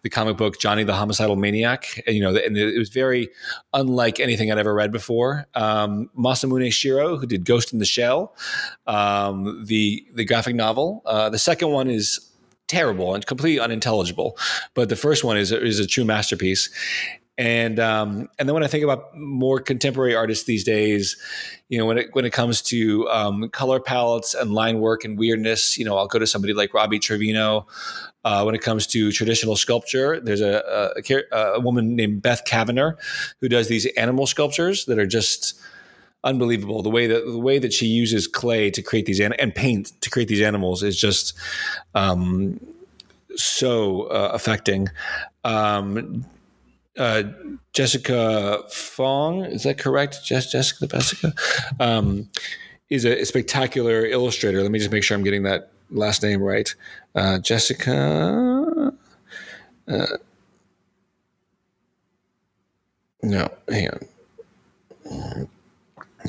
the 0.03 0.11
comic 0.11 0.37
book 0.37 0.59
Johnny 0.61 0.85
the 0.85 0.95
Homicidal 0.95 1.37
Maniac. 1.37 2.03
And, 2.07 2.17
you 2.17 2.23
know, 2.23 2.35
and 2.35 2.57
it 2.57 2.79
was 2.79 2.89
very 2.89 3.29
unlike 3.73 4.19
anything 4.21 4.51
I'd 4.51 4.59
ever 4.59 4.75
read 4.75 4.93
before. 4.93 5.47
Um, 5.55 6.11
Masamune 6.19 6.69
Shirow, 6.69 7.19
who 7.19 7.27
did 7.27 7.45
Ghost 7.45 7.73
in 7.73 7.79
the 7.79 7.85
Shell, 7.85 8.35
um, 8.87 9.65
the 9.65 10.05
the 10.15 10.25
graphic 10.25 10.55
novel. 10.55 11.03
Uh, 11.07 11.31
the 11.31 11.39
second 11.39 11.71
one 11.71 11.89
is 11.89 12.30
terrible 12.71 13.15
and 13.15 13.27
completely 13.27 13.59
unintelligible. 13.61 14.39
But 14.75 14.89
the 14.89 14.97
first 14.97 15.25
one 15.25 15.37
is 15.37 15.51
is 15.53 15.81
a 15.81 15.87
true 15.87 16.05
masterpiece. 16.05 16.71
And 17.37 17.81
um, 17.81 18.29
and 18.39 18.49
then 18.49 18.55
when 18.55 18.63
I 18.63 18.69
think 18.69 18.85
about 18.85 19.17
more 19.17 19.61
contemporary 19.61 20.15
artists 20.15 20.45
these 20.45 20.63
days, 20.63 21.17
you 21.69 21.79
know, 21.79 21.87
when 21.87 21.99
it 21.99 22.09
when 22.13 22.25
it 22.25 22.33
comes 22.33 22.63
to 22.63 23.09
um, 23.09 23.49
color 23.49 23.81
palettes 23.81 24.35
and 24.35 24.53
line 24.53 24.79
work 24.79 25.05
and 25.05 25.19
weirdness, 25.19 25.77
you 25.79 25.85
know, 25.85 25.97
I'll 25.97 26.07
go 26.07 26.19
to 26.19 26.27
somebody 26.27 26.53
like 26.55 26.73
Robbie 26.75 26.99
Trevino. 26.99 27.67
Uh, 28.23 28.43
when 28.43 28.55
it 28.55 28.61
comes 28.61 28.87
to 28.87 29.11
traditional 29.11 29.57
sculpture, 29.57 30.21
there's 30.21 30.43
a, 30.43 30.93
a, 31.33 31.39
a 31.55 31.61
woman 31.61 31.97
named 31.97 32.21
Beth 32.21 32.43
Cavener 32.47 32.99
who 33.41 33.49
does 33.49 33.69
these 33.69 33.87
animal 33.97 34.27
sculptures 34.27 34.85
that 34.85 34.99
are 34.99 35.07
just 35.07 35.59
unbelievable. 36.25 36.83
The 36.83 36.91
way 36.91 37.07
that 37.07 37.25
the 37.27 37.39
way 37.39 37.59
that 37.59 37.73
she 37.73 37.87
uses 37.87 38.27
clay 38.27 38.71
to 38.71 38.83
create 38.83 39.07
these 39.07 39.21
an- 39.21 39.35
and 39.35 39.55
paint 39.55 39.93
to 40.01 40.11
create 40.11 40.29
these 40.29 40.43
animals 40.43 40.83
is 40.83 40.99
just 40.99 41.37
um, 41.95 42.61
so 43.37 44.03
uh, 44.05 44.31
affecting. 44.33 44.89
Um, 45.45 46.25
uh, 46.99 47.23
Jessica 47.73 48.63
Fong, 48.71 49.45
is 49.45 49.63
that 49.63 49.79
correct? 49.79 50.25
Jess, 50.25 50.51
Jessica 50.51 50.87
Jessica 50.87 51.33
um, 51.79 52.29
is 52.91 53.05
a, 53.05 53.21
a, 53.21 53.25
spectacular 53.25 54.05
illustrator. 54.05 54.61
Let 54.61 54.71
me 54.71 54.79
just 54.79 54.91
make 54.91 55.05
sure 55.05 55.17
I'm 55.17 55.25
getting 55.25 55.45
that 55.45 55.71
last 55.91 56.23
name 56.23 56.43
right. 56.43 56.75
Uh, 57.15 57.39
Jessica. 57.39 58.93
Uh, 59.89 60.07
no, 63.23 63.49
hang 63.69 63.89
on. 63.89 65.49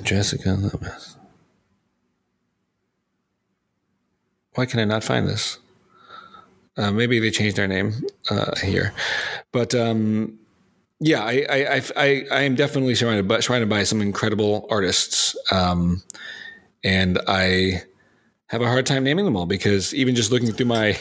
Jessica 0.04 0.52
Lopez. 0.52 1.18
Why 4.56 4.66
can 4.66 4.80
I 4.80 4.86
not 4.86 5.04
find 5.04 5.28
this? 5.28 5.60
Uh, 6.78 6.92
maybe 6.92 7.20
they 7.20 7.32
changed 7.32 7.58
their 7.58 7.68
name 7.68 7.94
uh, 8.30 8.56
here, 8.58 8.94
but 9.52 9.76
um, 9.76 10.40
yeah, 11.00 11.24
I, 11.24 11.46
I, 11.50 11.82
I, 11.98 12.26
I, 12.32 12.42
am 12.44 12.56
definitely 12.56 12.96
surrounded 12.96 13.28
by, 13.28 13.40
surrounded 13.40 13.70
by 13.70 13.84
some 13.84 14.02
incredible 14.02 14.68
artists, 14.70 15.36
um, 15.52 16.02
and 16.84 17.20
I 17.28 17.84
have 18.48 18.62
a 18.62 18.68
hard 18.68 18.86
time 18.86 19.04
naming 19.04 19.26
them 19.26 19.36
all 19.36 19.46
because 19.46 19.94
even 19.94 20.16
just 20.16 20.32
looking 20.32 20.52
through 20.52 20.68
my 20.68 20.98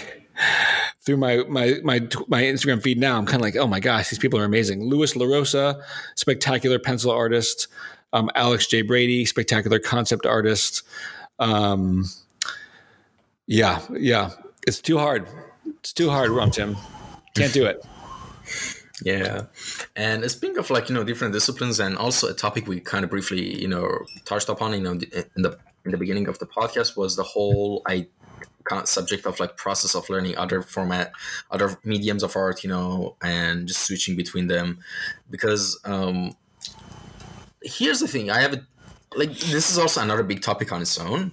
through 1.03 1.17
my 1.17 1.45
my 1.49 1.75
my 1.83 2.01
my 2.29 2.43
Instagram 2.43 2.83
feed 2.83 2.99
now, 2.99 3.19
I'm 3.19 3.27
kind 3.27 3.37
of 3.37 3.43
like, 3.43 3.57
oh 3.57 3.67
my 3.67 3.81
gosh, 3.81 4.11
these 4.11 4.19
people 4.19 4.39
are 4.39 4.45
amazing. 4.45 4.83
Louis 4.85 5.13
LaRosa, 5.15 5.83
spectacular 6.15 6.79
pencil 6.79 7.11
artist 7.11 7.69
um, 8.12 8.31
Alex 8.35 8.66
J. 8.66 8.83
Brady, 8.83 9.25
spectacular 9.25 9.79
concept 9.79 10.27
artist. 10.27 10.83
Um, 11.38 12.07
yeah, 13.46 13.81
yeah, 13.92 14.31
it's 14.66 14.81
too 14.81 14.99
hard. 14.99 15.27
It's 15.81 15.92
too 15.92 16.11
hard, 16.11 16.31
Rum 16.31 16.51
Tim. 16.51 16.77
Can't 17.35 17.53
do 17.53 17.66
it. 17.66 17.85
Yeah, 19.03 19.44
and 19.96 20.31
speaking 20.31 20.59
of 20.59 20.68
like 20.68 20.90
you 20.90 20.94
know 20.94 21.05
different 21.05 21.33
disciplines, 21.33 21.81
and 21.81 21.96
also 21.96 22.29
a 22.29 22.35
topic 22.35 22.66
we 22.66 22.81
kind 22.81 23.03
of 23.03 23.09
briefly 23.09 23.59
you 23.59 23.66
know 23.66 23.88
touched 24.27 24.51
upon, 24.51 24.75
you 24.75 24.81
know, 24.81 24.90
in 24.90 25.40
the 25.40 25.59
in 25.87 25.92
the 25.92 25.96
beginning 25.96 26.29
of 26.29 26.38
the 26.38 26.44
podcast 26.44 26.99
was 26.99 27.16
the 27.16 27.23
whole 27.23 27.81
I 27.87 28.09
subject 28.85 29.27
of 29.27 29.40
like 29.40 29.57
process 29.57 29.94
of 29.94 30.09
learning 30.09 30.37
other 30.37 30.62
format 30.62 31.12
other 31.51 31.77
mediums 31.83 32.23
of 32.23 32.37
art 32.37 32.62
you 32.62 32.70
know 32.70 33.16
and 33.20 33.66
just 33.66 33.83
switching 33.83 34.16
between 34.16 34.46
them 34.46 34.79
because 35.29 35.81
um 35.85 36.37
here's 37.62 38.01
the 38.01 38.09
thing 38.09 38.31
i 38.31 38.40
have 38.40 38.55
a, 38.55 38.66
like 39.16 39.31
this 39.31 39.70
is 39.70 39.79
also 39.79 40.01
another 40.01 40.23
big 40.23 40.42
topic 40.42 40.73
on 40.73 40.83
its 40.83 40.99
own 40.99 41.33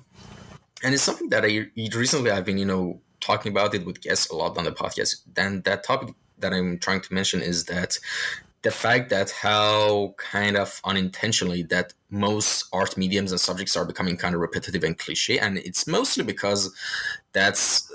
and 0.84 0.94
it's 0.94 1.04
something 1.04 1.30
that 1.30 1.46
i 1.46 1.66
recently 1.96 2.32
i've 2.32 2.46
been 2.46 2.58
you 2.58 2.66
know 2.66 3.00
talking 3.20 3.52
about 3.52 3.74
it 3.74 3.86
with 3.86 4.02
guests 4.02 4.30
a 4.30 4.36
lot 4.36 4.58
on 4.58 4.64
the 4.64 4.72
podcast 4.72 5.22
then 5.34 5.62
that 5.62 5.84
topic 5.84 6.14
that 6.38 6.54
i'm 6.54 6.78
trying 6.80 7.02
to 7.02 7.14
mention 7.14 7.42
is 7.42 7.66
that 7.66 7.98
the 8.64 8.72
fact 8.72 9.10
that 9.10 9.32
how 9.32 10.14
kind 10.18 10.58
of 10.58 10.82
unintentionally 10.84 11.64
that 11.64 11.94
most 12.10 12.66
art 12.74 12.98
mediums 12.98 13.32
and 13.32 13.40
subjects 13.40 13.78
are 13.78 13.86
becoming 13.86 14.18
kind 14.18 14.36
of 14.36 14.42
repetitive 14.42 14.84
and 14.84 14.98
cliche 14.98 15.40
and 15.40 15.58
it's 15.60 15.88
mostly 15.88 16.24
because 16.24 16.76
that's 17.34 17.92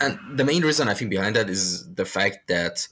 and 0.00 0.18
the 0.36 0.44
main 0.44 0.62
reason 0.62 0.88
i 0.88 0.94
think 0.94 1.10
behind 1.10 1.36
that 1.36 1.48
is 1.48 1.92
the 1.94 2.04
fact 2.04 2.48
that 2.48 2.86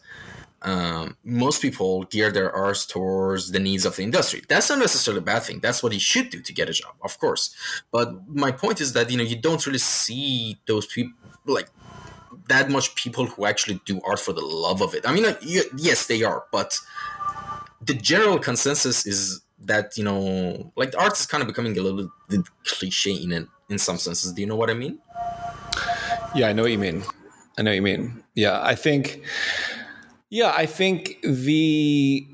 um, 0.62 1.16
most 1.24 1.62
people 1.62 2.04
gear 2.04 2.30
their 2.30 2.54
arts 2.54 2.84
towards 2.84 3.50
the 3.50 3.58
needs 3.58 3.84
of 3.86 3.96
the 3.96 4.02
industry. 4.02 4.42
That's 4.48 4.68
not 4.68 4.78
necessarily 4.78 5.20
a 5.20 5.22
bad 5.22 5.42
thing. 5.42 5.60
That's 5.60 5.82
what 5.82 5.92
you 5.92 6.00
should 6.00 6.30
do 6.30 6.40
to 6.40 6.52
get 6.52 6.68
a 6.68 6.72
job, 6.72 6.94
of 7.02 7.18
course. 7.18 7.54
But 7.90 8.28
my 8.28 8.52
point 8.52 8.80
is 8.80 8.92
that 8.92 9.10
you 9.10 9.16
know 9.16 9.24
you 9.24 9.36
don't 9.36 9.64
really 9.66 9.78
see 9.78 10.58
those 10.66 10.86
people 10.86 11.14
like 11.46 11.70
that 12.48 12.70
much 12.70 12.94
people 12.94 13.26
who 13.26 13.46
actually 13.46 13.80
do 13.86 14.00
art 14.04 14.20
for 14.20 14.32
the 14.32 14.44
love 14.44 14.82
of 14.82 14.94
it. 14.94 15.08
I 15.08 15.14
mean, 15.14 15.24
like, 15.24 15.38
yes, 15.42 16.06
they 16.06 16.22
are, 16.22 16.44
but 16.52 16.78
the 17.80 17.94
general 17.94 18.38
consensus 18.38 19.06
is 19.06 19.40
that 19.62 19.96
you 19.96 20.04
know, 20.04 20.72
like 20.76 20.94
art 20.98 21.18
is 21.18 21.26
kind 21.26 21.42
of 21.42 21.46
becoming 21.48 21.76
a 21.78 21.80
little 21.80 22.10
bit 22.28 22.40
cliche 22.64 23.12
in 23.12 23.48
in 23.68 23.78
some 23.78 23.98
senses. 23.98 24.32
Do 24.32 24.42
you 24.42 24.46
know 24.46 24.56
what 24.56 24.70
I 24.70 24.74
mean? 24.74 24.98
Yeah, 26.34 26.48
I 26.48 26.52
know 26.52 26.62
what 26.62 26.72
you 26.72 26.78
mean. 26.78 27.02
I 27.58 27.62
know 27.62 27.70
what 27.70 27.76
you 27.76 27.82
mean. 27.82 28.22
Yeah, 28.34 28.60
I 28.62 28.74
think 28.74 29.22
yeah, 30.30 30.52
I 30.56 30.66
think 30.66 31.18
the 31.22 32.26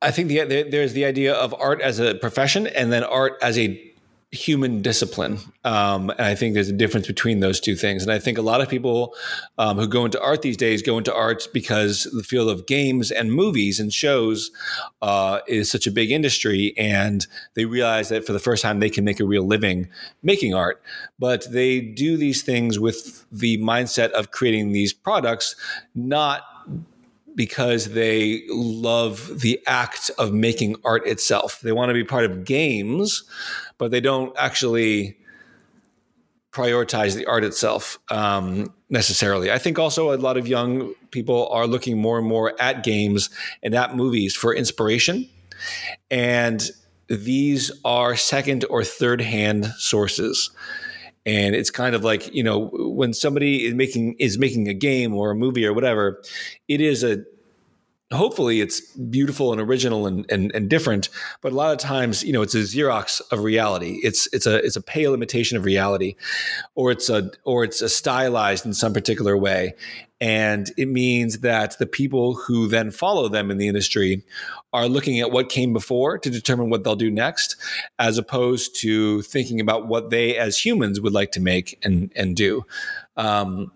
I 0.00 0.10
think 0.10 0.28
the, 0.28 0.62
there's 0.70 0.94
the 0.94 1.04
idea 1.04 1.34
of 1.34 1.52
art 1.54 1.82
as 1.82 1.98
a 1.98 2.14
profession 2.14 2.66
and 2.68 2.90
then 2.90 3.04
art 3.04 3.34
as 3.42 3.58
a 3.58 3.89
human 4.32 4.80
discipline. 4.80 5.38
Um, 5.64 6.10
and 6.10 6.20
I 6.20 6.36
think 6.36 6.54
there's 6.54 6.68
a 6.68 6.72
difference 6.72 7.08
between 7.08 7.40
those 7.40 7.58
two 7.58 7.74
things. 7.74 8.04
And 8.04 8.12
I 8.12 8.20
think 8.20 8.38
a 8.38 8.42
lot 8.42 8.60
of 8.60 8.68
people 8.68 9.14
um, 9.58 9.76
who 9.76 9.88
go 9.88 10.04
into 10.04 10.22
art 10.22 10.42
these 10.42 10.56
days 10.56 10.82
go 10.82 10.98
into 10.98 11.12
art 11.12 11.48
because 11.52 12.04
the 12.12 12.22
field 12.22 12.48
of 12.48 12.66
games 12.66 13.10
and 13.10 13.32
movies 13.32 13.80
and 13.80 13.92
shows 13.92 14.52
uh, 15.02 15.40
is 15.48 15.68
such 15.68 15.88
a 15.88 15.90
big 15.90 16.12
industry. 16.12 16.74
And 16.76 17.26
they 17.54 17.64
realize 17.64 18.08
that 18.10 18.24
for 18.24 18.32
the 18.32 18.38
first 18.38 18.62
time, 18.62 18.78
they 18.78 18.90
can 18.90 19.04
make 19.04 19.18
a 19.18 19.24
real 19.24 19.44
living 19.44 19.88
making 20.22 20.54
art. 20.54 20.80
But 21.18 21.50
they 21.50 21.80
do 21.80 22.16
these 22.16 22.42
things 22.42 22.78
with 22.78 23.26
the 23.32 23.58
mindset 23.58 24.10
of 24.10 24.30
creating 24.30 24.70
these 24.70 24.92
products, 24.92 25.56
not 25.92 26.42
because 27.34 27.92
they 27.92 28.42
love 28.48 29.40
the 29.40 29.60
act 29.66 30.10
of 30.18 30.32
making 30.32 30.76
art 30.84 31.06
itself. 31.06 31.60
They 31.60 31.72
want 31.72 31.88
to 31.90 31.94
be 31.94 32.04
part 32.04 32.24
of 32.24 32.44
games, 32.44 33.24
but 33.80 33.90
they 33.90 34.00
don't 34.00 34.36
actually 34.36 35.16
prioritize 36.52 37.16
the 37.16 37.24
art 37.24 37.44
itself 37.44 37.98
um, 38.10 38.72
necessarily. 38.90 39.50
I 39.50 39.56
think 39.56 39.78
also 39.78 40.12
a 40.12 40.18
lot 40.18 40.36
of 40.36 40.46
young 40.46 40.92
people 41.10 41.48
are 41.48 41.66
looking 41.66 41.98
more 41.98 42.18
and 42.18 42.28
more 42.28 42.54
at 42.60 42.84
games 42.84 43.30
and 43.62 43.74
at 43.74 43.96
movies 43.96 44.36
for 44.36 44.54
inspiration. 44.54 45.28
And 46.10 46.62
these 47.08 47.72
are 47.86 48.16
second 48.16 48.66
or 48.68 48.84
third 48.84 49.22
hand 49.22 49.64
sources. 49.78 50.50
And 51.24 51.54
it's 51.54 51.70
kind 51.70 51.94
of 51.94 52.04
like, 52.04 52.32
you 52.34 52.42
know, 52.42 52.68
when 52.72 53.14
somebody 53.14 53.64
is 53.64 53.74
making 53.74 54.16
is 54.18 54.38
making 54.38 54.68
a 54.68 54.74
game 54.74 55.14
or 55.14 55.30
a 55.30 55.34
movie 55.34 55.64
or 55.64 55.72
whatever, 55.72 56.22
it 56.68 56.82
is 56.82 57.02
a 57.02 57.24
hopefully 58.12 58.60
it's 58.60 58.80
beautiful 58.96 59.52
and 59.52 59.60
original 59.60 60.06
and, 60.06 60.26
and, 60.30 60.50
and 60.54 60.68
different 60.68 61.08
but 61.40 61.52
a 61.52 61.54
lot 61.54 61.72
of 61.72 61.78
times 61.78 62.22
you 62.22 62.32
know 62.32 62.42
it's 62.42 62.54
a 62.54 62.58
xerox 62.58 63.20
of 63.30 63.44
reality. 63.44 64.00
It's 64.02 64.28
it's 64.32 64.46
a 64.46 64.56
it's 64.64 64.76
a 64.76 64.82
pale 64.82 65.14
imitation 65.14 65.56
of 65.56 65.64
reality 65.64 66.16
or 66.74 66.90
it's 66.90 67.08
a 67.08 67.30
or 67.44 67.64
it's 67.64 67.82
a 67.82 67.88
stylized 67.88 68.66
in 68.66 68.72
some 68.72 68.92
particular 68.92 69.36
way. 69.36 69.74
And 70.22 70.70
it 70.76 70.86
means 70.86 71.38
that 71.38 71.78
the 71.78 71.86
people 71.86 72.34
who 72.34 72.68
then 72.68 72.90
follow 72.90 73.28
them 73.28 73.50
in 73.50 73.56
the 73.56 73.68
industry 73.68 74.22
are 74.70 74.86
looking 74.86 75.18
at 75.18 75.30
what 75.30 75.48
came 75.48 75.72
before 75.72 76.18
to 76.18 76.28
determine 76.28 76.68
what 76.68 76.84
they'll 76.84 76.94
do 76.94 77.10
next 77.10 77.56
as 77.98 78.18
opposed 78.18 78.78
to 78.80 79.22
thinking 79.22 79.60
about 79.60 79.88
what 79.88 80.10
they 80.10 80.36
as 80.36 80.62
humans 80.62 81.00
would 81.00 81.14
like 81.14 81.32
to 81.32 81.40
make 81.40 81.78
and 81.82 82.12
and 82.14 82.36
do. 82.36 82.64
Um, 83.16 83.72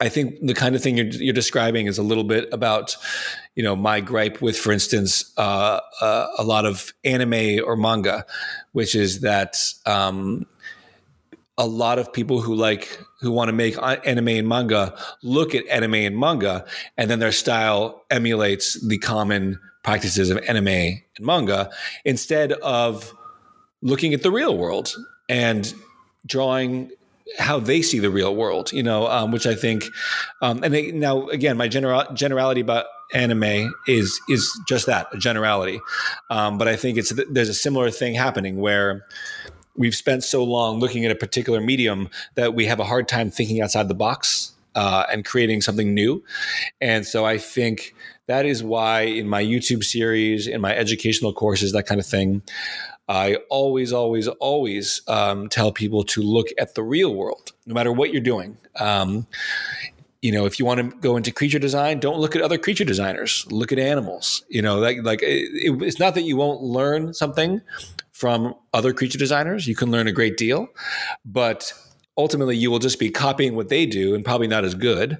I 0.00 0.08
think 0.08 0.38
the 0.40 0.54
kind 0.54 0.76
of 0.76 0.82
thing 0.82 0.96
you're, 0.96 1.06
you're, 1.06 1.34
describing 1.34 1.86
is 1.86 1.98
a 1.98 2.04
little 2.04 2.22
bit 2.22 2.48
about, 2.52 2.96
you 3.56 3.64
know, 3.64 3.74
my 3.74 4.00
gripe 4.00 4.40
with, 4.40 4.56
for 4.56 4.70
instance, 4.70 5.32
uh, 5.36 5.80
uh, 6.00 6.28
a 6.38 6.44
lot 6.44 6.66
of 6.66 6.92
anime 7.02 7.64
or 7.64 7.76
manga, 7.76 8.24
which 8.72 8.94
is 8.94 9.20
that 9.20 9.56
um, 9.86 10.46
a 11.56 11.66
lot 11.66 11.98
of 11.98 12.12
people 12.12 12.40
who 12.40 12.54
like 12.54 13.00
who 13.20 13.32
want 13.32 13.48
to 13.48 13.52
make 13.52 13.76
anime 13.82 14.28
and 14.28 14.48
manga 14.48 14.96
look 15.24 15.56
at 15.56 15.66
anime 15.66 15.94
and 15.94 16.16
manga, 16.16 16.64
and 16.96 17.10
then 17.10 17.18
their 17.18 17.32
style 17.32 18.04
emulates 18.10 18.74
the 18.86 18.98
common 18.98 19.58
practices 19.82 20.30
of 20.30 20.38
anime 20.48 20.68
and 20.68 21.02
manga 21.20 21.70
instead 22.04 22.52
of 22.52 23.12
looking 23.82 24.14
at 24.14 24.22
the 24.22 24.30
real 24.30 24.56
world 24.56 24.94
and 25.28 25.74
drawing 26.26 26.90
how 27.36 27.60
they 27.60 27.82
see 27.82 27.98
the 27.98 28.10
real 28.10 28.34
world, 28.34 28.72
you 28.72 28.82
know, 28.82 29.06
um, 29.06 29.32
which 29.32 29.46
I 29.46 29.54
think, 29.54 29.84
um, 30.40 30.62
and 30.62 30.72
they, 30.72 30.92
now 30.92 31.28
again, 31.28 31.56
my 31.56 31.68
general 31.68 32.04
generality 32.14 32.60
about 32.60 32.86
anime 33.12 33.72
is 33.86 34.20
is 34.28 34.60
just 34.66 34.86
that 34.86 35.08
a 35.12 35.18
generality, 35.18 35.80
um, 36.30 36.58
but 36.58 36.68
I 36.68 36.76
think 36.76 36.98
it's 36.98 37.12
there's 37.30 37.48
a 37.48 37.54
similar 37.54 37.90
thing 37.90 38.14
happening 38.14 38.58
where 38.58 39.04
we've 39.76 39.94
spent 39.94 40.24
so 40.24 40.42
long 40.42 40.78
looking 40.80 41.04
at 41.04 41.10
a 41.10 41.14
particular 41.14 41.60
medium 41.60 42.08
that 42.34 42.54
we 42.54 42.66
have 42.66 42.80
a 42.80 42.84
hard 42.84 43.08
time 43.08 43.30
thinking 43.30 43.60
outside 43.62 43.88
the 43.88 43.94
box 43.94 44.52
uh, 44.74 45.04
and 45.10 45.24
creating 45.24 45.60
something 45.60 45.94
new, 45.94 46.22
and 46.80 47.06
so 47.06 47.24
I 47.24 47.38
think 47.38 47.94
that 48.26 48.44
is 48.44 48.62
why 48.62 49.02
in 49.02 49.28
my 49.28 49.42
YouTube 49.42 49.82
series, 49.84 50.46
in 50.46 50.60
my 50.60 50.74
educational 50.74 51.32
courses, 51.32 51.72
that 51.72 51.86
kind 51.86 52.00
of 52.00 52.06
thing. 52.06 52.42
I 53.08 53.36
always, 53.48 53.92
always, 53.92 54.28
always 54.28 55.00
um, 55.08 55.48
tell 55.48 55.72
people 55.72 56.04
to 56.04 56.22
look 56.22 56.48
at 56.58 56.74
the 56.74 56.82
real 56.82 57.14
world, 57.14 57.52
no 57.66 57.74
matter 57.74 57.92
what 57.92 58.12
you're 58.12 58.20
doing. 58.20 58.58
Um, 58.78 59.26
you 60.20 60.32
know, 60.32 60.46
if 60.46 60.58
you 60.58 60.64
want 60.64 60.80
to 60.80 60.96
go 60.98 61.16
into 61.16 61.30
creature 61.30 61.60
design, 61.60 62.00
don't 62.00 62.18
look 62.18 62.34
at 62.34 62.42
other 62.42 62.58
creature 62.58 62.84
designers. 62.84 63.46
Look 63.50 63.72
at 63.72 63.78
animals. 63.78 64.44
You 64.48 64.62
know, 64.62 64.78
like 64.78 64.98
like 65.02 65.22
it, 65.22 65.80
it's 65.82 65.98
not 65.98 66.14
that 66.14 66.22
you 66.22 66.36
won't 66.36 66.60
learn 66.60 67.14
something 67.14 67.60
from 68.12 68.54
other 68.74 68.92
creature 68.92 69.18
designers. 69.18 69.68
You 69.68 69.76
can 69.76 69.90
learn 69.92 70.08
a 70.08 70.12
great 70.12 70.36
deal, 70.36 70.68
but 71.24 71.72
ultimately 72.18 72.56
you 72.56 72.70
will 72.70 72.80
just 72.80 72.98
be 72.98 73.08
copying 73.08 73.54
what 73.54 73.68
they 73.68 73.86
do 73.86 74.14
and 74.14 74.24
probably 74.24 74.48
not 74.48 74.64
as 74.64 74.74
good. 74.74 75.16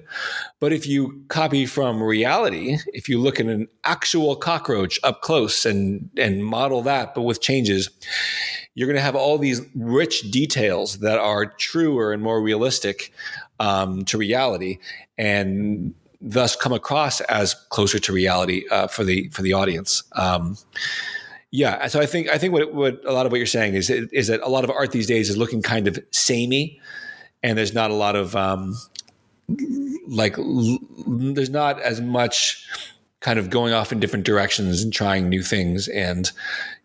But 0.59 0.73
if 0.73 0.85
you 0.85 1.23
copy 1.29 1.65
from 1.65 2.03
reality, 2.03 2.77
if 2.87 3.07
you 3.09 3.17
look 3.19 3.39
at 3.39 3.47
an 3.47 3.67
actual 3.85 4.35
cockroach 4.35 4.99
up 5.03 5.21
close 5.21 5.65
and 5.65 6.09
and 6.17 6.45
model 6.45 6.81
that 6.83 7.15
but 7.15 7.21
with 7.21 7.41
changes, 7.41 7.89
you're 8.75 8.87
going 8.87 8.97
to 8.97 9.01
have 9.01 9.15
all 9.15 9.37
these 9.37 9.61
rich 9.73 10.29
details 10.29 10.99
that 10.99 11.17
are 11.17 11.45
truer 11.45 12.11
and 12.11 12.21
more 12.21 12.41
realistic 12.41 13.11
um, 13.59 14.05
to 14.05 14.17
reality 14.17 14.77
and 15.17 15.95
thus 16.21 16.55
come 16.55 16.73
across 16.73 17.21
as 17.21 17.53
closer 17.69 17.97
to 17.99 18.11
reality 18.11 18.65
uh, 18.71 18.87
for 18.87 19.05
the 19.05 19.29
for 19.29 19.41
the 19.41 19.53
audience. 19.53 20.03
Um, 20.13 20.57
yeah, 21.51 21.87
so 21.87 21.99
I 21.99 22.05
think 22.05 22.29
I 22.29 22.37
think 22.37 22.53
what 22.53 22.73
what 22.73 23.01
a 23.05 23.11
lot 23.11 23.25
of 23.25 23.31
what 23.31 23.37
you're 23.37 23.47
saying 23.47 23.73
is 23.73 23.89
is 23.89 24.27
that 24.27 24.39
a 24.41 24.49
lot 24.49 24.63
of 24.63 24.69
art 24.69 24.91
these 24.91 25.07
days 25.07 25.29
is 25.29 25.37
looking 25.37 25.61
kind 25.61 25.87
of 25.87 25.97
samey, 26.11 26.79
and 27.41 27.57
there's 27.57 27.73
not 27.73 27.89
a 27.89 27.95
lot 27.95 28.15
of 28.15 28.35
um, 28.35 28.77
like 30.07 30.37
l- 30.37 30.79
there's 31.07 31.49
not 31.49 31.79
as 31.81 32.01
much 32.01 32.67
kind 33.21 33.37
of 33.37 33.49
going 33.49 33.73
off 33.73 33.91
in 33.91 33.99
different 33.99 34.25
directions 34.25 34.81
and 34.81 34.93
trying 34.93 35.27
new 35.27 35.43
things 35.43 35.89
and 35.89 36.31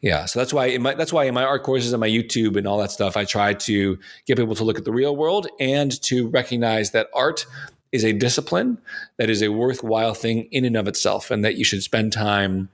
yeah 0.01 0.25
so 0.25 0.41
that's 0.41 0.53
why 0.53 0.67
in 0.67 0.83
my 0.83 0.93
that's 0.93 1.13
why 1.13 1.25
in 1.25 1.35
my 1.35 1.45
art 1.45 1.63
courses 1.63 1.93
and 1.93 2.01
my 2.01 2.09
youtube 2.09 2.57
and 2.57 2.67
all 2.67 2.77
that 2.77 2.91
stuff 2.91 3.17
i 3.17 3.25
try 3.25 3.55
to 3.55 3.97
get 4.27 4.37
people 4.37 4.55
to 4.55 4.65
look 4.65 4.77
at 4.77 4.85
the 4.85 4.91
real 4.91 5.15
world 5.15 5.47
and 5.61 6.03
to 6.03 6.27
recognize 6.31 6.91
that 6.91 7.09
art 7.15 7.47
is 7.93 8.05
a 8.05 8.13
discipline 8.13 8.77
that 9.17 9.31
is 9.31 9.43
a 9.43 9.49
worthwhile 9.49 10.13
thing 10.13 10.49
in 10.51 10.65
and 10.65 10.77
of 10.77 10.89
itself 10.89 11.31
and 11.31 11.45
that 11.45 11.55
you 11.55 11.65
should 11.65 11.85
spend 11.85 12.13
time 12.13 12.69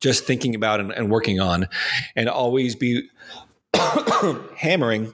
just 0.00 0.24
thinking 0.24 0.54
about 0.54 0.80
and, 0.80 0.90
and 0.92 1.10
working 1.10 1.40
on, 1.40 1.68
and 2.16 2.28
always 2.28 2.74
be 2.74 3.08
hammering 4.56 5.12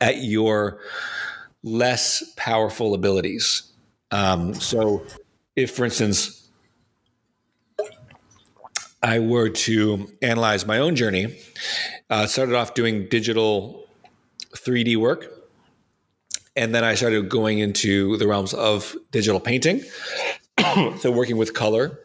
at 0.00 0.18
your 0.18 0.80
less 1.62 2.32
powerful 2.36 2.94
abilities. 2.94 3.72
Um, 4.10 4.54
so, 4.54 5.04
if, 5.56 5.72
for 5.72 5.84
instance, 5.84 6.48
I 9.02 9.18
were 9.18 9.48
to 9.48 10.10
analyze 10.20 10.66
my 10.66 10.78
own 10.78 10.94
journey, 10.94 11.38
uh, 12.10 12.26
started 12.26 12.54
off 12.54 12.74
doing 12.74 13.08
digital 13.08 13.86
3D 14.56 14.96
work. 14.96 15.32
And 16.56 16.74
then 16.74 16.84
I 16.84 16.94
started 16.94 17.28
going 17.28 17.60
into 17.60 18.16
the 18.18 18.26
realms 18.26 18.52
of 18.52 18.94
digital 19.10 19.40
painting. 19.40 19.82
so 20.98 21.10
working 21.10 21.36
with 21.36 21.54
color. 21.54 22.00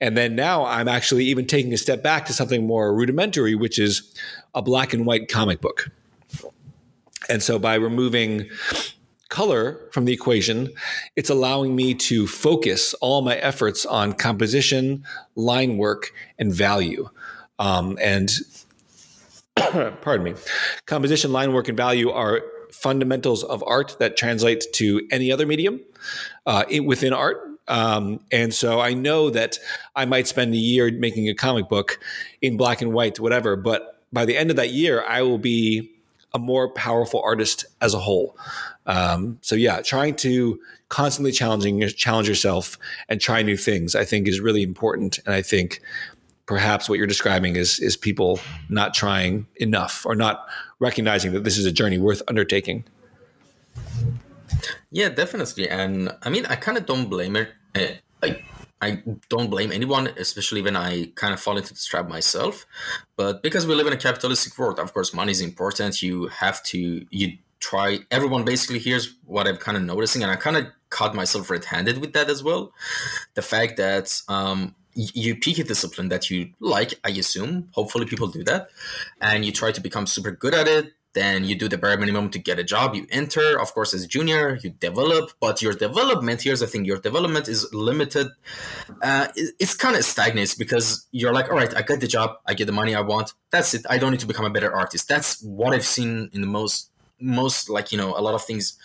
And 0.00 0.16
then 0.16 0.34
now 0.34 0.64
I'm 0.64 0.88
actually 0.88 1.24
even 1.26 1.46
taking 1.46 1.72
a 1.72 1.78
step 1.78 2.02
back 2.02 2.26
to 2.26 2.32
something 2.32 2.66
more 2.66 2.94
rudimentary, 2.94 3.54
which 3.54 3.78
is 3.78 4.14
a 4.54 4.62
black 4.62 4.92
and 4.92 5.06
white 5.06 5.28
comic 5.28 5.60
book. 5.60 5.90
And 7.28 7.42
so 7.42 7.58
by 7.58 7.74
removing 7.76 8.48
color 9.30 9.80
from 9.92 10.04
the 10.04 10.12
equation, 10.12 10.70
it's 11.16 11.30
allowing 11.30 11.74
me 11.74 11.94
to 11.94 12.26
focus 12.26 12.94
all 13.00 13.22
my 13.22 13.36
efforts 13.36 13.86
on 13.86 14.12
composition, 14.12 15.04
line 15.34 15.76
work, 15.78 16.12
and 16.38 16.52
value. 16.52 17.08
Um, 17.58 17.98
and 18.00 18.30
pardon 19.56 20.24
me, 20.24 20.34
composition, 20.86 21.32
line 21.32 21.52
work, 21.52 21.68
and 21.68 21.76
value 21.76 22.10
are 22.10 22.42
fundamentals 22.72 23.44
of 23.44 23.62
art 23.66 23.96
that 23.98 24.16
translate 24.16 24.64
to 24.74 25.00
any 25.10 25.32
other 25.32 25.46
medium 25.46 25.80
uh, 26.44 26.64
within 26.84 27.12
art 27.12 27.53
um, 27.68 28.20
and 28.30 28.52
so 28.52 28.80
I 28.80 28.94
know 28.94 29.30
that 29.30 29.58
I 29.96 30.04
might 30.04 30.26
spend 30.26 30.52
a 30.54 30.58
year 30.58 30.90
making 30.92 31.28
a 31.28 31.34
comic 31.34 31.68
book 31.68 31.98
in 32.42 32.56
black 32.56 32.82
and 32.82 32.92
white, 32.92 33.18
whatever. 33.18 33.56
But 33.56 34.00
by 34.12 34.24
the 34.24 34.36
end 34.36 34.50
of 34.50 34.56
that 34.56 34.70
year, 34.70 35.04
I 35.06 35.22
will 35.22 35.38
be 35.38 35.90
a 36.32 36.38
more 36.38 36.68
powerful 36.68 37.22
artist 37.24 37.64
as 37.80 37.94
a 37.94 37.98
whole. 37.98 38.36
Um, 38.86 39.38
so 39.40 39.54
yeah, 39.54 39.80
trying 39.80 40.16
to 40.16 40.60
constantly 40.88 41.32
challenging 41.32 41.80
challenge 41.88 42.28
yourself 42.28 42.76
and 43.08 43.20
try 43.20 43.42
new 43.42 43.56
things, 43.56 43.94
I 43.94 44.04
think, 44.04 44.28
is 44.28 44.40
really 44.40 44.62
important. 44.62 45.18
And 45.24 45.34
I 45.34 45.42
think 45.42 45.80
perhaps 46.46 46.88
what 46.88 46.98
you're 46.98 47.06
describing 47.06 47.56
is 47.56 47.78
is 47.78 47.96
people 47.96 48.40
not 48.68 48.92
trying 48.92 49.46
enough 49.56 50.04
or 50.04 50.14
not 50.14 50.46
recognizing 50.80 51.32
that 51.32 51.44
this 51.44 51.56
is 51.56 51.64
a 51.64 51.72
journey 51.72 51.98
worth 51.98 52.20
undertaking. 52.28 52.84
Yeah, 54.90 55.08
definitely. 55.08 55.68
And 55.68 56.10
I 56.22 56.30
mean, 56.30 56.46
I 56.46 56.56
kind 56.56 56.78
of 56.78 56.86
don't 56.86 57.08
blame 57.08 57.36
it. 57.36 57.50
Eh, 57.74 57.94
I, 58.22 58.42
I 58.80 59.02
don't 59.28 59.50
blame 59.50 59.72
anyone, 59.72 60.08
especially 60.16 60.62
when 60.62 60.76
I 60.76 61.06
kind 61.14 61.32
of 61.32 61.40
fall 61.40 61.56
into 61.56 61.72
this 61.72 61.86
trap 61.86 62.08
myself. 62.08 62.66
But 63.16 63.42
because 63.42 63.66
we 63.66 63.74
live 63.74 63.86
in 63.86 63.92
a 63.92 63.98
capitalistic 63.98 64.56
world, 64.58 64.78
of 64.78 64.92
course, 64.92 65.14
money 65.14 65.32
is 65.32 65.40
important. 65.40 66.02
You 66.02 66.28
have 66.28 66.62
to, 66.64 67.06
you 67.10 67.38
try, 67.60 68.00
everyone 68.10 68.44
basically 68.44 68.78
hears 68.78 69.14
what 69.24 69.46
I'm 69.48 69.56
kind 69.56 69.76
of 69.76 69.82
noticing. 69.82 70.22
And 70.22 70.30
I 70.30 70.36
kind 70.36 70.56
of 70.56 70.66
caught 70.90 71.14
myself 71.14 71.50
red 71.50 71.64
handed 71.64 71.98
with 71.98 72.12
that 72.12 72.28
as 72.28 72.42
well. 72.42 72.72
The 73.34 73.42
fact 73.42 73.76
that, 73.78 74.20
um, 74.28 74.74
you 74.96 75.34
pick 75.34 75.58
a 75.58 75.64
discipline 75.64 76.08
that 76.10 76.30
you 76.30 76.50
like, 76.60 76.94
I 77.02 77.10
assume. 77.10 77.68
Hopefully, 77.72 78.06
people 78.06 78.28
do 78.28 78.44
that, 78.44 78.68
and 79.20 79.44
you 79.44 79.50
try 79.50 79.72
to 79.72 79.80
become 79.80 80.06
super 80.06 80.30
good 80.30 80.54
at 80.54 80.68
it 80.68 80.92
then 81.14 81.44
you 81.44 81.54
do 81.54 81.68
the 81.68 81.78
bare 81.78 81.96
minimum 81.96 82.28
to 82.30 82.38
get 82.38 82.58
a 82.58 82.64
job. 82.64 82.94
You 82.94 83.06
enter 83.10 83.58
of 83.60 83.72
course 83.72 83.94
as 83.94 84.04
a 84.04 84.08
junior 84.08 84.58
you 84.62 84.70
develop 84.70 85.32
but 85.40 85.62
your 85.62 85.72
development 85.72 86.42
here's 86.42 86.60
the 86.60 86.66
thing 86.66 86.84
your 86.84 86.98
development 86.98 87.48
is 87.48 87.72
limited. 87.72 88.28
Uh, 89.02 89.28
it's 89.58 89.74
kind 89.74 89.96
of 89.96 90.04
stagnates 90.04 90.54
because 90.54 91.06
you're 91.12 91.32
like 91.32 91.48
all 91.50 91.56
right 91.56 91.74
i 91.76 91.82
get 91.82 92.00
the 92.00 92.06
job 92.06 92.36
i 92.46 92.54
get 92.54 92.66
the 92.66 92.72
money 92.72 92.94
i 92.94 93.00
want 93.00 93.32
that's 93.50 93.74
it 93.74 93.84
i 93.88 93.98
don't 93.98 94.10
need 94.10 94.20
to 94.20 94.26
become 94.26 94.44
a 94.44 94.50
better 94.50 94.74
artist. 94.74 95.08
That's 95.08 95.42
what 95.42 95.74
i've 95.74 95.86
seen 95.86 96.30
in 96.32 96.40
the 96.40 96.46
most 96.46 96.90
most 97.20 97.70
like 97.70 97.92
you 97.92 97.98
know 97.98 98.16
a 98.16 98.20
lot 98.20 98.34
of 98.34 98.44
things 98.44 98.76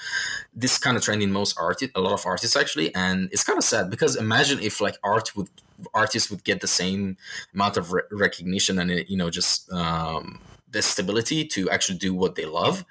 this 0.54 0.78
kind 0.78 0.96
of 0.96 1.04
trend 1.04 1.22
in 1.22 1.32
most 1.32 1.58
art 1.60 1.82
a 1.96 2.00
lot 2.00 2.14
of 2.14 2.26
artists 2.26 2.56
actually 2.56 2.94
and 2.96 3.28
it's 3.32 3.44
kind 3.44 3.58
of 3.58 3.64
sad 3.64 3.90
because 3.90 4.16
imagine 4.16 4.60
if 4.60 4.80
like 4.80 4.96
art 5.04 5.36
would 5.36 5.50
artists 5.94 6.30
would 6.30 6.44
get 6.44 6.62
the 6.62 6.68
same 6.68 7.18
amount 7.54 7.76
of 7.76 7.92
re- 7.92 8.04
recognition 8.12 8.78
and 8.80 8.92
you 9.10 9.18
know 9.18 9.30
just 9.30 9.72
um 9.72 10.40
the 10.72 10.82
stability 10.82 11.46
to 11.46 11.70
actually 11.70 11.98
do 11.98 12.14
what 12.14 12.36
they 12.36 12.46
love. 12.46 12.86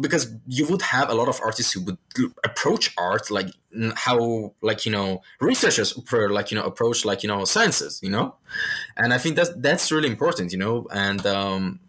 Because 0.00 0.32
you 0.46 0.66
would 0.68 0.82
have 0.82 1.10
a 1.10 1.14
lot 1.14 1.28
of 1.28 1.40
artists 1.42 1.72
who 1.72 1.82
would 1.84 1.98
approach 2.44 2.94
art 2.96 3.30
like 3.30 3.48
how 3.96 4.54
like 4.60 4.84
you 4.84 4.92
know 4.92 5.22
researchers 5.40 5.96
like 6.30 6.50
you 6.50 6.58
know 6.58 6.64
approach 6.64 7.04
like 7.04 7.22
you 7.22 7.28
know 7.28 7.44
sciences 7.44 8.00
you 8.02 8.10
know? 8.10 8.34
And 8.96 9.14
i 9.14 9.18
think 9.18 9.36
that's 9.36 9.50
that's 9.56 9.90
really 9.90 10.08
important 10.08 10.52
you 10.52 10.58
know? 10.58 10.86
And 10.92 11.24
um 11.26 11.80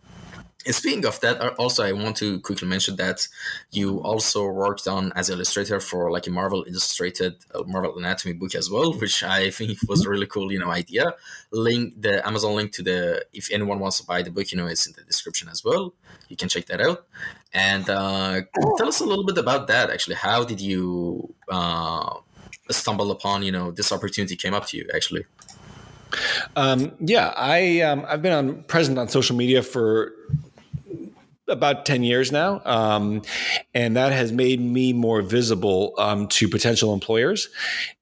and 0.66 0.76
speaking 0.76 1.05
of 1.05 1.20
that, 1.22 1.41
uh, 1.41 1.53
also 1.57 1.84
I 1.84 1.91
want 1.91 2.16
to 2.18 2.39
quickly 2.39 2.68
mention 2.68 2.95
that 2.97 3.28
you 3.72 3.99
also 4.01 4.47
worked 4.47 4.88
on 4.88 5.11
as 5.14 5.30
illustrator 5.30 5.80
for 5.80 6.11
like 6.11 6.28
a 6.28 6.32
Marvel 6.32 6.64
Illustrated 6.68 7.36
uh, 7.53 7.64
Marvel 7.64 7.97
Anatomy 7.97 8.34
book 8.34 8.55
as 8.55 8.70
well, 8.70 8.93
which 8.93 9.24
I 9.24 9.49
think 9.49 9.80
was 9.88 10.05
a 10.05 10.09
really 10.09 10.28
cool, 10.28 10.51
you 10.51 10.59
know, 10.59 10.72
idea. 10.72 11.14
Link 11.51 12.01
the 12.01 12.26
Amazon 12.26 12.55
link 12.55 12.72
to 12.74 12.84
the 12.84 13.26
if 13.34 13.51
anyone 13.51 13.80
wants 13.80 13.99
to 13.99 14.05
buy 14.05 14.22
the 14.22 14.32
book, 14.32 14.51
you 14.51 14.57
know, 14.57 14.68
it's 14.68 14.88
in 14.88 14.93
the 14.93 15.03
description 15.03 15.49
as 15.49 15.64
well. 15.64 15.93
You 16.30 16.38
can 16.38 16.49
check 16.49 16.66
that 16.68 16.82
out. 16.82 17.05
And 17.53 17.89
uh, 17.89 18.41
tell 18.78 18.88
us 18.88 19.01
a 19.01 19.05
little 19.05 19.26
bit 19.26 19.38
about 19.38 19.68
that. 19.68 19.89
Actually, 19.89 20.16
how 20.16 20.43
did 20.43 20.61
you 20.61 21.34
uh, 21.49 22.16
stumble 22.70 23.11
upon, 23.11 23.43
you 23.43 23.51
know, 23.51 23.72
this 23.72 23.91
opportunity 23.91 24.36
came 24.36 24.53
up 24.53 24.66
to 24.68 24.78
you? 24.78 24.88
Actually. 24.95 25.26
Um, 26.55 26.93
yeah, 26.99 27.34
I 27.36 27.82
um, 27.82 28.05
I've 28.07 28.22
been 28.22 28.34
on 28.34 28.64
present 28.64 28.97
on 28.97 29.07
social 29.07 29.36
media 29.36 29.64
for 29.64 30.14
about 31.47 31.85
10 31.85 32.03
years 32.03 32.31
now. 32.31 32.61
Um, 32.65 33.21
and 33.73 33.95
that 33.95 34.11
has 34.11 34.31
made 34.31 34.61
me 34.61 34.93
more 34.93 35.21
visible 35.21 35.93
um, 35.97 36.27
to 36.29 36.47
potential 36.47 36.93
employers. 36.93 37.49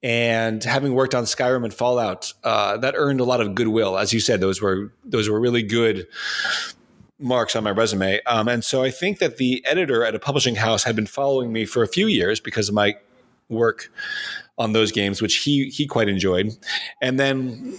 And 0.04 0.64
having 0.64 0.94
worked 0.94 1.16
on 1.16 1.24
Skyrim 1.24 1.64
and 1.64 1.74
Fallout, 1.74 2.34
uh, 2.44 2.78
that 2.78 2.94
earned 2.96 3.20
a 3.20 3.24
lot 3.24 3.42
of 3.42 3.56
goodwill. 3.56 3.98
As 3.98 4.14
you 4.14 4.20
said, 4.20 4.42
those 4.42 4.62
were 4.62 4.94
those 5.04 5.30
were 5.30 5.40
really 5.40 5.64
good 5.64 6.08
marks 7.20 7.56
on 7.56 7.64
my 7.64 7.72
resume. 7.72 8.20
Um, 8.26 8.48
and 8.48 8.64
so 8.64 8.84
I 8.84 8.90
think 8.90 9.20
that 9.20 9.38
the 9.38 9.64
editor 9.68 10.04
at 10.04 10.16
a 10.16 10.20
publishing 10.20 10.56
house 10.56 10.84
had 10.84 10.96
been 10.96 11.08
following 11.08 11.54
me 11.54 11.66
for 11.66 11.84
a 11.84 11.88
few 11.88 12.08
years 12.08 12.40
because 12.40 12.68
of 12.70 12.76
my 12.76 12.96
work 13.50 13.92
on 14.58 14.74
those 14.74 14.92
games, 14.92 15.22
which 15.22 15.38
he 15.38 15.70
he 15.70 15.86
quite 15.86 16.10
enjoyed. 16.10 16.52
And 17.02 17.20
then 17.20 17.78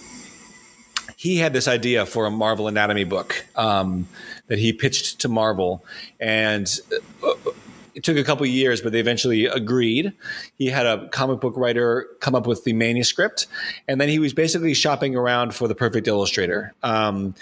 he 1.22 1.36
had 1.36 1.52
this 1.52 1.68
idea 1.68 2.04
for 2.04 2.26
a 2.26 2.32
Marvel 2.32 2.66
Anatomy 2.66 3.04
book 3.04 3.46
um, 3.54 4.08
that 4.48 4.58
he 4.58 4.72
pitched 4.72 5.20
to 5.20 5.28
Marvel, 5.28 5.84
and 6.18 6.80
uh, 7.24 7.50
it 7.94 8.02
took 8.02 8.16
a 8.16 8.24
couple 8.24 8.44
years, 8.44 8.80
but 8.80 8.90
they 8.90 8.98
eventually 8.98 9.46
agreed. 9.46 10.12
He 10.56 10.66
had 10.66 10.84
a 10.84 11.08
comic 11.10 11.38
book 11.38 11.56
writer 11.56 12.08
come 12.18 12.34
up 12.34 12.48
with 12.48 12.64
the 12.64 12.72
manuscript, 12.72 13.46
and 13.86 14.00
then 14.00 14.08
he 14.08 14.18
was 14.18 14.34
basically 14.34 14.74
shopping 14.74 15.14
around 15.14 15.54
for 15.54 15.68
the 15.68 15.76
perfect 15.76 16.08
illustrator. 16.08 16.74
Um, 16.82 17.36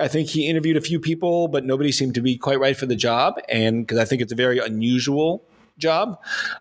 I 0.00 0.08
think 0.08 0.28
he 0.28 0.48
interviewed 0.48 0.76
a 0.76 0.80
few 0.80 0.98
people, 0.98 1.46
but 1.46 1.64
nobody 1.64 1.92
seemed 1.92 2.16
to 2.16 2.22
be 2.22 2.36
quite 2.36 2.58
right 2.58 2.76
for 2.76 2.86
the 2.86 2.96
job, 2.96 3.40
and 3.48 3.86
because 3.86 3.98
I 3.98 4.04
think 4.04 4.20
it's 4.20 4.32
a 4.32 4.36
very 4.36 4.58
unusual 4.58 5.44
job. 5.78 6.18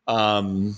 Um, 0.08 0.78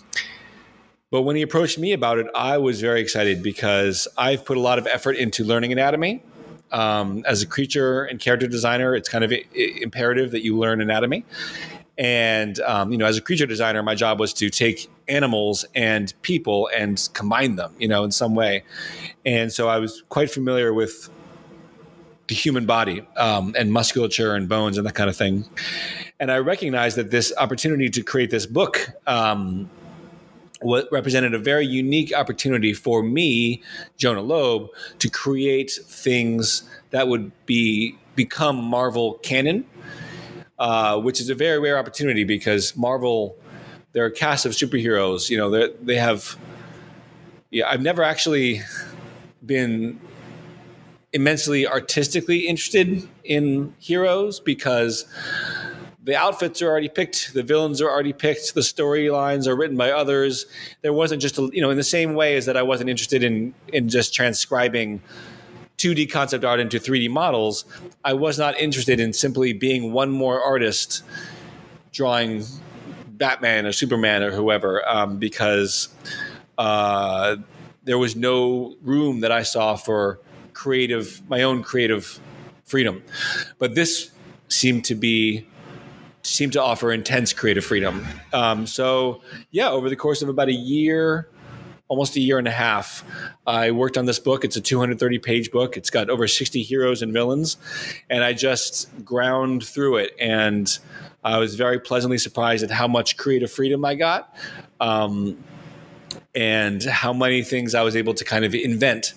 but 1.13 1.21
when 1.21 1.35
he 1.35 1.43
approached 1.43 1.77
me 1.77 1.93
about 1.93 2.17
it, 2.17 2.25
I 2.33 2.57
was 2.57 2.81
very 2.81 2.99
excited 2.99 3.43
because 3.43 4.07
I've 4.17 4.43
put 4.43 4.57
a 4.57 4.59
lot 4.59 4.79
of 4.79 4.87
effort 4.87 5.15
into 5.15 5.43
learning 5.43 5.71
anatomy. 5.71 6.23
Um, 6.71 7.23
as 7.27 7.43
a 7.43 7.45
creature 7.45 8.03
and 8.03 8.19
character 8.19 8.47
designer, 8.47 8.95
it's 8.95 9.07
kind 9.07 9.23
of 9.23 9.31
imperative 9.53 10.31
that 10.31 10.43
you 10.43 10.57
learn 10.57 10.81
anatomy. 10.81 11.23
And 11.99 12.59
um, 12.61 12.91
you 12.91 12.97
know, 12.97 13.05
as 13.05 13.15
a 13.15 13.21
creature 13.21 13.45
designer, 13.45 13.83
my 13.83 13.93
job 13.93 14.19
was 14.19 14.33
to 14.33 14.49
take 14.49 14.89
animals 15.07 15.65
and 15.75 16.11
people 16.23 16.67
and 16.75 17.07
combine 17.13 17.57
them, 17.57 17.75
you 17.77 17.87
know, 17.87 18.03
in 18.03 18.11
some 18.11 18.33
way. 18.33 18.63
And 19.23 19.53
so 19.53 19.67
I 19.67 19.77
was 19.77 20.01
quite 20.09 20.31
familiar 20.31 20.73
with 20.73 21.11
the 22.27 22.33
human 22.33 22.65
body 22.65 23.05
um, 23.17 23.53
and 23.55 23.71
musculature 23.71 24.33
and 24.33 24.49
bones 24.49 24.79
and 24.79 24.87
that 24.87 24.95
kind 24.95 25.11
of 25.11 25.15
thing. 25.15 25.45
And 26.19 26.31
I 26.31 26.39
recognized 26.39 26.97
that 26.97 27.11
this 27.11 27.31
opportunity 27.37 27.91
to 27.91 28.01
create 28.01 28.31
this 28.31 28.47
book 28.47 28.89
um, 29.05 29.69
what 30.63 30.87
represented 30.91 31.33
a 31.33 31.39
very 31.39 31.65
unique 31.65 32.13
opportunity 32.13 32.73
for 32.73 33.03
me, 33.03 33.61
Jonah 33.97 34.21
Lobe, 34.21 34.69
to 34.99 35.09
create 35.09 35.71
things 35.71 36.63
that 36.91 37.07
would 37.07 37.31
be 37.45 37.97
become 38.15 38.63
Marvel 38.63 39.15
canon, 39.23 39.65
uh, 40.59 40.99
which 40.99 41.19
is 41.19 41.29
a 41.29 41.35
very 41.35 41.59
rare 41.59 41.77
opportunity 41.77 42.23
because 42.23 42.75
Marvel, 42.77 43.35
they're 43.91 44.05
a 44.05 44.11
cast 44.11 44.45
of 44.45 44.53
superheroes. 44.53 45.29
You 45.29 45.37
know, 45.37 45.69
they 45.81 45.95
have. 45.97 46.37
Yeah, 47.51 47.69
I've 47.69 47.81
never 47.81 48.01
actually 48.01 48.61
been 49.45 49.99
immensely 51.11 51.67
artistically 51.67 52.47
interested 52.47 53.07
in 53.23 53.73
heroes 53.77 54.39
because 54.39 55.05
the 56.03 56.15
outfits 56.15 56.61
are 56.61 56.67
already 56.67 56.89
picked, 56.89 57.33
the 57.33 57.43
villains 57.43 57.81
are 57.81 57.89
already 57.89 58.13
picked, 58.13 58.53
the 58.53 58.61
storylines 58.61 59.47
are 59.47 59.55
written 59.55 59.77
by 59.77 59.91
others. 59.91 60.45
There 60.81 60.93
wasn't 60.93 61.21
just 61.21 61.37
a, 61.37 61.49
you 61.53 61.61
know 61.61 61.69
in 61.69 61.77
the 61.77 61.83
same 61.83 62.13
way 62.13 62.35
as 62.35 62.45
that 62.45 62.57
I 62.57 62.63
wasn't 62.63 62.89
interested 62.89 63.23
in 63.23 63.53
in 63.71 63.89
just 63.89 64.13
transcribing 64.13 65.01
2D 65.77 66.11
concept 66.11 66.43
art 66.43 66.59
into 66.59 66.79
3D 66.79 67.09
models. 67.09 67.65
I 68.03 68.13
was 68.13 68.37
not 68.37 68.59
interested 68.59 68.99
in 68.99 69.13
simply 69.13 69.53
being 69.53 69.91
one 69.93 70.11
more 70.11 70.41
artist 70.41 71.03
drawing 71.91 72.43
Batman 73.07 73.65
or 73.65 73.71
Superman 73.71 74.23
or 74.23 74.31
whoever 74.31 74.87
um, 74.87 75.17
because 75.17 75.89
uh, 76.57 77.37
there 77.83 77.97
was 77.97 78.15
no 78.15 78.75
room 78.81 79.21
that 79.21 79.31
I 79.31 79.43
saw 79.43 79.75
for 79.75 80.19
creative 80.53 81.21
my 81.29 81.43
own 81.43 81.63
creative 81.63 82.19
freedom. 82.65 83.03
But 83.57 83.75
this 83.75 84.11
seemed 84.49 84.85
to 84.85 84.95
be 84.95 85.47
seem 86.23 86.49
to 86.51 86.61
offer 86.61 86.91
intense 86.91 87.33
creative 87.33 87.65
freedom. 87.65 88.05
Um, 88.31 88.65
so, 88.65 89.21
yeah, 89.51 89.69
over 89.69 89.89
the 89.89 89.95
course 89.95 90.21
of 90.21 90.29
about 90.29 90.47
a 90.47 90.53
year, 90.53 91.29
almost 91.89 92.15
a 92.15 92.19
year 92.19 92.37
and 92.37 92.47
a 92.47 92.51
half, 92.51 93.03
I 93.45 93.71
worked 93.71 93.97
on 93.97 94.05
this 94.05 94.19
book. 94.19 94.45
It's 94.45 94.55
a 94.55 94.61
230 94.61 95.19
page 95.19 95.51
book. 95.51 95.75
It's 95.77 95.89
got 95.89 96.09
over 96.09 96.27
60 96.27 96.61
heroes 96.63 97.01
and 97.01 97.11
villains, 97.11 97.57
and 98.09 98.23
I 98.23 98.33
just 98.33 98.89
ground 99.03 99.65
through 99.65 99.97
it. 99.97 100.11
And 100.19 100.77
I 101.23 101.37
was 101.37 101.55
very 101.55 101.79
pleasantly 101.79 102.17
surprised 102.17 102.63
at 102.63 102.71
how 102.71 102.87
much 102.87 103.17
creative 103.17 103.51
freedom 103.51 103.83
I 103.85 103.95
got. 103.95 104.33
Um, 104.79 105.43
and 106.35 106.83
how 106.83 107.13
many 107.13 107.43
things 107.43 107.75
I 107.75 107.83
was 107.83 107.95
able 107.95 108.13
to 108.15 108.25
kind 108.25 108.43
of 108.43 108.55
invent 108.55 109.13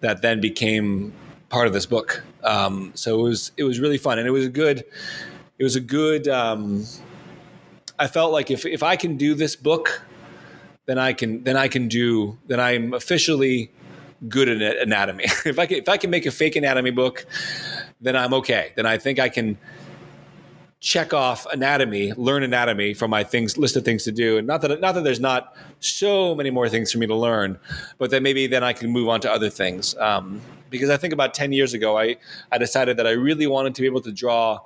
that 0.00 0.22
then 0.22 0.40
became 0.40 1.12
part 1.48 1.66
of 1.66 1.72
this 1.72 1.86
book. 1.86 2.22
Um, 2.42 2.92
so 2.94 3.18
it 3.18 3.22
was 3.22 3.52
it 3.56 3.64
was 3.64 3.80
really 3.80 3.98
fun, 3.98 4.18
and 4.18 4.26
it 4.26 4.30
was 4.30 4.46
a 4.46 4.50
good 4.50 4.84
it 5.60 5.62
was 5.62 5.76
a 5.76 5.80
good. 5.80 6.26
Um, 6.26 6.86
I 7.98 8.06
felt 8.06 8.32
like 8.32 8.50
if 8.50 8.64
if 8.64 8.82
I 8.82 8.96
can 8.96 9.18
do 9.18 9.34
this 9.34 9.54
book, 9.54 10.02
then 10.86 10.98
I 10.98 11.12
can 11.12 11.44
then 11.44 11.56
I 11.56 11.68
can 11.68 11.86
do 11.86 12.38
then 12.46 12.58
I'm 12.58 12.94
officially 12.94 13.70
good 14.26 14.48
at 14.48 14.78
anatomy. 14.78 15.24
if 15.44 15.58
I 15.58 15.66
can, 15.66 15.76
if 15.76 15.88
I 15.88 15.98
can 15.98 16.08
make 16.08 16.24
a 16.24 16.30
fake 16.30 16.56
anatomy 16.56 16.92
book, 16.92 17.26
then 18.00 18.16
I'm 18.16 18.32
okay. 18.34 18.72
Then 18.74 18.86
I 18.86 18.96
think 18.96 19.18
I 19.18 19.28
can 19.28 19.58
check 20.80 21.12
off 21.12 21.44
anatomy, 21.52 22.14
learn 22.14 22.42
anatomy 22.42 22.94
from 22.94 23.10
my 23.10 23.22
things 23.22 23.58
list 23.58 23.76
of 23.76 23.84
things 23.84 24.02
to 24.04 24.12
do. 24.12 24.38
And 24.38 24.46
not 24.46 24.62
that 24.62 24.80
not 24.80 24.94
that 24.94 25.04
there's 25.04 25.20
not 25.20 25.54
so 25.80 26.34
many 26.34 26.48
more 26.48 26.70
things 26.70 26.90
for 26.90 26.96
me 26.96 27.06
to 27.06 27.14
learn, 27.14 27.58
but 27.98 28.10
then 28.10 28.22
maybe 28.22 28.46
then 28.46 28.64
I 28.64 28.72
can 28.72 28.88
move 28.88 29.10
on 29.10 29.20
to 29.20 29.30
other 29.30 29.50
things. 29.50 29.94
Um, 29.98 30.40
because 30.70 30.88
I 30.88 30.96
think 30.96 31.12
about 31.12 31.34
ten 31.34 31.52
years 31.52 31.74
ago, 31.74 31.98
I 31.98 32.16
I 32.50 32.56
decided 32.56 32.96
that 32.96 33.06
I 33.06 33.10
really 33.10 33.46
wanted 33.46 33.74
to 33.74 33.82
be 33.82 33.86
able 33.86 34.00
to 34.00 34.12
draw 34.12 34.60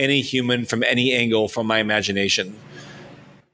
any 0.00 0.22
human 0.22 0.64
from 0.64 0.82
any 0.82 1.12
angle 1.12 1.46
from 1.46 1.66
my 1.66 1.78
imagination. 1.78 2.58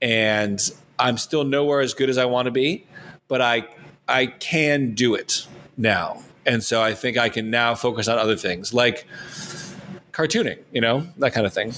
And 0.01 0.59
I'm 0.99 1.19
still 1.19 1.45
nowhere 1.45 1.81
as 1.81 1.93
good 1.93 2.09
as 2.09 2.17
I 2.17 2.25
want 2.25 2.47
to 2.47 2.53
be, 2.53 2.87
but 3.29 3.43
I 3.43 3.67
I 4.09 4.27
can 4.27 4.95
do 4.95 5.15
it 5.15 5.47
now. 5.77 6.23
And 6.47 6.63
so 6.63 6.81
I 6.81 6.95
think 6.95 7.19
I 7.19 7.29
can 7.29 7.51
now 7.51 7.75
focus 7.75 8.07
on 8.07 8.19
other 8.19 8.37
things 8.37 8.73
like 8.73 9.05
cartooning, 10.13 10.59
you 10.73 10.81
know, 10.81 11.07
that 11.19 11.33
kind 11.33 11.45
of 11.45 11.53
thing. 11.53 11.73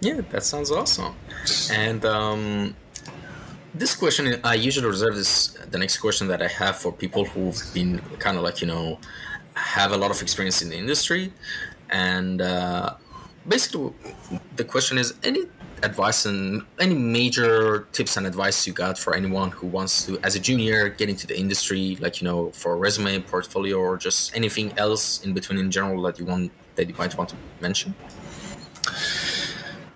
Yeah, 0.00 0.20
that 0.30 0.44
sounds 0.44 0.70
awesome. 0.70 1.14
And 1.72 2.04
um, 2.04 2.76
this 3.74 3.96
question, 3.96 4.40
I 4.44 4.54
usually 4.54 4.86
reserve 4.86 5.16
this 5.16 5.48
the 5.70 5.78
next 5.78 5.98
question 5.98 6.28
that 6.28 6.40
I 6.40 6.48
have 6.48 6.76
for 6.76 6.92
people 6.92 7.24
who've 7.24 7.60
been 7.74 7.98
kind 8.20 8.36
of 8.36 8.44
like 8.44 8.60
you 8.60 8.68
know 8.68 8.98
have 9.54 9.92
a 9.92 9.96
lot 9.96 10.10
of 10.10 10.22
experience 10.22 10.62
in 10.62 10.68
the 10.70 10.76
industry 10.76 11.32
and 11.92 12.40
uh, 12.40 12.94
basically 13.46 13.92
the 14.56 14.64
question 14.64 14.98
is 14.98 15.14
any 15.22 15.42
advice 15.82 16.26
and 16.26 16.62
any 16.78 16.94
major 16.94 17.88
tips 17.92 18.16
and 18.16 18.26
advice 18.26 18.66
you 18.66 18.72
got 18.72 18.96
for 18.96 19.16
anyone 19.16 19.50
who 19.50 19.66
wants 19.66 20.06
to 20.06 20.18
as 20.20 20.36
a 20.36 20.40
junior 20.40 20.88
get 20.88 21.08
into 21.08 21.26
the 21.26 21.38
industry 21.38 21.96
like 22.00 22.20
you 22.20 22.24
know 22.24 22.50
for 22.52 22.74
a 22.74 22.76
resume 22.76 23.20
portfolio 23.22 23.78
or 23.78 23.96
just 23.96 24.34
anything 24.36 24.72
else 24.76 25.24
in 25.24 25.32
between 25.32 25.58
in 25.58 25.70
general 25.70 26.00
that 26.02 26.18
you 26.18 26.24
want 26.24 26.52
that 26.76 26.88
you 26.88 26.94
might 26.94 27.16
want 27.16 27.28
to 27.28 27.36
mention 27.60 27.94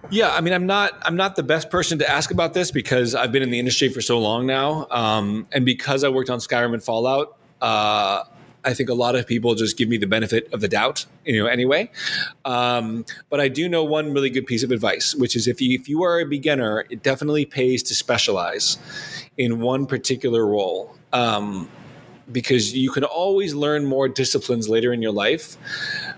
Yeah, 0.08 0.32
I 0.32 0.40
mean, 0.40 0.54
I'm 0.54 0.66
not 0.66 0.92
I'm 1.02 1.16
not 1.16 1.34
the 1.34 1.42
best 1.42 1.68
person 1.68 1.98
to 1.98 2.08
ask 2.08 2.30
about 2.30 2.54
this 2.54 2.70
because 2.70 3.16
I've 3.16 3.32
been 3.32 3.42
in 3.42 3.50
the 3.50 3.58
industry 3.58 3.88
for 3.88 4.00
so 4.00 4.20
long 4.20 4.46
now, 4.46 4.86
um, 4.90 5.48
and 5.50 5.64
because 5.64 6.04
I 6.04 6.08
worked 6.08 6.30
on 6.30 6.38
Skyrim 6.38 6.74
and 6.74 6.82
Fallout. 6.82 7.36
Uh, 7.60 8.22
I 8.66 8.74
think 8.74 8.88
a 8.88 8.94
lot 8.94 9.14
of 9.14 9.26
people 9.26 9.54
just 9.54 9.78
give 9.78 9.88
me 9.88 9.96
the 9.96 10.06
benefit 10.06 10.52
of 10.52 10.60
the 10.60 10.68
doubt, 10.68 11.06
you 11.24 11.40
know, 11.40 11.46
anyway. 11.46 11.90
Um, 12.44 13.06
but 13.30 13.40
I 13.40 13.48
do 13.48 13.68
know 13.68 13.84
one 13.84 14.12
really 14.12 14.28
good 14.28 14.46
piece 14.46 14.64
of 14.64 14.72
advice, 14.72 15.14
which 15.14 15.36
is 15.36 15.46
if 15.46 15.60
you 15.60 15.78
if 15.78 15.88
you 15.88 16.02
are 16.02 16.20
a 16.20 16.26
beginner, 16.26 16.84
it 16.90 17.02
definitely 17.02 17.46
pays 17.46 17.82
to 17.84 17.94
specialize 17.94 18.76
in 19.38 19.60
one 19.60 19.86
particular 19.86 20.44
role. 20.46 20.96
Um, 21.12 21.70
because 22.32 22.74
you 22.74 22.90
can 22.90 23.04
always 23.04 23.54
learn 23.54 23.84
more 23.84 24.08
disciplines 24.08 24.68
later 24.68 24.92
in 24.92 25.00
your 25.00 25.12
life. 25.12 25.56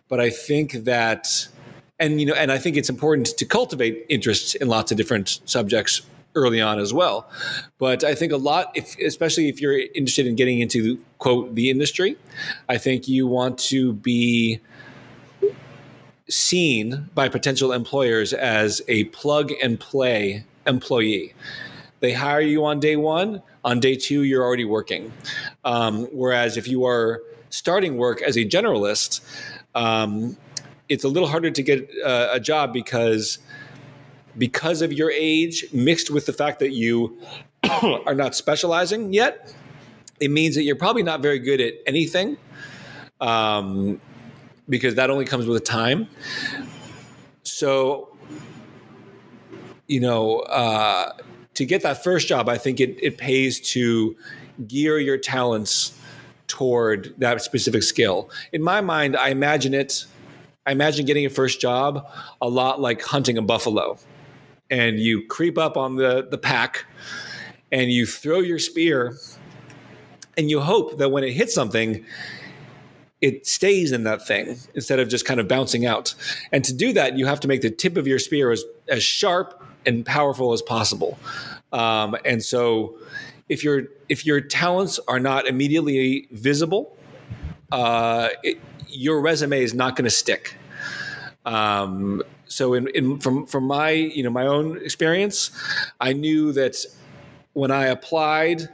But 0.08 0.20
I 0.20 0.30
think 0.30 0.72
that 0.84 1.48
and 1.98 2.20
you 2.20 2.26
know 2.26 2.34
and 2.34 2.52
i 2.52 2.58
think 2.58 2.76
it's 2.76 2.88
important 2.88 3.26
to 3.26 3.44
cultivate 3.44 4.06
interests 4.08 4.54
in 4.54 4.68
lots 4.68 4.90
of 4.90 4.96
different 4.96 5.40
subjects 5.44 6.02
early 6.34 6.60
on 6.60 6.78
as 6.78 6.92
well. 6.92 7.28
But 7.78 8.04
i 8.04 8.14
think 8.14 8.32
a 8.32 8.36
lot 8.36 8.70
if 8.74 8.96
especially 8.98 9.48
if 9.48 9.60
you're 9.60 9.78
interested 9.78 10.26
in 10.26 10.36
getting 10.36 10.60
into 10.60 10.98
quote 11.18 11.54
the 11.54 11.70
industry 11.70 12.16
i 12.68 12.78
think 12.78 13.08
you 13.08 13.26
want 13.26 13.58
to 13.58 13.92
be 13.92 14.60
seen 16.28 17.08
by 17.14 17.28
potential 17.28 17.72
employers 17.72 18.32
as 18.32 18.82
a 18.88 19.04
plug 19.04 19.50
and 19.62 19.80
play 19.80 20.44
employee. 20.66 21.34
They 22.00 22.12
hire 22.12 22.42
you 22.42 22.64
on 22.66 22.80
day 22.80 22.96
one 22.96 23.42
on 23.64 23.80
day 23.80 23.96
two 23.96 24.22
you're 24.22 24.44
already 24.44 24.64
working. 24.64 25.12
Um, 25.64 26.04
whereas 26.12 26.56
if 26.56 26.68
you 26.68 26.84
are 26.84 27.22
starting 27.50 27.96
work 27.96 28.20
as 28.22 28.36
a 28.36 28.44
generalist 28.44 29.20
um, 29.74 30.36
it's 30.88 31.04
a 31.04 31.08
little 31.08 31.28
harder 31.28 31.50
to 31.50 31.62
get 31.62 31.88
uh, 32.04 32.28
a 32.32 32.40
job 32.40 32.72
because 32.72 33.38
because 34.38 34.82
of 34.82 34.92
your 34.92 35.10
age 35.10 35.66
mixed 35.72 36.10
with 36.10 36.26
the 36.26 36.32
fact 36.32 36.60
that 36.60 36.72
you 36.72 37.18
are 38.06 38.14
not 38.14 38.34
specializing 38.34 39.12
yet 39.12 39.54
it 40.20 40.30
means 40.30 40.54
that 40.54 40.62
you're 40.62 40.76
probably 40.76 41.02
not 41.02 41.20
very 41.20 41.38
good 41.38 41.60
at 41.60 41.74
anything 41.86 42.36
um, 43.20 44.00
because 44.68 44.94
that 44.94 45.10
only 45.10 45.24
comes 45.24 45.46
with 45.46 45.64
time 45.64 46.08
so 47.42 48.16
you 49.86 50.00
know 50.00 50.40
uh, 50.40 51.12
to 51.54 51.64
get 51.64 51.82
that 51.82 52.02
first 52.04 52.28
job 52.28 52.48
i 52.48 52.56
think 52.56 52.80
it, 52.80 52.96
it 53.02 53.18
pays 53.18 53.60
to 53.60 54.16
gear 54.66 54.98
your 54.98 55.18
talents 55.18 55.98
toward 56.46 57.14
that 57.18 57.42
specific 57.42 57.82
skill 57.82 58.30
in 58.52 58.62
my 58.62 58.80
mind 58.80 59.16
i 59.16 59.28
imagine 59.28 59.74
it 59.74 60.06
I 60.68 60.72
imagine 60.72 61.06
getting 61.06 61.24
a 61.24 61.30
first 61.30 61.62
job 61.62 62.06
a 62.42 62.48
lot 62.48 62.78
like 62.78 63.00
hunting 63.00 63.38
a 63.38 63.42
buffalo. 63.42 63.96
And 64.70 64.98
you 65.00 65.26
creep 65.26 65.56
up 65.58 65.76
on 65.76 65.96
the, 65.96 66.26
the 66.30 66.38
pack 66.38 66.84
and 67.72 67.90
you 67.90 68.06
throw 68.06 68.40
your 68.40 68.58
spear 68.58 69.16
and 70.36 70.50
you 70.50 70.60
hope 70.60 70.98
that 70.98 71.10
when 71.10 71.24
it 71.24 71.32
hits 71.32 71.54
something, 71.54 72.04
it 73.20 73.46
stays 73.46 73.92
in 73.92 74.04
that 74.04 74.26
thing 74.26 74.56
instead 74.74 75.00
of 75.00 75.08
just 75.08 75.24
kind 75.24 75.40
of 75.40 75.48
bouncing 75.48 75.86
out. 75.86 76.14
And 76.52 76.64
to 76.64 76.72
do 76.72 76.92
that, 76.92 77.18
you 77.18 77.26
have 77.26 77.40
to 77.40 77.48
make 77.48 77.62
the 77.62 77.70
tip 77.70 77.96
of 77.96 78.06
your 78.06 78.18
spear 78.18 78.52
as, 78.52 78.62
as 78.88 79.02
sharp 79.02 79.62
and 79.84 80.04
powerful 80.04 80.52
as 80.52 80.62
possible. 80.62 81.18
Um, 81.72 82.16
and 82.24 82.42
so 82.42 82.98
if 83.48 83.64
your 83.64 83.84
if 84.08 84.24
your 84.24 84.40
talents 84.40 85.00
are 85.08 85.18
not 85.18 85.46
immediately 85.46 86.28
visible, 86.30 86.96
uh, 87.72 88.28
it, 88.42 88.58
your 88.88 89.20
resume 89.20 89.62
is 89.62 89.74
not 89.74 89.96
going 89.96 90.04
to 90.04 90.10
stick. 90.10 90.54
Um, 91.44 92.22
so 92.48 92.74
in, 92.74 92.88
in, 92.88 93.18
from 93.18 93.46
from 93.46 93.64
my 93.64 93.90
you 93.90 94.22
know 94.22 94.30
my 94.30 94.46
own 94.46 94.78
experience, 94.78 95.50
I 96.00 96.12
knew 96.12 96.52
that 96.52 96.76
when 97.52 97.70
I 97.70 97.86
applied 97.86 98.68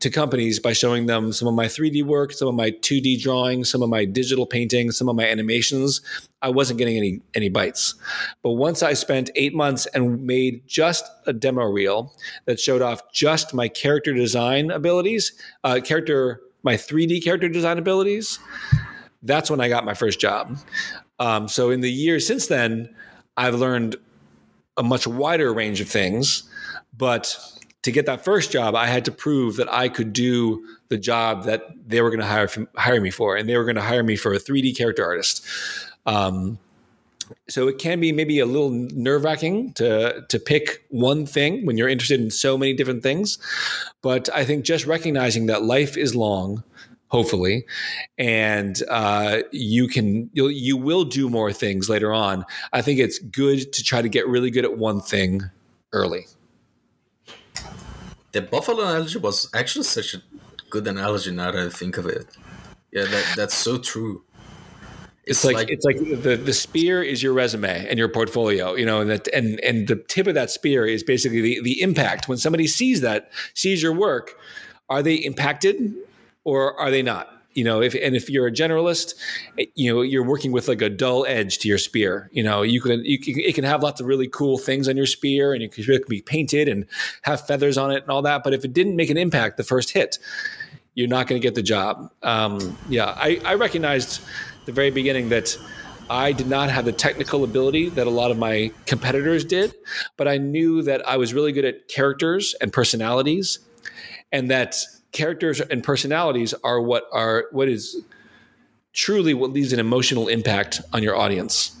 to 0.00 0.10
companies 0.10 0.60
by 0.60 0.72
showing 0.72 1.06
them 1.06 1.32
some 1.32 1.48
of 1.48 1.54
my 1.54 1.66
3D 1.66 2.04
work, 2.04 2.32
some 2.32 2.48
of 2.48 2.54
my 2.54 2.70
2D 2.70 3.20
drawings, 3.20 3.70
some 3.70 3.82
of 3.82 3.88
my 3.88 4.04
digital 4.04 4.46
paintings, 4.46 4.96
some 4.96 5.08
of 5.08 5.16
my 5.16 5.26
animations, 5.26 6.02
I 6.42 6.50
wasn't 6.50 6.78
getting 6.78 6.96
any 6.96 7.20
any 7.34 7.48
bites. 7.48 7.94
But 8.42 8.52
once 8.52 8.82
I 8.82 8.92
spent 8.92 9.30
8 9.34 9.54
months 9.54 9.86
and 9.86 10.22
made 10.22 10.66
just 10.66 11.04
a 11.26 11.32
demo 11.32 11.64
reel 11.64 12.12
that 12.44 12.60
showed 12.60 12.82
off 12.82 13.10
just 13.12 13.54
my 13.54 13.68
character 13.68 14.12
design 14.12 14.70
abilities, 14.70 15.32
uh, 15.64 15.80
character 15.82 16.40
my 16.62 16.74
3D 16.74 17.22
character 17.24 17.48
design 17.48 17.78
abilities, 17.78 18.38
that's 19.22 19.50
when 19.50 19.60
I 19.60 19.68
got 19.68 19.84
my 19.84 19.94
first 19.94 20.20
job. 20.20 20.58
Um, 21.18 21.48
so 21.48 21.70
in 21.70 21.80
the 21.80 21.90
years 21.90 22.26
since 22.26 22.46
then, 22.46 22.94
I've 23.36 23.54
learned 23.54 23.96
a 24.76 24.82
much 24.82 25.06
wider 25.06 25.52
range 25.52 25.80
of 25.80 25.88
things. 25.88 26.42
But 26.96 27.36
to 27.82 27.92
get 27.92 28.06
that 28.06 28.24
first 28.24 28.50
job, 28.50 28.74
I 28.74 28.86
had 28.86 29.04
to 29.06 29.12
prove 29.12 29.56
that 29.56 29.72
I 29.72 29.88
could 29.88 30.12
do 30.12 30.66
the 30.88 30.98
job 30.98 31.44
that 31.44 31.62
they 31.86 32.00
were 32.00 32.10
going 32.10 32.20
to 32.20 32.26
hire 32.26 32.48
hire 32.76 33.00
me 33.00 33.10
for, 33.10 33.36
and 33.36 33.48
they 33.48 33.56
were 33.56 33.64
going 33.64 33.76
to 33.76 33.82
hire 33.82 34.02
me 34.02 34.16
for 34.16 34.32
a 34.32 34.38
3D 34.38 34.76
character 34.76 35.04
artist. 35.04 35.46
Um, 36.04 36.58
so 37.48 37.68
it 37.68 37.78
can 37.78 38.00
be 38.00 38.12
maybe 38.12 38.38
a 38.38 38.46
little 38.46 38.70
nerve 38.70 39.24
wracking 39.24 39.72
to 39.74 40.24
to 40.28 40.38
pick 40.38 40.84
one 40.90 41.26
thing 41.26 41.66
when 41.66 41.76
you're 41.76 41.88
interested 41.88 42.20
in 42.20 42.30
so 42.30 42.56
many 42.56 42.72
different 42.72 43.02
things. 43.02 43.38
But 44.02 44.28
I 44.34 44.44
think 44.44 44.64
just 44.64 44.86
recognizing 44.86 45.46
that 45.46 45.62
life 45.62 45.96
is 45.96 46.14
long, 46.14 46.62
hopefully, 47.08 47.66
and 48.18 48.82
uh, 48.88 49.42
you 49.52 49.88
can 49.88 50.30
you'll, 50.32 50.50
you 50.50 50.76
will 50.76 51.04
do 51.04 51.28
more 51.28 51.52
things 51.52 51.88
later 51.88 52.12
on. 52.12 52.44
I 52.72 52.82
think 52.82 53.00
it's 53.00 53.18
good 53.18 53.72
to 53.72 53.82
try 53.82 54.02
to 54.02 54.08
get 54.08 54.26
really 54.26 54.50
good 54.50 54.64
at 54.64 54.76
one 54.76 55.00
thing 55.00 55.42
early. 55.92 56.26
The 58.32 58.42
buffalo 58.42 58.82
analogy 58.82 59.18
was 59.18 59.48
actually 59.54 59.84
such 59.84 60.14
a 60.14 60.22
good 60.68 60.86
analogy 60.86 61.30
now 61.30 61.50
that 61.52 61.66
I 61.66 61.70
think 61.70 61.96
of 61.96 62.06
it. 62.06 62.26
Yeah, 62.92 63.04
that, 63.04 63.32
that's 63.36 63.54
so 63.54 63.78
true. 63.78 64.22
It's, 65.24 65.38
it's 65.38 65.44
like, 65.44 65.56
like, 65.56 65.70
it's 65.70 65.84
like 65.84 65.98
the 65.98 66.36
the 66.36 66.52
spear 66.52 67.02
is 67.02 67.20
your 67.20 67.32
resume 67.32 67.88
and 67.88 67.98
your 67.98 68.08
portfolio, 68.08 68.74
you 68.74 68.86
know, 68.86 69.00
and 69.00 69.10
that 69.10 69.26
and 69.34 69.58
and 69.60 69.88
the 69.88 69.96
tip 69.96 70.28
of 70.28 70.34
that 70.34 70.50
spear 70.50 70.86
is 70.86 71.02
basically 71.02 71.40
the 71.40 71.60
the 71.62 71.82
impact. 71.82 72.28
When 72.28 72.38
somebody 72.38 72.68
sees 72.68 73.00
that, 73.00 73.32
sees 73.52 73.82
your 73.82 73.92
work, 73.92 74.38
are 74.88 75.02
they 75.02 75.16
impacted 75.16 75.94
or 76.46 76.78
are 76.78 76.92
they 76.92 77.02
not? 77.02 77.28
You 77.54 77.64
know, 77.64 77.82
if 77.82 77.94
and 77.94 78.14
if 78.14 78.30
you're 78.30 78.46
a 78.46 78.52
generalist, 78.52 79.14
you 79.74 79.92
know 79.92 80.02
you're 80.02 80.22
working 80.22 80.52
with 80.52 80.68
like 80.68 80.80
a 80.82 80.90
dull 80.90 81.26
edge 81.26 81.58
to 81.58 81.68
your 81.68 81.78
spear. 81.78 82.30
You 82.32 82.42
know, 82.42 82.62
you 82.62 82.80
can 82.80 83.04
you 83.04 83.18
can, 83.18 83.40
it 83.40 83.54
can 83.54 83.64
have 83.64 83.82
lots 83.82 84.00
of 84.00 84.06
really 84.06 84.28
cool 84.28 84.58
things 84.58 84.88
on 84.88 84.96
your 84.96 85.06
spear, 85.06 85.52
and 85.52 85.62
it 85.62 85.72
can, 85.72 85.84
can 85.84 86.02
be 86.08 86.22
painted 86.22 86.68
and 86.68 86.86
have 87.22 87.46
feathers 87.46 87.76
on 87.76 87.90
it 87.90 88.02
and 88.02 88.10
all 88.10 88.22
that. 88.22 88.44
But 88.44 88.52
if 88.52 88.64
it 88.64 88.72
didn't 88.72 88.94
make 88.94 89.10
an 89.10 89.16
impact 89.16 89.56
the 89.56 89.64
first 89.64 89.90
hit, 89.90 90.18
you're 90.94 91.08
not 91.08 91.26
going 91.26 91.40
to 91.40 91.46
get 91.46 91.54
the 91.54 91.62
job. 91.62 92.10
Um, 92.22 92.78
yeah, 92.88 93.14
I, 93.16 93.40
I 93.44 93.54
recognized 93.54 94.20
the 94.66 94.72
very 94.72 94.90
beginning 94.90 95.30
that 95.30 95.56
I 96.10 96.32
did 96.32 96.46
not 96.46 96.70
have 96.70 96.84
the 96.84 96.92
technical 96.92 97.42
ability 97.42 97.88
that 97.90 98.06
a 98.06 98.10
lot 98.10 98.30
of 98.30 98.38
my 98.38 98.70
competitors 98.84 99.44
did, 99.44 99.74
but 100.16 100.28
I 100.28 100.36
knew 100.36 100.82
that 100.82 101.08
I 101.08 101.16
was 101.16 101.34
really 101.34 101.52
good 101.52 101.64
at 101.64 101.88
characters 101.88 102.54
and 102.60 102.72
personalities, 102.72 103.60
and 104.30 104.50
that 104.50 104.76
characters 105.16 105.60
and 105.60 105.82
personalities 105.82 106.54
are 106.62 106.80
what 106.80 107.04
are 107.10 107.46
what 107.50 107.68
is 107.68 107.96
truly 108.92 109.32
what 109.32 109.50
leaves 109.50 109.72
an 109.72 109.80
emotional 109.80 110.28
impact 110.28 110.80
on 110.92 111.02
your 111.02 111.16
audience. 111.16 111.74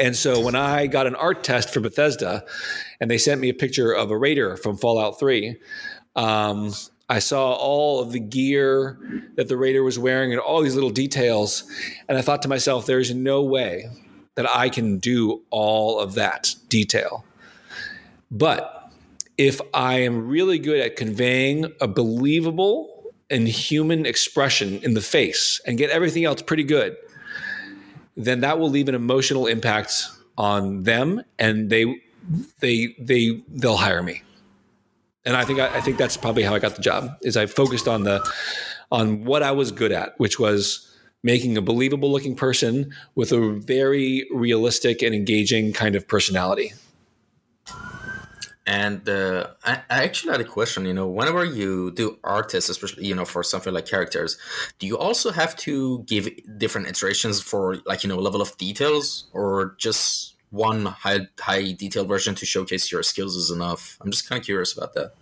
And 0.00 0.16
so 0.16 0.40
when 0.40 0.54
I 0.54 0.86
got 0.86 1.06
an 1.06 1.14
art 1.14 1.44
test 1.44 1.72
for 1.72 1.80
Bethesda, 1.80 2.44
and 3.00 3.10
they 3.10 3.18
sent 3.18 3.40
me 3.40 3.50
a 3.50 3.54
picture 3.54 3.92
of 3.92 4.10
a 4.10 4.16
raider 4.16 4.56
from 4.56 4.76
Fallout 4.76 5.18
Three, 5.18 5.60
um, 6.16 6.72
I 7.08 7.20
saw 7.20 7.52
all 7.52 8.00
of 8.00 8.12
the 8.12 8.20
gear 8.20 8.98
that 9.36 9.48
the 9.48 9.56
raider 9.56 9.82
was 9.82 9.98
wearing 9.98 10.32
and 10.32 10.40
all 10.40 10.62
these 10.62 10.74
little 10.74 10.90
details, 10.90 11.64
and 12.08 12.18
I 12.18 12.22
thought 12.22 12.42
to 12.42 12.48
myself, 12.48 12.86
"There's 12.86 13.14
no 13.14 13.42
way 13.42 13.88
that 14.34 14.48
I 14.48 14.70
can 14.70 14.98
do 14.98 15.42
all 15.50 16.00
of 16.00 16.14
that 16.14 16.54
detail." 16.68 17.24
But 18.30 18.79
if 19.40 19.58
I 19.72 20.00
am 20.00 20.28
really 20.28 20.58
good 20.58 20.80
at 20.80 20.96
conveying 20.96 21.72
a 21.80 21.88
believable 21.88 23.14
and 23.30 23.48
human 23.48 24.04
expression 24.04 24.80
in 24.82 24.92
the 24.92 25.00
face 25.00 25.62
and 25.64 25.78
get 25.78 25.88
everything 25.88 26.26
else 26.26 26.42
pretty 26.42 26.62
good, 26.62 26.94
then 28.18 28.40
that 28.40 28.58
will 28.58 28.68
leave 28.68 28.86
an 28.90 28.94
emotional 28.94 29.46
impact 29.46 30.04
on 30.36 30.82
them 30.82 31.22
and 31.38 31.70
they 31.70 32.02
they 32.58 32.94
they 32.98 33.42
they'll 33.48 33.78
hire 33.78 34.02
me. 34.02 34.20
And 35.24 35.34
I 35.34 35.46
think 35.46 35.58
I, 35.58 35.74
I 35.74 35.80
think 35.80 35.96
that's 35.96 36.18
probably 36.18 36.42
how 36.42 36.54
I 36.54 36.58
got 36.58 36.76
the 36.76 36.82
job 36.82 37.16
is 37.22 37.38
I 37.38 37.46
focused 37.46 37.88
on 37.88 38.02
the 38.02 38.22
on 38.92 39.24
what 39.24 39.42
I 39.42 39.52
was 39.52 39.72
good 39.72 39.90
at, 39.90 40.20
which 40.20 40.38
was 40.38 40.86
making 41.22 41.56
a 41.56 41.62
believable 41.62 42.12
looking 42.12 42.36
person 42.36 42.92
with 43.14 43.32
a 43.32 43.52
very 43.52 44.28
realistic 44.34 45.00
and 45.00 45.14
engaging 45.14 45.72
kind 45.72 45.96
of 45.96 46.06
personality. 46.06 46.74
And 48.66 49.08
uh, 49.08 49.48
I, 49.64 49.82
I, 49.88 50.04
actually 50.04 50.32
had 50.32 50.40
a 50.40 50.44
question. 50.44 50.84
You 50.84 50.92
know, 50.92 51.08
whenever 51.08 51.44
you 51.44 51.90
do 51.92 52.18
artists, 52.22 52.68
especially 52.68 53.06
you 53.06 53.14
know 53.14 53.24
for 53.24 53.42
something 53.42 53.72
like 53.72 53.86
characters, 53.86 54.36
do 54.78 54.86
you 54.86 54.98
also 54.98 55.32
have 55.32 55.56
to 55.56 56.04
give 56.06 56.28
different 56.58 56.86
iterations 56.86 57.40
for 57.40 57.78
like 57.86 58.04
you 58.04 58.08
know 58.08 58.18
level 58.18 58.42
of 58.42 58.56
details, 58.58 59.28
or 59.32 59.74
just 59.78 60.36
one 60.50 60.84
high 60.86 61.28
high 61.40 61.72
detailed 61.72 62.08
version 62.08 62.34
to 62.34 62.46
showcase 62.46 62.92
your 62.92 63.02
skills 63.02 63.34
is 63.34 63.50
enough? 63.50 63.96
I'm 64.02 64.10
just 64.10 64.28
kind 64.28 64.38
of 64.38 64.44
curious 64.44 64.76
about 64.76 64.92
that. 64.94 65.14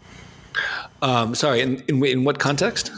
Um, 1.01 1.35
sorry, 1.35 1.61
in, 1.61 1.83
in, 1.89 2.05
in 2.05 2.25
what 2.25 2.39
context? 2.39 2.91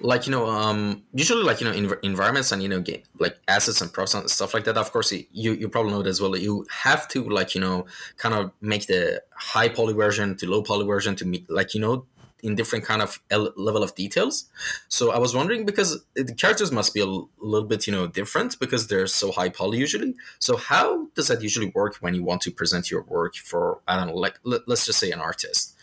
Like 0.00 0.26
you 0.26 0.30
know, 0.32 0.46
um, 0.46 1.02
usually 1.14 1.42
like 1.42 1.60
you 1.60 1.66
know, 1.66 1.96
environments 2.02 2.52
and 2.52 2.62
you 2.62 2.68
know, 2.68 2.80
game, 2.80 3.02
like 3.18 3.38
assets 3.48 3.80
and 3.80 3.92
props 3.92 4.14
and 4.14 4.28
stuff 4.30 4.52
like 4.52 4.64
that. 4.64 4.76
Of 4.76 4.92
course, 4.92 5.12
you 5.12 5.52
you 5.52 5.68
probably 5.68 5.92
know 5.92 6.00
it 6.00 6.06
as 6.06 6.20
well. 6.20 6.36
You 6.36 6.66
have 6.70 7.08
to 7.08 7.24
like 7.28 7.54
you 7.54 7.60
know, 7.60 7.86
kind 8.18 8.34
of 8.34 8.52
make 8.60 8.86
the 8.86 9.22
high 9.34 9.68
poly 9.68 9.94
version 9.94 10.36
to 10.36 10.46
low 10.46 10.62
poly 10.62 10.86
version 10.86 11.16
to 11.16 11.24
meet 11.24 11.48
like 11.48 11.74
you 11.74 11.80
know 11.80 12.04
in 12.42 12.54
different 12.54 12.84
kind 12.84 13.02
of 13.02 13.20
level 13.30 13.82
of 13.82 13.94
details. 13.94 14.44
So 14.88 15.10
I 15.10 15.18
was 15.18 15.34
wondering 15.34 15.64
because 15.64 16.04
the 16.14 16.34
characters 16.34 16.70
must 16.70 16.92
be 16.92 17.00
a 17.00 17.06
little 17.06 17.66
bit 17.66 17.86
you 17.86 17.92
know 17.92 18.06
different 18.06 18.58
because 18.58 18.88
they're 18.88 19.06
so 19.06 19.32
high 19.32 19.48
poly 19.48 19.78
usually. 19.78 20.14
So 20.38 20.56
how 20.56 21.06
does 21.14 21.28
that 21.28 21.42
usually 21.42 21.72
work 21.74 21.96
when 21.96 22.14
you 22.14 22.22
want 22.22 22.42
to 22.42 22.50
present 22.50 22.90
your 22.90 23.02
work 23.02 23.34
for 23.34 23.80
I 23.88 23.96
don't 23.96 24.08
know 24.08 24.14
like 24.14 24.38
let's 24.44 24.84
just 24.86 24.98
say 24.98 25.10
an 25.10 25.20
artist 25.20 25.74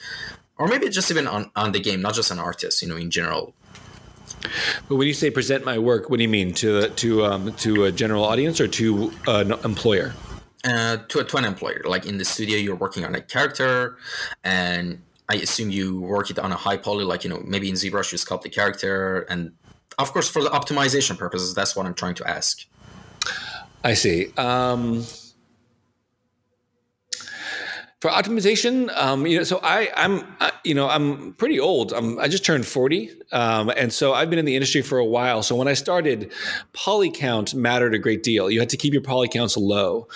or 0.58 0.68
maybe 0.68 0.90
just 0.90 1.10
even 1.12 1.28
on, 1.28 1.52
on 1.56 1.72
the 1.72 1.80
game, 1.80 2.02
not 2.02 2.14
just 2.14 2.32
an 2.32 2.40
artist, 2.40 2.82
you 2.82 2.88
know, 2.88 2.96
in 2.96 3.10
general. 3.10 3.54
But 4.88 4.96
when 4.98 5.08
you 5.08 5.14
say 5.14 5.30
present 5.30 5.66
my 5.66 5.78
work, 5.78 6.10
what 6.10 6.18
do 6.18 6.24
you 6.24 6.30
mean 6.30 6.54
to 6.56 6.90
to 6.90 7.26
um, 7.26 7.54
to 7.54 7.86
a 7.86 7.92
general 7.92 8.24
audience 8.24 8.60
or 8.60 8.68
to 8.68 9.12
an 9.28 9.52
employer? 9.64 10.14
Uh, 10.66 10.98
to, 11.10 11.20
a, 11.20 11.24
to 11.26 11.36
an 11.36 11.44
employer, 11.44 11.82
like 11.84 12.06
in 12.06 12.18
the 12.18 12.24
studio, 12.24 12.58
you're 12.58 12.76
working 12.76 13.04
on 13.04 13.14
a 13.16 13.22
character, 13.22 13.98
and 14.46 15.02
I 15.28 15.36
assume 15.36 15.70
you 15.70 16.00
work 16.00 16.30
it 16.30 16.40
on 16.40 16.54
a 16.54 16.56
high 16.56 16.78
poly, 16.78 17.04
like 17.04 17.26
you 17.26 17.30
know, 17.30 17.42
maybe 17.46 17.68
in 17.68 17.76
ZBrush 17.76 18.14
you 18.14 18.18
sculpt 18.18 18.44
the 18.44 18.50
character, 18.50 19.22
and 19.30 19.52
of 19.98 20.12
course 20.14 20.30
for 20.30 20.42
the 20.42 20.50
optimization 20.50 21.18
purposes, 21.18 21.54
that's 21.54 21.76
what 21.76 21.86
I'm 21.86 21.94
trying 21.94 22.16
to 22.16 22.30
ask. 22.30 22.66
I 23.84 23.94
see. 23.94 24.32
Um, 24.38 25.06
for 28.04 28.10
optimization 28.10 28.94
um, 28.98 29.26
you 29.26 29.38
know 29.38 29.46
so 29.46 29.62
i 29.64 29.90
i'm 29.96 30.26
you 30.66 30.74
know 30.74 30.90
i'm 30.90 31.32
pretty 31.36 31.58
old. 31.58 31.94
I'm, 31.94 32.20
i 32.20 32.28
just 32.28 32.44
turned 32.44 32.66
40 32.66 33.10
um, 33.32 33.72
and 33.78 33.94
so 33.94 34.14
i've 34.14 34.30
been 34.30 34.40
in 34.40 34.44
the 34.44 34.56
industry 34.56 34.82
for 34.82 34.98
a 34.98 35.06
while. 35.06 35.42
So 35.42 35.56
when 35.56 35.70
i 35.70 35.74
started 35.74 36.30
poly 36.74 37.10
count 37.10 37.56
mattered 37.56 37.94
a 37.94 38.00
great 38.00 38.22
deal. 38.22 38.52
You 38.52 38.60
had 38.60 38.68
to 38.72 38.78
keep 38.78 38.92
your 38.92 39.04
poly 39.04 39.30
counts 39.30 39.56
low. 39.56 40.10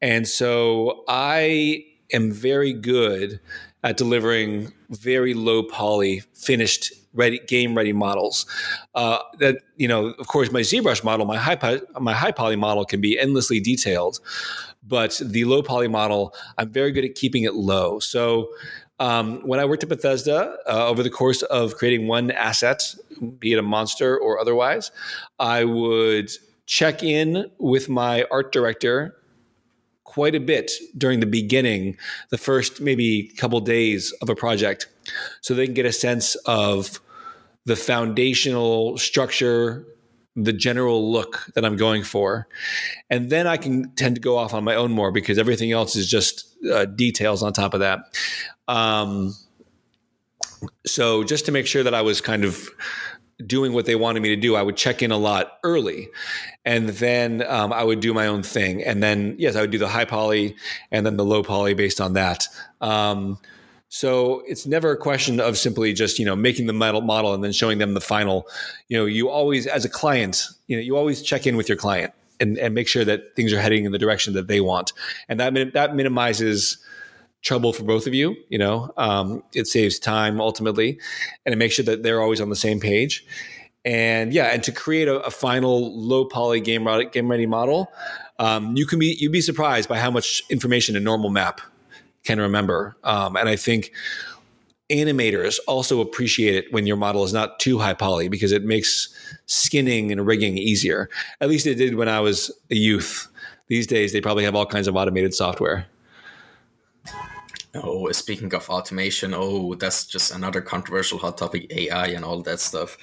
And 0.00 0.26
so 0.26 1.04
i 1.06 1.84
am 2.14 2.32
very 2.32 2.72
good 2.72 3.40
at 3.82 3.98
delivering 3.98 4.72
very 4.88 5.34
low 5.34 5.64
poly 5.64 6.22
finished 6.32 6.94
ready 7.12 7.40
game 7.40 7.76
ready 7.76 7.92
models. 7.92 8.46
Uh, 8.94 9.18
that 9.38 9.58
you 9.76 9.86
know 9.86 10.06
of 10.18 10.28
course 10.28 10.50
my 10.50 10.60
zbrush 10.60 11.04
model 11.04 11.26
my 11.26 11.36
high 11.36 11.80
my 12.00 12.14
high 12.14 12.32
poly 12.32 12.56
model 12.56 12.86
can 12.86 13.02
be 13.02 13.18
endlessly 13.18 13.60
detailed 13.60 14.18
but 14.86 15.20
the 15.24 15.44
low 15.44 15.62
poly 15.62 15.88
model, 15.88 16.34
I'm 16.58 16.70
very 16.70 16.92
good 16.92 17.04
at 17.04 17.14
keeping 17.14 17.44
it 17.44 17.54
low. 17.54 17.98
So 17.98 18.50
um, 19.00 19.40
when 19.46 19.58
I 19.58 19.64
worked 19.64 19.82
at 19.82 19.88
Bethesda, 19.88 20.56
uh, 20.66 20.88
over 20.88 21.02
the 21.02 21.10
course 21.10 21.42
of 21.42 21.74
creating 21.76 22.06
one 22.06 22.30
asset, 22.30 22.94
be 23.38 23.52
it 23.52 23.58
a 23.58 23.62
monster 23.62 24.16
or 24.16 24.38
otherwise, 24.38 24.90
I 25.38 25.64
would 25.64 26.30
check 26.66 27.02
in 27.02 27.50
with 27.58 27.88
my 27.88 28.24
art 28.30 28.52
director 28.52 29.16
quite 30.04 30.34
a 30.34 30.40
bit 30.40 30.70
during 30.96 31.20
the 31.20 31.26
beginning, 31.26 31.96
the 32.30 32.38
first 32.38 32.80
maybe 32.80 33.32
couple 33.36 33.58
days 33.60 34.12
of 34.22 34.28
a 34.28 34.34
project, 34.34 34.86
so 35.40 35.54
they 35.54 35.66
can 35.66 35.74
get 35.74 35.86
a 35.86 35.92
sense 35.92 36.36
of 36.46 37.00
the 37.64 37.74
foundational 37.74 38.96
structure 38.96 39.84
the 40.36 40.52
general 40.52 41.12
look 41.12 41.46
that 41.54 41.64
I'm 41.64 41.76
going 41.76 42.02
for. 42.02 42.48
And 43.08 43.30
then 43.30 43.46
I 43.46 43.56
can 43.56 43.90
tend 43.94 44.16
to 44.16 44.20
go 44.20 44.36
off 44.36 44.52
on 44.52 44.64
my 44.64 44.74
own 44.74 44.90
more 44.90 45.12
because 45.12 45.38
everything 45.38 45.72
else 45.72 45.96
is 45.96 46.08
just 46.10 46.46
uh, 46.72 46.86
details 46.86 47.42
on 47.42 47.52
top 47.52 47.74
of 47.74 47.80
that. 47.80 48.00
Um, 48.66 49.34
so 50.86 51.22
just 51.24 51.46
to 51.46 51.52
make 51.52 51.66
sure 51.66 51.82
that 51.82 51.94
I 51.94 52.02
was 52.02 52.20
kind 52.20 52.44
of 52.44 52.68
doing 53.46 53.72
what 53.72 53.86
they 53.86 53.96
wanted 53.96 54.22
me 54.22 54.30
to 54.30 54.36
do, 54.36 54.56
I 54.56 54.62
would 54.62 54.76
check 54.76 55.02
in 55.02 55.10
a 55.10 55.16
lot 55.16 55.58
early, 55.64 56.08
and 56.64 56.88
then 56.88 57.44
um, 57.46 57.72
I 57.72 57.82
would 57.84 58.00
do 58.00 58.14
my 58.14 58.26
own 58.26 58.42
thing. 58.42 58.82
And 58.82 59.02
then 59.02 59.36
yes, 59.38 59.56
I 59.56 59.60
would 59.60 59.70
do 59.70 59.78
the 59.78 59.88
high 59.88 60.04
poly 60.04 60.56
and 60.90 61.04
then 61.04 61.16
the 61.16 61.24
low 61.24 61.42
poly 61.42 61.74
based 61.74 62.00
on 62.00 62.14
that. 62.14 62.46
Um, 62.80 63.38
so 63.94 64.42
it's 64.48 64.66
never 64.66 64.90
a 64.90 64.96
question 64.96 65.38
of 65.38 65.56
simply 65.56 65.92
just 65.92 66.18
you 66.18 66.24
know 66.24 66.34
making 66.34 66.66
the 66.66 66.72
model 66.72 67.00
model 67.00 67.32
and 67.32 67.44
then 67.44 67.52
showing 67.52 67.78
them 67.78 67.94
the 67.94 68.00
final. 68.00 68.44
You 68.88 68.98
know, 68.98 69.04
you 69.04 69.28
always 69.28 69.68
as 69.68 69.84
a 69.84 69.88
client, 69.88 70.48
you 70.66 70.76
know, 70.76 70.82
you 70.82 70.96
always 70.96 71.22
check 71.22 71.46
in 71.46 71.56
with 71.56 71.68
your 71.68 71.78
client 71.78 72.12
and, 72.40 72.58
and 72.58 72.74
make 72.74 72.88
sure 72.88 73.04
that 73.04 73.36
things 73.36 73.52
are 73.52 73.60
heading 73.60 73.84
in 73.84 73.92
the 73.92 73.98
direction 73.98 74.34
that 74.34 74.48
they 74.48 74.60
want, 74.60 74.92
and 75.28 75.38
that 75.38 75.74
that 75.74 75.94
minimizes 75.94 76.78
trouble 77.42 77.72
for 77.72 77.84
both 77.84 78.08
of 78.08 78.14
you. 78.14 78.34
You 78.48 78.58
know, 78.58 78.90
um, 78.96 79.44
it 79.52 79.68
saves 79.68 80.00
time 80.00 80.40
ultimately, 80.40 80.98
and 81.46 81.52
it 81.52 81.56
makes 81.56 81.76
sure 81.76 81.84
that 81.84 82.02
they're 82.02 82.20
always 82.20 82.40
on 82.40 82.50
the 82.50 82.56
same 82.56 82.80
page. 82.80 83.24
And 83.84 84.34
yeah, 84.34 84.46
and 84.46 84.60
to 84.64 84.72
create 84.72 85.06
a, 85.06 85.20
a 85.20 85.30
final 85.30 85.96
low 85.96 86.24
poly 86.24 86.60
game 86.60 86.88
game 87.12 87.30
ready 87.30 87.46
model, 87.46 87.92
um, 88.40 88.76
you 88.76 88.86
can 88.86 88.98
be 88.98 89.16
you'd 89.20 89.30
be 89.30 89.40
surprised 89.40 89.88
by 89.88 90.00
how 90.00 90.10
much 90.10 90.42
information 90.50 90.96
a 90.96 91.00
normal 91.00 91.30
map 91.30 91.60
can 92.24 92.40
remember. 92.40 92.96
Um, 93.04 93.36
and 93.36 93.48
I 93.48 93.56
think 93.56 93.92
animators 94.90 95.58
also 95.66 96.00
appreciate 96.00 96.54
it 96.54 96.72
when 96.72 96.86
your 96.86 96.96
model 96.96 97.24
is 97.24 97.32
not 97.32 97.58
too 97.58 97.78
high 97.78 97.94
poly 97.94 98.28
because 98.28 98.52
it 98.52 98.64
makes 98.64 99.08
skinning 99.46 100.12
and 100.12 100.26
rigging 100.26 100.58
easier. 100.58 101.08
At 101.40 101.48
least 101.48 101.66
it 101.66 101.76
did 101.76 101.94
when 101.94 102.08
I 102.08 102.20
was 102.20 102.50
a 102.70 102.74
youth. 102.74 103.28
These 103.68 103.86
days, 103.86 104.12
they 104.12 104.20
probably 104.20 104.44
have 104.44 104.54
all 104.54 104.66
kinds 104.66 104.88
of 104.88 104.96
automated 104.96 105.32
software. 105.32 105.86
Oh, 107.76 108.10
speaking 108.12 108.52
of 108.54 108.68
automation, 108.68 109.32
oh, 109.34 109.74
that's 109.74 110.06
just 110.06 110.32
another 110.32 110.60
controversial 110.60 111.18
hot 111.18 111.38
topic 111.38 111.66
AI 111.72 112.08
and 112.08 112.24
all 112.24 112.40
that 112.42 112.60
stuff. 112.60 112.96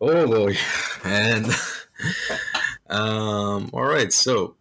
Oh 0.00 0.26
boy. 0.26 0.56
And 1.02 1.46
um, 2.88 3.70
all 3.72 3.84
right, 3.84 4.12
so 4.12 4.55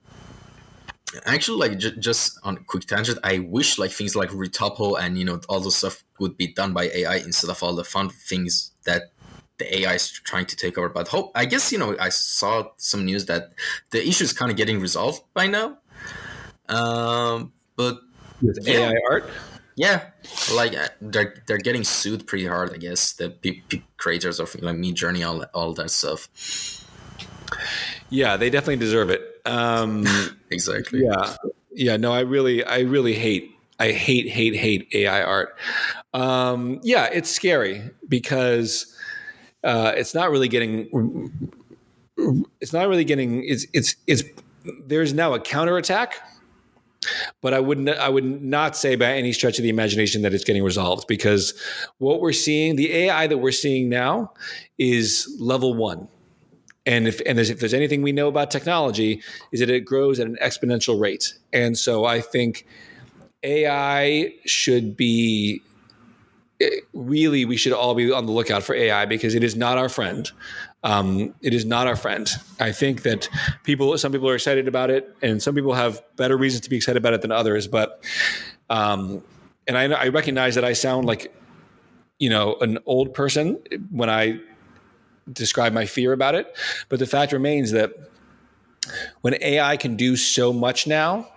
actually 1.25 1.57
like 1.69 1.77
j- 1.77 1.95
just 1.99 2.37
on 2.43 2.57
a 2.57 2.59
quick 2.63 2.85
tangent 2.85 3.17
i 3.23 3.39
wish 3.39 3.77
like 3.77 3.91
things 3.91 4.15
like 4.15 4.29
retopo 4.29 4.99
and 4.99 5.17
you 5.17 5.25
know 5.25 5.39
all 5.49 5.59
those 5.59 5.75
stuff 5.75 6.03
would 6.19 6.35
be 6.37 6.53
done 6.53 6.73
by 6.73 6.85
ai 6.85 7.17
instead 7.17 7.49
of 7.49 7.61
all 7.61 7.75
the 7.75 7.83
fun 7.83 8.09
things 8.09 8.71
that 8.85 9.11
the 9.57 9.79
ai 9.79 9.93
is 9.93 10.09
trying 10.09 10.45
to 10.45 10.55
take 10.55 10.77
over. 10.77 10.89
But 10.89 11.07
hope 11.07 11.31
i 11.35 11.45
guess 11.45 11.71
you 11.71 11.77
know 11.77 11.95
i 11.99 12.09
saw 12.09 12.69
some 12.77 13.05
news 13.05 13.25
that 13.27 13.51
the 13.91 14.05
issue 14.05 14.23
is 14.23 14.33
kind 14.33 14.51
of 14.51 14.57
getting 14.57 14.79
resolved 14.79 15.23
by 15.33 15.47
now. 15.47 15.77
Um 16.67 17.53
but 17.75 17.99
with 18.41 18.59
yeah. 18.67 18.89
ai 18.89 18.95
art? 19.09 19.29
Yeah 19.75 20.09
like 20.53 20.75
uh, 20.75 20.87
they're 21.01 21.35
they're 21.47 21.57
getting 21.57 21.83
sued 21.83 22.27
pretty 22.27 22.45
hard 22.47 22.73
i 22.73 22.77
guess 22.77 23.13
the 23.13 23.29
p- 23.29 23.63
p- 23.67 23.83
creators 23.97 24.39
of 24.39 24.55
like 24.61 24.75
Midjourney 24.75 25.25
all, 25.27 25.43
all 25.53 25.73
that 25.73 25.91
stuff. 25.91 26.29
Yeah 28.09 28.37
they 28.37 28.49
definitely 28.49 28.77
deserve 28.77 29.09
it 29.09 29.34
um, 29.45 30.05
exactly. 30.51 31.03
Yeah. 31.03 31.35
Yeah. 31.71 31.97
No, 31.97 32.11
I 32.11 32.21
really, 32.21 32.63
I 32.63 32.79
really 32.79 33.13
hate, 33.13 33.51
I 33.79 33.91
hate, 33.91 34.27
hate, 34.29 34.55
hate 34.55 34.87
AI 34.93 35.23
art. 35.23 35.57
Um, 36.13 36.79
yeah, 36.83 37.09
it's 37.11 37.29
scary 37.29 37.83
because 38.07 38.95
uh, 39.63 39.93
it's 39.95 40.15
not 40.15 40.31
really 40.31 40.47
getting, 40.47 41.51
it's 42.61 42.73
not 42.73 42.87
really 42.87 43.03
getting, 43.03 43.43
it's, 43.43 43.65
it's, 43.73 43.95
it's, 44.07 44.23
there's 44.87 45.13
now 45.13 45.33
a 45.33 45.39
counterattack 45.39 46.21
but 47.41 47.53
I 47.53 47.59
wouldn't 47.59 47.89
I 47.89 48.09
would 48.09 48.41
not 48.41 48.75
say 48.75 48.95
by 48.95 49.13
any 49.13 49.33
stretch 49.33 49.57
of 49.57 49.63
the 49.63 49.69
imagination 49.69 50.21
that 50.23 50.33
it's 50.33 50.43
getting 50.43 50.63
resolved 50.63 51.07
because 51.07 51.53
what 51.97 52.21
we're 52.21 52.33
seeing, 52.33 52.75
the 52.75 52.93
AI 52.93 53.27
that 53.27 53.37
we're 53.37 53.51
seeing 53.51 53.89
now 53.89 54.33
is 54.77 55.35
level 55.39 55.73
one. 55.73 56.07
And 56.85 57.07
if 57.07 57.21
and 57.25 57.39
if 57.39 57.59
there's 57.59 57.73
anything 57.73 58.01
we 58.01 58.11
know 58.11 58.27
about 58.27 58.51
technology, 58.51 59.21
is 59.51 59.59
that 59.59 59.69
it 59.69 59.81
grows 59.81 60.19
at 60.19 60.27
an 60.27 60.37
exponential 60.41 60.99
rate. 60.99 61.33
And 61.51 61.77
so 61.77 62.05
I 62.05 62.21
think 62.21 62.65
AI 63.43 64.33
should 64.45 64.95
be 64.95 65.61
eh, 66.61 66.69
really 66.93 67.45
we 67.45 67.57
should 67.57 67.73
all 67.73 67.95
be 67.95 68.11
on 68.11 68.25
the 68.25 68.31
lookout 68.31 68.63
for 68.63 68.75
AI 68.75 69.05
because 69.05 69.35
it 69.35 69.43
is 69.43 69.55
not 69.55 69.77
our 69.77 69.89
friend. 69.89 70.31
Um, 70.83 71.33
it 71.41 71.55
is 71.55 71.65
not 71.65 71.87
our 71.87 71.95
friend. 71.95 72.29
I 72.59 72.71
think 72.71 73.01
that 73.01 73.27
people, 73.63 73.97
some 73.97 74.11
people 74.11 74.29
are 74.29 74.35
excited 74.35 74.67
about 74.67 74.91
it, 74.91 75.15
and 75.23 75.41
some 75.41 75.55
people 75.55 75.73
have 75.73 76.01
better 76.15 76.37
reasons 76.37 76.61
to 76.61 76.69
be 76.69 76.75
excited 76.75 76.97
about 76.97 77.13
it 77.13 77.23
than 77.23 77.31
others. 77.31 77.67
But, 77.67 78.03
um, 78.69 79.23
and 79.67 79.79
I, 79.79 79.85
I 79.85 80.07
recognize 80.09 80.53
that 80.53 80.63
I 80.63 80.73
sound 80.73 81.07
like, 81.07 81.35
you 82.19 82.29
know, 82.29 82.57
an 82.61 82.77
old 82.85 83.15
person 83.15 83.57
when 83.89 84.11
I 84.11 84.39
describe 85.31 85.73
my 85.73 85.85
fear 85.85 86.13
about 86.13 86.35
it. 86.35 86.55
But 86.89 86.99
the 86.99 87.05
fact 87.05 87.31
remains 87.31 87.71
that 87.71 87.91
when 89.21 89.35
AI 89.41 89.77
can 89.77 89.95
do 89.95 90.15
so 90.15 90.53
much 90.53 90.87
now, 90.87 91.27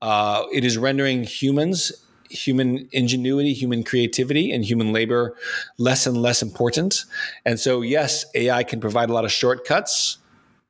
uh, 0.00 0.44
it 0.52 0.64
is 0.64 0.78
rendering 0.78 1.24
humans, 1.24 1.92
human 2.30 2.88
ingenuity, 2.92 3.52
human 3.52 3.82
creativity, 3.84 4.52
and 4.52 4.64
human 4.64 4.92
labor 4.92 5.36
less 5.78 6.06
and 6.06 6.16
less 6.16 6.42
important. 6.42 7.04
And 7.44 7.58
so, 7.58 7.82
yes, 7.82 8.24
AI 8.34 8.62
can 8.62 8.80
provide 8.80 9.10
a 9.10 9.12
lot 9.12 9.24
of 9.24 9.32
shortcuts 9.32 10.18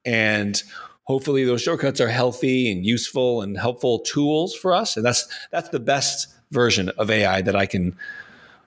and 0.04 0.62
hopefully 1.04 1.44
those 1.44 1.62
shortcuts 1.62 2.00
are 2.00 2.08
healthy 2.08 2.70
and 2.70 2.86
useful 2.86 3.42
and 3.42 3.58
helpful 3.58 3.98
tools 3.98 4.54
for 4.54 4.72
us 4.72 4.96
and 4.96 5.04
that's 5.04 5.28
that's 5.50 5.68
the 5.70 5.80
best 5.80 6.28
version 6.50 6.88
of 6.90 7.10
ai 7.10 7.42
that 7.42 7.56
i 7.56 7.66
can 7.66 7.96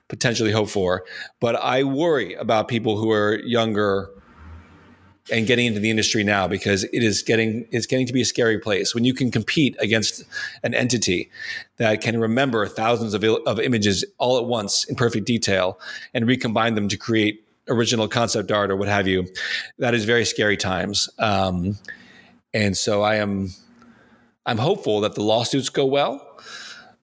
potentially 0.08 0.52
hope 0.52 0.68
for. 0.68 1.04
But 1.40 1.56
i 1.56 1.82
worry 1.82 2.34
about 2.34 2.68
people 2.68 2.96
who 2.96 3.10
are 3.10 3.38
younger 3.40 4.10
and 5.32 5.46
getting 5.46 5.64
into 5.64 5.80
the 5.80 5.88
industry 5.88 6.22
now 6.22 6.46
because 6.46 6.84
it 6.84 7.02
is 7.02 7.22
getting 7.22 7.66
it's 7.70 7.86
getting 7.86 8.06
to 8.06 8.12
be 8.12 8.20
a 8.20 8.24
scary 8.26 8.58
place 8.58 8.94
when 8.94 9.04
you 9.04 9.14
can 9.14 9.30
compete 9.30 9.74
against 9.80 10.22
an 10.62 10.74
entity 10.74 11.30
that 11.78 12.02
can 12.02 12.20
remember 12.20 12.66
thousands 12.66 13.14
of, 13.14 13.24
of 13.24 13.58
images 13.58 14.04
all 14.18 14.36
at 14.36 14.44
once 14.44 14.84
in 14.84 14.94
perfect 14.94 15.26
detail 15.26 15.80
and 16.12 16.26
recombine 16.26 16.74
them 16.74 16.88
to 16.88 16.96
create 16.98 17.46
original 17.68 18.06
concept 18.06 18.52
art 18.52 18.70
or 18.70 18.76
what 18.76 18.88
have 18.88 19.06
you. 19.06 19.26
That 19.78 19.94
is 19.94 20.04
very 20.04 20.26
scary 20.26 20.58
times. 20.58 21.08
Um, 21.18 21.78
and 22.54 22.76
so 22.76 23.02
i 23.02 23.16
am 23.16 23.50
i'm 24.46 24.58
hopeful 24.58 25.00
that 25.00 25.14
the 25.14 25.22
lawsuits 25.22 25.68
go 25.68 25.84
well 25.84 26.33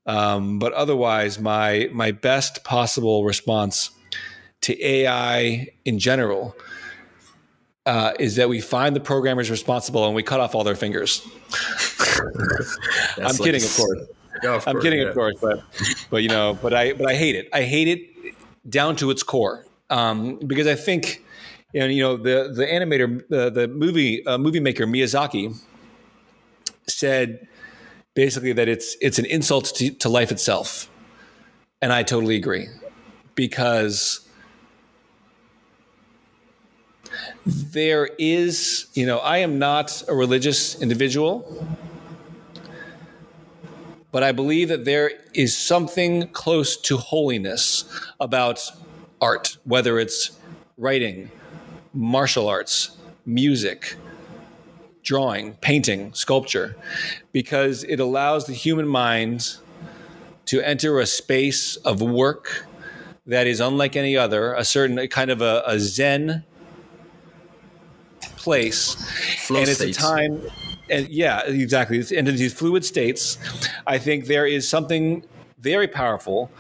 um, 0.05 0.59
but 0.59 0.73
otherwise 0.73 1.39
my 1.39 1.89
my 1.91 2.11
best 2.11 2.63
possible 2.63 3.23
response 3.23 3.91
to 4.61 4.85
ai 4.85 5.67
in 5.85 5.99
general 5.99 6.55
uh, 7.85 8.13
is 8.19 8.35
that 8.35 8.49
we 8.49 8.61
find 8.61 8.95
the 8.95 8.99
programmers 8.99 9.49
responsible 9.49 10.05
and 10.05 10.15
we 10.15 10.23
cut 10.23 10.39
off 10.39 10.53
all 10.53 10.63
their 10.63 10.75
fingers. 10.75 11.27
I'm 13.17 13.23
like, 13.23 13.37
kidding, 13.37 13.63
of 13.63 13.75
course. 13.75 13.99
Yeah, 14.43 14.55
of 14.55 14.67
I'm 14.67 14.73
course, 14.73 14.83
kidding, 14.83 15.01
yeah. 15.01 15.07
of 15.07 15.13
course, 15.13 15.35
but 15.41 15.63
but 16.09 16.23
you 16.23 16.29
know, 16.29 16.57
but 16.61 16.73
I 16.73 16.93
but 16.93 17.09
I 17.09 17.15
hate 17.15 17.35
it. 17.35 17.49
I 17.53 17.63
hate 17.63 17.87
it 17.87 18.35
down 18.69 18.95
to 18.97 19.09
its 19.09 19.23
core 19.23 19.65
um, 19.89 20.39
because 20.45 20.67
I 20.67 20.75
think 20.75 21.23
you 21.73 21.81
know, 21.81 21.85
you 21.87 22.03
know 22.03 22.17
the 22.17 22.51
the 22.53 22.65
animator, 22.65 23.21
the 23.29 23.49
the 23.49 23.67
movie 23.67 24.25
uh, 24.25 24.37
movie 24.37 24.59
maker 24.59 24.85
Miyazaki 24.85 25.59
said 26.87 27.47
basically 28.13 28.53
that 28.53 28.67
it's 28.67 28.95
it's 29.01 29.19
an 29.19 29.25
insult 29.25 29.65
to, 29.75 29.91
to 29.91 30.09
life 30.09 30.31
itself, 30.31 30.89
and 31.81 31.91
I 31.93 32.03
totally 32.03 32.35
agree. 32.35 32.67
Because 33.35 34.27
there 37.45 38.09
is, 38.19 38.87
you 38.93 39.05
know, 39.05 39.19
I 39.19 39.37
am 39.37 39.57
not 39.59 40.03
a 40.07 40.13
religious 40.13 40.81
individual, 40.81 41.65
but 44.11 44.23
I 44.23 44.31
believe 44.31 44.69
that 44.69 44.85
there 44.85 45.11
is 45.33 45.57
something 45.57 46.27
close 46.29 46.77
to 46.77 46.97
holiness 46.97 47.85
about 48.19 48.71
art, 49.21 49.57
whether 49.63 49.99
it's 49.99 50.31
writing, 50.77 51.31
martial 51.93 52.47
arts, 52.47 52.97
music, 53.25 53.95
drawing, 55.03 55.53
painting, 55.55 56.13
sculpture, 56.13 56.75
because 57.31 57.83
it 57.83 57.99
allows 57.99 58.45
the 58.45 58.53
human 58.53 58.87
mind 58.87 59.57
to 60.45 60.61
enter 60.61 60.99
a 60.99 61.05
space 61.05 61.75
of 61.77 62.01
work 62.01 62.65
that 63.25 63.47
is 63.47 63.59
unlike 63.59 63.95
any 63.95 64.17
other, 64.17 64.53
a 64.53 64.65
certain 64.65 65.07
kind 65.07 65.31
of 65.31 65.41
a, 65.41 65.63
a 65.65 65.79
Zen 65.79 66.43
place, 68.35 68.95
Flow 69.45 69.59
and 69.59 69.69
it's 69.69 69.79
states. 69.79 69.97
a 69.97 70.01
time. 70.01 70.41
And 70.89 71.07
yeah, 71.07 71.41
exactly. 71.45 71.99
And 71.99 72.27
in 72.27 72.35
these 72.35 72.53
fluid 72.53 72.83
states, 72.83 73.37
I 73.87 73.97
think 73.97 74.25
there 74.25 74.45
is 74.45 74.67
something 74.67 75.23
very 75.59 75.87
powerful 75.87 76.51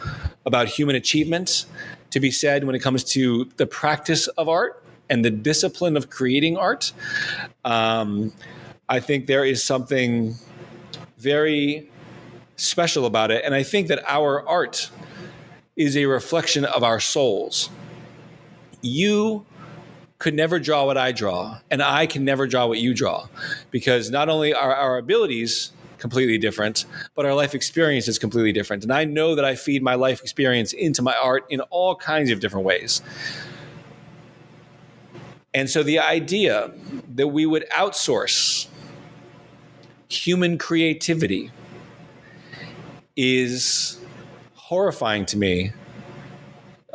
about 0.45 0.67
human 0.67 0.95
achievement 0.95 1.65
to 2.11 2.19
be 2.19 2.31
said 2.31 2.63
when 2.63 2.75
it 2.75 2.79
comes 2.79 3.03
to 3.03 3.49
the 3.57 3.65
practice 3.65 4.27
of 4.27 4.47
art 4.47 4.80
and 5.11 5.23
the 5.23 5.29
discipline 5.29 5.95
of 5.95 6.09
creating 6.09 6.57
art. 6.57 6.93
Um, 7.63 8.33
I 8.89 8.99
think 8.99 9.27
there 9.27 9.45
is 9.45 9.63
something 9.63 10.35
very 11.19 11.89
special 12.55 13.05
about 13.05 13.29
it. 13.29 13.43
And 13.45 13.53
I 13.53 13.63
think 13.63 13.87
that 13.89 14.01
our 14.07 14.47
art 14.47 14.89
is 15.75 15.95
a 15.95 16.05
reflection 16.05 16.65
of 16.65 16.83
our 16.83 16.99
souls. 16.99 17.69
You 18.81 19.45
could 20.17 20.33
never 20.33 20.59
draw 20.59 20.85
what 20.85 20.97
I 20.97 21.11
draw, 21.11 21.59
and 21.71 21.81
I 21.81 22.05
can 22.05 22.23
never 22.23 22.45
draw 22.45 22.67
what 22.67 22.77
you 22.77 22.93
draw, 22.93 23.27
because 23.71 24.11
not 24.11 24.29
only 24.29 24.53
are 24.53 24.75
our 24.75 24.97
abilities 24.97 25.71
completely 25.97 26.37
different, 26.37 26.85
but 27.15 27.25
our 27.25 27.33
life 27.33 27.55
experience 27.55 28.07
is 28.07 28.19
completely 28.19 28.51
different. 28.51 28.83
And 28.83 28.91
I 28.91 29.03
know 29.05 29.35
that 29.35 29.45
I 29.45 29.55
feed 29.55 29.81
my 29.81 29.95
life 29.95 30.21
experience 30.21 30.73
into 30.73 31.01
my 31.01 31.15
art 31.15 31.45
in 31.49 31.61
all 31.71 31.95
kinds 31.95 32.29
of 32.29 32.39
different 32.39 32.65
ways. 32.65 33.01
And 35.53 35.69
so 35.69 35.83
the 35.83 35.99
idea 35.99 36.71
that 37.15 37.27
we 37.27 37.45
would 37.45 37.69
outsource 37.71 38.67
human 40.07 40.57
creativity 40.57 41.51
is 43.15 43.99
horrifying 44.55 45.25
to 45.25 45.37
me 45.37 45.71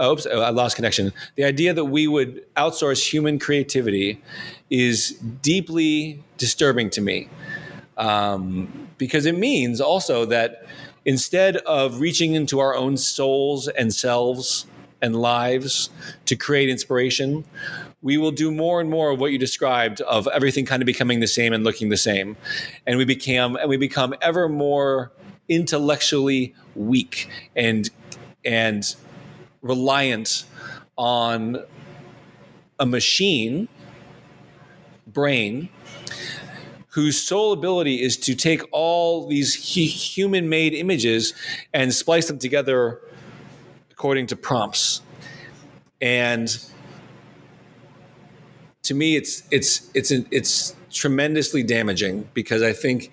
oops, 0.02 0.26
I 0.26 0.50
lost 0.50 0.76
connection. 0.76 1.12
The 1.36 1.44
idea 1.44 1.72
that 1.74 1.86
we 1.86 2.07
would 2.07 2.44
outsource 2.54 3.12
human 3.12 3.38
creativity 3.38 4.22
is 4.70 5.12
deeply 5.42 6.22
disturbing 6.36 6.90
to 6.90 7.00
me 7.00 7.28
um, 7.96 8.88
because 8.98 9.26
it 9.26 9.36
means 9.38 9.80
also 9.80 10.24
that 10.26 10.66
instead 11.04 11.57
of 11.59 12.00
reaching 12.00 12.34
into 12.34 12.61
our 12.61 12.74
own 12.74 12.96
souls 12.96 13.68
and 13.68 13.94
selves 13.94 14.66
and 15.00 15.16
lives 15.16 15.90
to 16.24 16.36
create 16.36 16.68
inspiration, 16.68 17.44
we 18.03 18.16
will 18.18 18.30
do 18.30 18.51
more 18.51 18.80
and 18.80 18.90
more 18.90 19.11
of 19.11 19.20
what 19.20 19.32
you 19.32 19.38
described 19.38 20.01
of 20.03 20.28
everything 20.28 20.64
kind 20.64 20.82
of 20.82 20.86
becoming 20.86 21.20
the 21.20 21.26
same 21.26 21.53
and 21.53 21.64
looking 21.64 21.88
the 21.88 21.97
same, 21.97 22.36
and 22.86 22.99
we 22.99 23.05
become 23.05 23.57
and 23.57 23.68
we 23.68 23.76
become 23.76 24.14
ever 24.20 24.49
more 24.49 25.12
intellectually 25.49 26.55
weak 26.74 27.28
and 27.55 27.90
and 28.44 28.97
reliant 29.62 30.44
on 30.97 31.59
a 32.78 32.86
machine 32.86 33.68
brain 35.07 35.68
whose 36.88 37.20
sole 37.20 37.53
ability 37.53 38.01
is 38.03 38.16
to 38.16 38.34
take 38.34 38.62
all 38.72 39.26
these 39.26 39.55
human 39.55 40.49
made 40.49 40.72
images 40.72 41.34
and 41.74 41.92
splice 41.92 42.28
them 42.28 42.38
together 42.38 43.01
according 43.90 44.26
to 44.26 44.36
prompts. 44.36 45.03
And 46.01 46.57
to 48.87 48.95
me 48.95 49.16
it's 49.16 49.43
it's 49.51 49.91
it's 49.95 50.11
it's 50.11 50.74
tremendously 50.91 51.62
damaging 51.62 52.28
because 52.34 52.62
i 52.62 52.72
think 52.72 53.11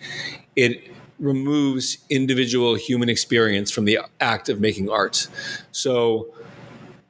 it 0.56 0.90
removes 1.20 1.98
individual 2.10 2.76
human 2.76 3.10
experience 3.10 3.72
from 3.72 3.86
the 3.86 4.00
act 4.20 4.50
of 4.50 4.60
making 4.60 4.90
art 4.90 5.28
so 5.72 6.34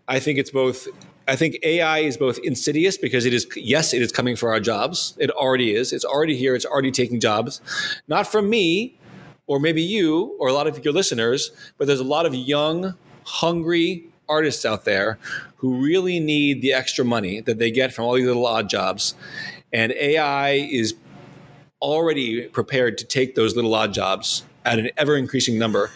I 0.08 0.20
think 0.20 0.38
it's 0.40 0.52
both. 0.52 0.88
I 1.28 1.36
think 1.38 1.58
AI 1.64 2.00
is 2.00 2.18
both 2.18 2.38
insidious 2.44 2.98
because 2.98 3.26
it 3.26 3.34
is, 3.34 3.48
yes, 3.56 3.94
it 3.94 4.02
is 4.02 4.12
coming 4.12 4.36
for 4.36 4.52
our 4.52 4.60
jobs. 4.60 5.16
It 5.18 5.32
already 5.32 5.74
is. 5.74 5.94
It's 5.94 6.04
already 6.04 6.36
here. 6.36 6.54
It's 6.54 6.66
already 6.66 6.92
taking 6.92 7.22
jobs, 7.22 7.62
not 8.10 8.28
from 8.28 8.50
me 8.50 9.00
or 9.48 9.60
maybe 9.60 9.82
you 9.82 10.36
or 10.40 10.50
a 10.50 10.54
lot 10.54 10.68
of 10.68 10.84
your 10.84 10.94
listeners, 10.94 11.52
but 11.78 11.88
there's 11.88 12.02
a 12.02 12.06
lot 12.06 12.26
of 12.26 12.36
young, 12.36 12.96
hungry 13.26 14.10
artists 14.34 14.66
out 14.66 14.84
there 14.86 15.18
who 15.58 15.70
really 15.76 16.20
need 16.20 16.62
the 16.62 16.74
extra 16.74 17.06
money 17.06 17.42
that 17.42 17.58
they 17.58 17.72
get 17.72 17.94
from 17.94 18.06
all 18.06 18.14
these 18.16 18.26
little 18.26 18.46
odd 18.46 18.70
jobs. 18.70 19.16
And 19.72 19.92
AI 19.94 20.52
is 20.52 20.96
already 21.82 22.48
prepared 22.48 22.98
to 22.98 23.06
take 23.06 23.36
those 23.36 23.56
little 23.56 23.74
odd 23.76 23.94
jobs 23.94 24.44
at 24.66 24.80
an 24.80 24.90
ever 24.98 25.16
increasing 25.18 25.60
number. 25.60 25.92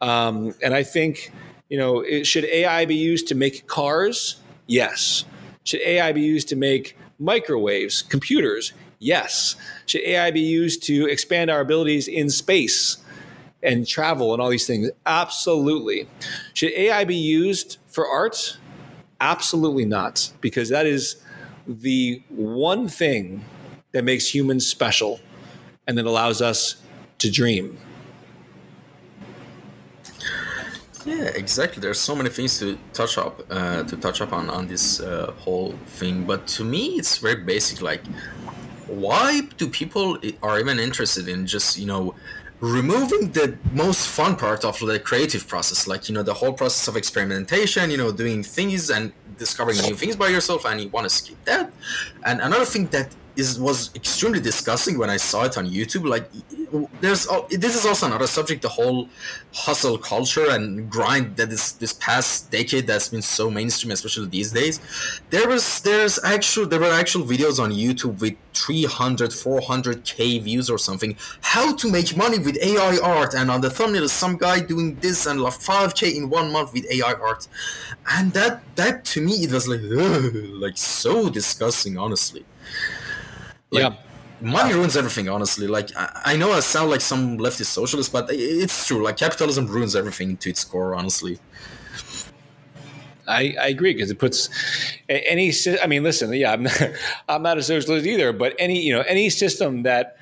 Um, 0.00 0.54
and 0.62 0.72
I 0.74 0.82
think 0.82 1.32
you 1.68 1.78
know, 1.78 2.00
it, 2.00 2.24
should 2.24 2.44
AI 2.44 2.84
be 2.84 2.94
used 2.94 3.26
to 3.28 3.34
make 3.34 3.66
cars? 3.66 4.36
Yes. 4.66 5.24
Should 5.64 5.80
AI 5.80 6.12
be 6.12 6.20
used 6.20 6.48
to 6.50 6.56
make 6.56 6.96
microwaves, 7.18 8.02
computers? 8.02 8.72
Yes. 8.98 9.56
Should 9.86 10.02
AI 10.02 10.30
be 10.30 10.40
used 10.40 10.82
to 10.84 11.06
expand 11.06 11.50
our 11.50 11.60
abilities 11.60 12.06
in 12.06 12.30
space 12.30 12.98
and 13.64 13.86
travel 13.86 14.32
and 14.32 14.42
all 14.42 14.50
these 14.50 14.66
things? 14.66 14.90
Absolutely. 15.06 16.08
Should 16.52 16.72
AI 16.72 17.04
be 17.04 17.16
used 17.16 17.78
for 17.88 18.06
art? 18.06 18.58
Absolutely 19.20 19.84
not, 19.84 20.30
because 20.40 20.68
that 20.68 20.86
is 20.86 21.16
the 21.66 22.22
one 22.28 22.88
thing 22.88 23.44
that 23.92 24.04
makes 24.04 24.34
humans 24.34 24.66
special 24.66 25.20
and 25.86 25.96
that 25.96 26.04
allows 26.04 26.42
us 26.42 26.76
to 27.18 27.30
dream. 27.30 27.78
Yeah, 31.04 31.24
exactly. 31.34 31.80
There's 31.82 32.00
so 32.00 32.16
many 32.16 32.30
things 32.30 32.58
to 32.60 32.78
touch 32.94 33.18
up 33.18 33.42
uh, 33.50 33.82
to 33.84 33.96
touch 33.96 34.22
up 34.22 34.32
on 34.32 34.48
on 34.48 34.66
this 34.66 35.00
uh, 35.00 35.32
whole 35.38 35.74
thing, 35.86 36.24
but 36.24 36.46
to 36.56 36.64
me, 36.64 36.96
it's 36.96 37.18
very 37.18 37.44
basic. 37.44 37.82
Like, 37.82 38.02
why 38.86 39.42
do 39.58 39.68
people 39.68 40.18
are 40.42 40.58
even 40.58 40.78
interested 40.78 41.28
in 41.28 41.46
just 41.46 41.78
you 41.78 41.86
know 41.86 42.14
removing 42.60 43.30
the 43.32 43.58
most 43.72 44.08
fun 44.08 44.36
part 44.36 44.64
of 44.64 44.78
the 44.78 44.98
creative 44.98 45.46
process 45.46 45.86
like 45.86 46.08
you 46.08 46.14
know 46.14 46.22
the 46.22 46.32
whole 46.32 46.52
process 46.52 46.88
of 46.88 46.96
experimentation 46.96 47.90
you 47.90 47.96
know 47.96 48.10
doing 48.10 48.42
things 48.42 48.90
and 48.90 49.12
discovering 49.38 49.78
new 49.78 49.94
things 49.94 50.16
by 50.16 50.28
yourself 50.28 50.64
and 50.66 50.80
you 50.80 50.88
want 50.88 51.08
to 51.08 51.14
skip 51.14 51.42
that. 51.44 51.72
And 52.24 52.40
another 52.40 52.64
thing 52.64 52.86
that 52.88 53.08
is 53.36 53.58
was 53.58 53.94
extremely 53.94 54.40
disgusting 54.40 54.98
when 54.98 55.10
I 55.10 55.16
saw 55.16 55.44
it 55.44 55.58
on 55.58 55.68
YouTube. 55.68 56.08
Like, 56.08 56.30
there's 57.00 57.26
this 57.50 57.76
is 57.76 57.86
also 57.86 58.06
another 58.06 58.26
subject: 58.26 58.62
the 58.62 58.68
whole 58.68 59.08
hustle 59.52 59.98
culture 59.98 60.50
and 60.50 60.90
grind 60.90 61.36
that 61.36 61.50
is 61.50 61.72
this 61.72 61.92
past 61.92 62.50
decade 62.50 62.86
that's 62.86 63.08
been 63.08 63.22
so 63.22 63.50
mainstream, 63.50 63.92
especially 63.92 64.28
these 64.28 64.52
days. 64.52 64.80
There 65.30 65.48
was 65.48 65.80
there's 65.80 66.22
actual 66.24 66.66
there 66.66 66.80
were 66.80 66.92
actual 66.92 67.22
videos 67.24 67.58
on 67.62 67.70
YouTube 67.72 68.20
with 68.20 68.34
300 68.54 69.30
400k 69.30 70.42
views 70.42 70.70
or 70.70 70.78
something 70.78 71.16
how 71.40 71.74
to 71.74 71.90
make 71.90 72.16
money 72.16 72.38
with 72.38 72.56
ai 72.62 72.98
art 73.02 73.34
and 73.34 73.50
on 73.50 73.60
the 73.60 73.68
thumbnail 73.68 74.04
is 74.04 74.12
some 74.12 74.36
guy 74.36 74.60
doing 74.60 74.94
this 74.96 75.26
and 75.26 75.40
like 75.40 75.54
5k 75.54 76.14
in 76.14 76.30
one 76.30 76.52
month 76.52 76.72
with 76.72 76.86
ai 76.90 77.14
art 77.14 77.48
and 78.12 78.32
that 78.32 78.62
that 78.76 79.04
to 79.04 79.20
me 79.20 79.32
it 79.44 79.50
was 79.50 79.66
like 79.66 79.80
ugh, 79.80 80.34
like 80.64 80.76
so 80.76 81.28
disgusting 81.28 81.98
honestly 81.98 82.44
like, 83.74 83.92
yeah. 83.92 83.96
money 84.40 84.74
ruins 84.74 84.96
everything 84.96 85.28
honestly. 85.28 85.66
Like 85.66 85.90
I, 85.96 86.20
I 86.32 86.36
know 86.36 86.52
i 86.52 86.60
sound 86.60 86.90
like 86.90 87.00
some 87.00 87.38
leftist 87.38 87.66
socialist 87.66 88.12
but 88.12 88.26
it's 88.30 88.86
true. 88.86 89.02
Like 89.02 89.16
capitalism 89.16 89.66
ruins 89.66 89.94
everything 89.96 90.36
to 90.38 90.50
its 90.50 90.64
core 90.64 90.94
honestly. 90.94 91.38
I, 93.26 93.54
I 93.58 93.68
agree 93.68 93.94
because 93.94 94.10
it 94.10 94.18
puts 94.18 94.50
any. 95.08 95.52
I 95.82 95.86
mean, 95.86 96.02
listen, 96.02 96.32
yeah, 96.34 96.52
I'm 96.52 96.62
not, 96.68 96.82
I'm 97.28 97.42
not 97.42 97.58
a 97.58 97.62
socialist 97.62 98.06
either, 98.06 98.32
but 98.32 98.54
any 98.58 98.80
you 98.80 98.94
know 98.94 99.02
any 99.02 99.30
system 99.30 99.82
that 99.84 100.18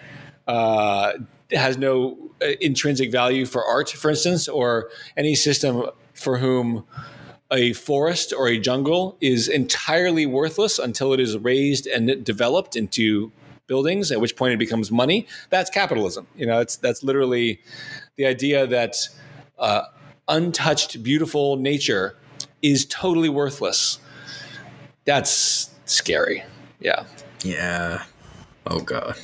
uh, 0.47 1.13
has 1.51 1.77
no 1.77 2.17
uh, 2.43 2.47
intrinsic 2.61 3.11
value 3.11 3.47
for 3.47 3.65
art, 3.65 3.91
for 3.91 4.11
instance, 4.11 4.49
or 4.49 4.91
any 5.17 5.35
system 5.35 5.87
for 6.15 6.39
whom 6.39 6.85
a 7.51 7.73
forest 7.75 8.33
or 8.33 8.49
a 8.49 8.59
jungle 8.59 9.17
is 9.21 9.49
entirely 9.49 10.25
worthless 10.25 10.79
until 10.79 11.13
it 11.13 11.21
is 11.21 11.37
razed 11.37 11.87
and 11.87 12.25
developed 12.25 12.77
into 12.77 13.31
buildings, 13.67 14.11
at 14.13 14.21
which 14.21 14.37
point 14.37 14.53
it 14.53 14.59
becomes 14.59 14.91
money. 14.91 15.27
That's 15.51 15.71
capitalism. 15.71 16.27
You 16.37 16.47
know, 16.47 16.61
it's 16.61 16.77
that's 16.77 17.03
literally 17.03 17.61
the 18.17 18.27
idea 18.27 18.67
that 18.67 18.97
uh, 19.59 19.83
untouched, 20.29 21.03
beautiful 21.03 21.57
nature 21.57 22.17
is 22.61 22.87
totally 22.87 23.29
worthless. 23.29 23.99
That's 25.05 25.71
scary. 25.85 26.45
Yeah. 26.81 27.05
Yeah. 27.45 28.05
Oh 28.67 28.81
god. 28.81 29.17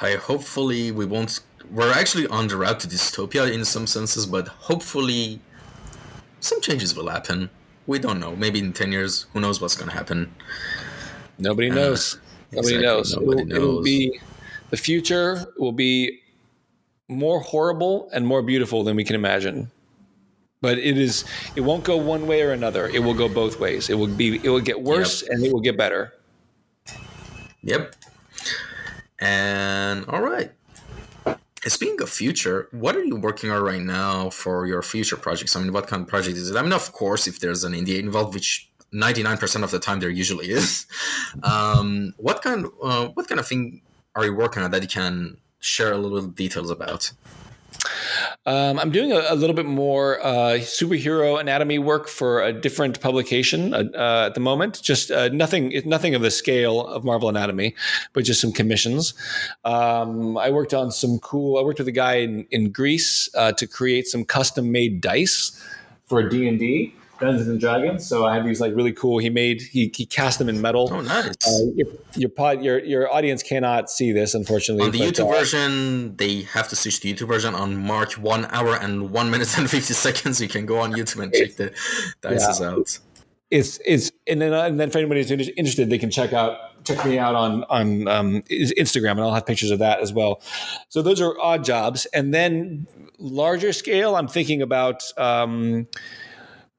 I 0.00 0.16
hopefully 0.16 0.90
we 0.90 1.04
won't. 1.04 1.40
We're 1.70 1.92
actually 1.92 2.26
on 2.26 2.48
the 2.48 2.56
route 2.56 2.80
to 2.80 2.88
dystopia 2.88 3.52
in 3.52 3.64
some 3.64 3.86
senses, 3.86 4.26
but 4.26 4.48
hopefully 4.48 5.40
some 6.40 6.60
changes 6.60 6.94
will 6.94 7.08
happen. 7.08 7.50
We 7.86 7.98
don't 7.98 8.20
know. 8.20 8.34
Maybe 8.36 8.58
in 8.58 8.72
ten 8.72 8.92
years, 8.92 9.26
who 9.32 9.40
knows 9.40 9.60
what's 9.60 9.76
going 9.76 9.90
to 9.90 9.96
happen? 9.96 10.34
Nobody 11.38 11.70
uh, 11.70 11.74
knows. 11.74 12.18
Nobody 12.52 12.74
exactly. 12.74 12.82
knows. 12.82 13.16
Nobody 13.16 13.42
it'll, 13.42 13.46
knows. 13.46 13.56
It'll 13.56 13.82
be 13.82 14.20
the 14.70 14.76
future 14.76 15.46
will 15.58 15.72
be 15.72 16.20
more 17.08 17.40
horrible 17.40 18.08
and 18.12 18.26
more 18.26 18.42
beautiful 18.42 18.84
than 18.84 18.96
we 18.96 19.04
can 19.04 19.14
imagine 19.14 19.70
but 20.62 20.78
it 20.78 20.96
is 20.96 21.24
it 21.56 21.60
won't 21.60 21.84
go 21.84 21.96
one 21.96 22.26
way 22.26 22.40
or 22.40 22.52
another 22.52 22.88
it 22.88 23.00
will 23.00 23.12
go 23.12 23.28
both 23.28 23.60
ways 23.60 23.90
it 23.90 23.94
will 23.94 24.06
be 24.06 24.36
it 24.36 24.48
will 24.48 24.60
get 24.60 24.80
worse 24.80 25.22
yep. 25.22 25.30
and 25.32 25.44
it 25.44 25.52
will 25.52 25.60
get 25.60 25.76
better 25.76 26.14
yep 27.62 27.94
and 29.18 30.06
all 30.06 30.22
right 30.22 30.52
speaking 31.66 32.00
of 32.00 32.08
future 32.08 32.68
what 32.70 32.96
are 32.96 33.04
you 33.04 33.16
working 33.16 33.50
on 33.50 33.62
right 33.62 33.82
now 33.82 34.30
for 34.30 34.66
your 34.66 34.82
future 34.82 35.16
projects 35.16 35.54
i 35.54 35.60
mean 35.60 35.72
what 35.72 35.86
kind 35.86 36.02
of 36.02 36.08
project 36.08 36.36
is 36.36 36.50
it 36.50 36.56
i 36.56 36.62
mean 36.62 36.72
of 36.72 36.90
course 36.92 37.26
if 37.26 37.38
there's 37.40 37.62
an 37.62 37.72
NDA 37.72 37.98
involved 38.00 38.32
which 38.34 38.71
99% 38.92 39.62
of 39.62 39.70
the 39.70 39.78
time 39.78 40.00
there 40.00 40.10
usually 40.10 40.50
is 40.50 40.86
um, 41.42 42.12
what 42.16 42.42
kind 42.42 42.66
uh, 42.82 43.08
what 43.08 43.28
kind 43.28 43.40
of 43.40 43.46
thing 43.46 43.82
are 44.14 44.24
you 44.24 44.34
working 44.34 44.62
on 44.62 44.70
that 44.70 44.82
you 44.82 44.88
can 44.88 45.38
share 45.60 45.92
a 45.92 45.98
little 45.98 46.22
details 46.22 46.70
about 46.70 47.12
um, 48.44 48.78
I'm 48.78 48.90
doing 48.90 49.12
a, 49.12 49.22
a, 49.28 49.34
little 49.34 49.54
bit 49.54 49.66
more 49.66 50.20
uh, 50.24 50.58
superhero 50.58 51.40
anatomy 51.40 51.78
work 51.78 52.08
for 52.08 52.42
a 52.42 52.52
different 52.52 53.00
publication 53.00 53.72
uh, 53.72 53.84
uh, 53.94 54.26
at 54.26 54.34
the 54.34 54.40
moment. 54.40 54.82
Just 54.82 55.10
uh, 55.10 55.28
nothing, 55.28 55.72
nothing 55.84 56.14
of 56.14 56.22
the 56.22 56.30
scale 56.30 56.86
of 56.86 57.04
Marvel 57.04 57.28
Anatomy, 57.28 57.74
but 58.12 58.24
just 58.24 58.40
some 58.40 58.52
commissions. 58.52 59.14
Um, 59.64 60.36
I 60.36 60.50
worked 60.50 60.74
on 60.74 60.90
some 60.90 61.18
cool. 61.20 61.58
I 61.58 61.62
worked 61.62 61.78
with 61.78 61.88
a 61.88 61.92
guy 61.92 62.16
in, 62.16 62.46
in 62.50 62.70
Greece 62.70 63.28
uh, 63.34 63.52
to 63.52 63.66
create 63.66 64.06
some 64.06 64.24
custom 64.24 64.72
made 64.72 65.00
dice 65.00 65.52
for 66.06 66.22
D 66.28 66.48
and 66.48 66.58
D. 66.58 66.94
Dungeons 67.22 67.48
and 67.48 67.58
Dragons. 67.58 68.06
So 68.06 68.26
I 68.26 68.34
have 68.34 68.44
these 68.44 68.60
like 68.60 68.74
really 68.74 68.92
cool. 68.92 69.18
He 69.18 69.30
made 69.30 69.62
he, 69.62 69.90
he 69.94 70.04
cast 70.04 70.38
them 70.38 70.48
in 70.48 70.60
metal. 70.60 70.90
Oh, 70.92 71.00
nice. 71.00 71.34
Uh, 71.46 71.70
your, 71.74 71.86
your 72.16 72.28
pod 72.28 72.62
your 72.62 72.78
your 72.80 73.12
audience 73.12 73.42
cannot 73.42 73.88
see 73.88 74.12
this 74.12 74.34
unfortunately. 74.34 74.86
On 74.86 74.90
the 74.90 74.98
YouTube 74.98 75.30
uh, 75.32 75.38
version, 75.38 76.16
they 76.16 76.42
have 76.42 76.68
to 76.68 76.76
switch 76.76 77.00
to 77.00 77.14
YouTube 77.14 77.28
version 77.28 77.54
on 77.54 77.76
March 77.76 78.18
one 78.18 78.46
hour 78.46 78.74
and 78.76 79.10
one 79.10 79.30
minute 79.30 79.56
and 79.56 79.70
fifty 79.70 79.94
seconds. 79.94 80.40
You 80.40 80.48
can 80.48 80.66
go 80.66 80.78
on 80.80 80.92
YouTube 80.92 81.22
and 81.22 81.32
check 81.32 81.54
the 81.54 81.72
dice 82.20 82.60
yeah. 82.60 82.68
out. 82.68 82.98
It's 83.50 83.78
it's 83.84 84.10
and 84.26 84.40
then 84.40 84.52
and 84.52 84.80
then 84.80 84.90
for 84.90 84.98
anybody 84.98 85.20
who's 85.22 85.30
interested, 85.30 85.90
they 85.90 85.98
can 85.98 86.10
check 86.10 86.32
out 86.32 86.58
check 86.84 87.04
me 87.04 87.18
out 87.18 87.34
on 87.34 87.64
on 87.64 88.08
um, 88.08 88.42
Instagram, 88.50 89.12
and 89.12 89.20
I'll 89.20 89.34
have 89.34 89.46
pictures 89.46 89.70
of 89.70 89.78
that 89.78 90.00
as 90.00 90.12
well. 90.12 90.42
So 90.88 91.02
those 91.02 91.20
are 91.20 91.38
odd 91.38 91.64
jobs, 91.64 92.06
and 92.06 92.34
then 92.34 92.86
larger 93.18 93.72
scale, 93.72 94.16
I'm 94.16 94.28
thinking 94.28 94.60
about. 94.60 95.02
Um, 95.16 95.86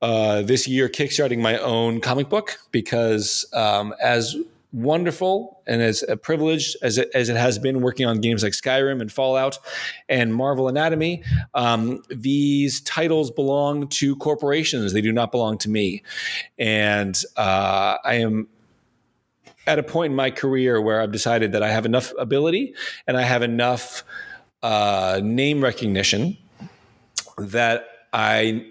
uh, 0.04 0.42
this 0.42 0.68
year 0.68 0.90
kickstarting 0.90 1.40
my 1.40 1.58
own 1.60 2.02
comic 2.02 2.28
book 2.28 2.60
because 2.72 3.46
um, 3.54 3.96
as 4.02 4.36
wonderful 4.74 5.62
and 5.66 5.82
as 5.82 6.04
a 6.10 6.18
privilege 6.18 6.76
as 6.82 6.98
it, 6.98 7.10
as 7.14 7.30
it 7.30 7.38
has 7.38 7.58
been 7.58 7.80
working 7.80 8.06
on 8.06 8.20
games 8.20 8.44
like 8.44 8.52
Skyrim 8.52 9.00
and 9.00 9.10
Fallout 9.10 9.60
and 10.10 10.36
Marvel 10.36 10.68
Anatomy, 10.68 11.24
um, 11.54 12.04
these 12.10 12.82
titles 12.82 13.32
belong 13.32 13.88
to 13.88 14.18
corporations. 14.18 14.92
They 14.92 15.00
do 15.00 15.14
not 15.14 15.32
belong 15.32 15.58
to 15.60 15.70
me. 15.70 16.04
And 16.60 17.18
uh, 17.38 17.96
I 18.04 18.16
am 18.16 18.50
at 19.66 19.80
a 19.80 19.84
point 19.84 20.12
in 20.12 20.18
my 20.18 20.32
career 20.32 20.82
where 20.82 21.00
I've 21.00 21.14
decided 21.14 21.54
that 21.54 21.64
I 21.64 21.72
have 21.72 21.86
enough 21.86 22.12
ability 22.20 22.76
and 23.08 23.16
I 23.16 23.22
have 23.22 23.42
enough 23.42 24.04
uh, 24.64 25.22
name 25.24 25.64
recognition 25.64 26.38
that 27.38 27.88
I 28.12 28.66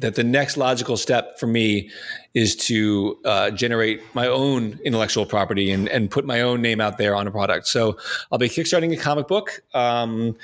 that 0.00 0.14
the 0.14 0.24
next 0.24 0.56
logical 0.56 0.96
step 0.96 1.38
for 1.38 1.46
me 1.46 1.90
is 2.34 2.56
to 2.56 3.18
uh, 3.24 3.50
generate 3.50 4.02
my 4.14 4.26
own 4.26 4.78
intellectual 4.84 5.26
property 5.26 5.70
and, 5.70 5.88
and 5.88 6.10
put 6.10 6.24
my 6.24 6.40
own 6.40 6.60
name 6.60 6.80
out 6.80 6.98
there 6.98 7.14
on 7.14 7.26
a 7.26 7.30
product. 7.30 7.66
So 7.66 7.96
I'll 8.32 8.38
be 8.38 8.48
kickstarting 8.48 8.92
a 8.92 8.96
comic 8.96 9.28
book. 9.28 9.62
Um, 9.74 10.36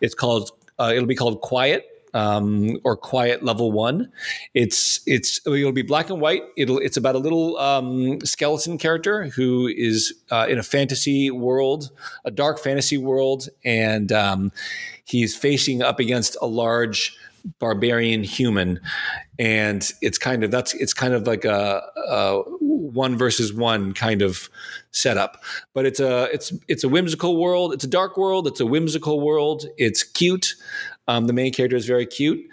it's 0.00 0.14
called 0.14 0.50
uh, 0.78 0.92
it'll 0.94 1.06
be 1.06 1.16
called 1.16 1.40
Quiet. 1.40 1.86
Um, 2.12 2.80
or 2.82 2.96
quiet 2.96 3.44
level 3.44 3.70
one. 3.70 4.10
It's 4.52 5.00
it's 5.06 5.40
it'll 5.46 5.70
be 5.70 5.82
black 5.82 6.10
and 6.10 6.20
white. 6.20 6.42
It'll 6.56 6.78
it's 6.78 6.96
about 6.96 7.14
a 7.14 7.20
little 7.20 7.56
um, 7.58 8.20
skeleton 8.22 8.78
character 8.78 9.26
who 9.26 9.68
is 9.68 10.12
uh, 10.28 10.48
in 10.50 10.58
a 10.58 10.64
fantasy 10.64 11.30
world, 11.30 11.92
a 12.24 12.32
dark 12.32 12.58
fantasy 12.58 12.98
world, 12.98 13.48
and 13.64 14.10
um, 14.10 14.50
he's 15.04 15.36
facing 15.36 15.82
up 15.82 16.00
against 16.00 16.36
a 16.42 16.48
large 16.48 17.16
barbarian 17.58 18.22
human 18.22 18.80
and 19.38 19.90
it's 20.02 20.18
kind 20.18 20.44
of 20.44 20.50
that's 20.50 20.74
it's 20.74 20.92
kind 20.92 21.14
of 21.14 21.26
like 21.26 21.46
a, 21.46 21.82
a, 22.08 22.42
one 22.60 23.16
versus 23.16 23.54
one 23.54 23.94
kind 23.94 24.20
of 24.20 24.50
setup. 24.90 25.42
But 25.72 25.86
it's 25.86 25.98
a 25.98 26.24
it's 26.32 26.52
it's 26.68 26.84
a 26.84 26.88
whimsical 26.88 27.40
world. 27.40 27.72
It's 27.72 27.84
a 27.84 27.88
dark 27.88 28.18
world. 28.18 28.46
It's 28.46 28.60
a 28.60 28.66
whimsical 28.66 29.20
world. 29.20 29.64
It's 29.78 30.02
cute. 30.02 30.54
Um, 31.08 31.26
the 31.26 31.32
main 31.32 31.52
character 31.52 31.76
is 31.76 31.86
very 31.86 32.04
cute. 32.06 32.46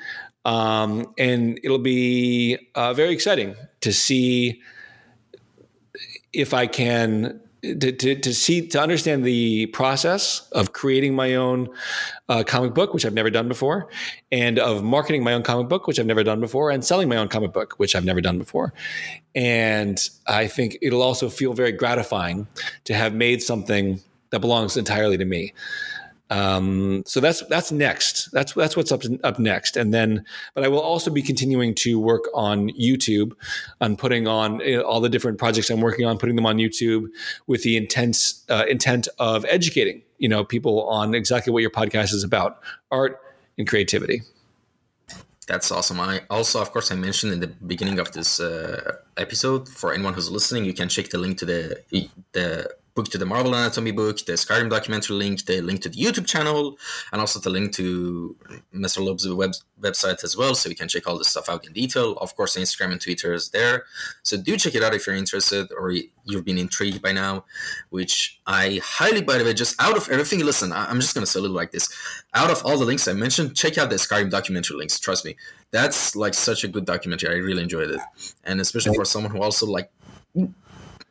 Um, 0.45 1.13
and 1.17 1.59
it'll 1.61 1.77
be 1.77 2.57
uh, 2.73 2.93
very 2.93 3.11
exciting 3.11 3.55
to 3.81 3.91
see 3.91 4.61
if 6.31 6.53
i 6.53 6.67
can 6.67 7.41
to, 7.61 7.91
to, 7.91 8.15
to, 8.15 8.33
see 8.33 8.67
to 8.67 8.81
understand 8.81 9.23
the 9.23 9.65
process 9.67 10.47
of 10.51 10.73
creating 10.73 11.15
my 11.15 11.35
own 11.35 11.67
uh, 12.29 12.43
comic 12.43 12.73
book 12.73 12.93
which 12.93 13.05
i've 13.05 13.13
never 13.13 13.29
done 13.29 13.47
before 13.47 13.89
and 14.31 14.59
of 14.59 14.83
marketing 14.83 15.23
my 15.23 15.33
own 15.33 15.43
comic 15.43 15.67
book 15.67 15.87
which 15.87 15.99
i've 15.99 16.05
never 16.05 16.23
done 16.23 16.39
before 16.39 16.69
and 16.69 16.85
selling 16.85 17.09
my 17.09 17.17
own 17.17 17.27
comic 17.27 17.53
book 17.53 17.73
which 17.77 17.95
i've 17.95 18.05
never 18.05 18.21
done 18.21 18.37
before. 18.37 18.73
And 19.35 19.99
i 20.27 20.47
think 20.47 20.77
it'll 20.81 21.01
also 21.01 21.29
feel 21.29 21.53
very 21.53 21.71
gratifying 21.71 22.47
to 22.85 22.93
have 22.93 23.13
made 23.13 23.41
something 23.41 24.01
that 24.29 24.39
belongs 24.39 24.77
entirely 24.77 25.17
to 25.17 25.25
me 25.25 25.53
um, 26.29 27.03
so 27.05 27.19
that's 27.19 27.45
that's 27.47 27.71
next. 27.71 28.29
That's 28.31 28.53
that's 28.53 28.75
what's 28.75 28.91
up 28.91 29.03
up 29.23 29.39
next, 29.39 29.77
and 29.77 29.93
then. 29.93 30.25
But 30.55 30.63
I 30.63 30.67
will 30.67 30.81
also 30.81 31.09
be 31.09 31.21
continuing 31.21 31.73
to 31.75 31.99
work 31.99 32.25
on 32.33 32.69
YouTube, 32.71 33.31
on 33.79 33.95
putting 33.95 34.27
on 34.27 34.57
know, 34.57 34.81
all 34.81 34.99
the 34.99 35.09
different 35.09 35.37
projects 35.37 35.69
I'm 35.69 35.81
working 35.81 36.05
on, 36.05 36.17
putting 36.17 36.35
them 36.35 36.45
on 36.45 36.57
YouTube 36.57 37.07
with 37.47 37.63
the 37.63 37.77
intense 37.77 38.43
uh, 38.49 38.65
intent 38.67 39.07
of 39.19 39.45
educating 39.45 40.01
you 40.17 40.27
know 40.27 40.43
people 40.43 40.87
on 40.89 41.13
exactly 41.13 41.53
what 41.53 41.61
your 41.61 41.71
podcast 41.71 42.13
is 42.13 42.23
about, 42.23 42.59
art 42.91 43.19
and 43.57 43.67
creativity. 43.67 44.21
That's 45.47 45.71
awesome. 45.71 46.01
I 46.01 46.23
also, 46.29 46.61
of 46.61 46.71
course, 46.71 46.91
I 46.91 46.95
mentioned 46.95 47.31
in 47.31 47.39
the 47.39 47.47
beginning 47.47 47.99
of 47.99 48.11
this 48.11 48.41
uh, 48.41 48.97
episode 49.15 49.69
for 49.69 49.93
anyone 49.93 50.13
who's 50.13 50.29
listening, 50.29 50.65
you 50.65 50.73
can 50.73 50.89
check 50.89 51.09
the 51.09 51.17
link 51.17 51.37
to 51.37 51.45
the 51.45 51.81
the 52.33 52.69
book 52.97 53.09
to 53.09 53.19
the 53.19 53.27
Marvel 53.27 53.53
Anatomy 53.53 53.91
book, 53.91 54.17
the 54.25 54.33
Skyrim 54.33 54.71
documentary 54.71 55.15
link, 55.15 55.45
the 55.45 55.61
link 55.61 55.81
to 55.83 55.89
the 55.89 56.01
YouTube 56.03 56.25
channel, 56.25 56.79
and 57.11 57.21
also 57.21 57.39
the 57.39 57.51
link 57.51 57.71
to 57.75 58.35
Mr. 58.73 59.05
Lobe's 59.05 59.31
web, 59.31 59.51
website 59.79 60.23
as 60.23 60.35
well, 60.35 60.55
so 60.55 60.67
you 60.67 60.75
can 60.75 60.87
check 60.87 61.05
all 61.07 61.15
this 61.15 61.27
stuff 61.27 61.47
out 61.47 61.65
in 61.67 61.73
detail. 61.73 62.13
Of 62.13 62.35
course, 62.35 62.57
Instagram 62.57 62.93
and 62.93 62.99
Twitter 62.99 63.35
is 63.35 63.49
there, 63.51 63.85
so 64.23 64.35
do 64.35 64.57
check 64.57 64.73
it 64.73 64.81
out 64.81 64.95
if 64.95 65.05
you're 65.05 65.15
interested 65.15 65.71
or 65.77 65.91
you've 65.91 66.43
been 66.43 66.57
intrigued 66.57 66.99
by 67.03 67.11
now. 67.11 67.45
Which 67.91 68.39
I 68.47 68.81
highly, 68.83 69.21
by 69.21 69.37
the 69.37 69.45
way, 69.45 69.53
just 69.53 69.79
out 69.79 69.95
of 69.95 70.09
everything. 70.09 70.43
Listen, 70.43 70.73
I'm 70.73 70.99
just 70.99 71.13
gonna 71.13 71.27
say 71.27 71.37
a 71.37 71.43
little 71.43 71.55
like 71.55 71.71
this: 71.71 71.93
out 72.33 72.49
of 72.49 72.65
all 72.65 72.79
the 72.79 72.85
links 72.85 73.07
I 73.07 73.13
mentioned, 73.13 73.55
check 73.55 73.77
out 73.77 73.91
the 73.91 73.97
Skyrim 73.97 74.31
documentary 74.31 74.75
links. 74.77 74.99
Trust 74.99 75.23
me, 75.23 75.35
that's 75.69 76.15
like 76.15 76.33
such 76.33 76.63
a 76.63 76.67
good 76.67 76.85
documentary. 76.85 77.29
I 77.29 77.37
really 77.37 77.61
enjoyed 77.61 77.91
it, 77.91 78.01
and 78.43 78.59
especially 78.59 78.95
for 78.95 79.05
someone 79.05 79.31
who 79.31 79.43
also 79.43 79.67
like 79.67 79.91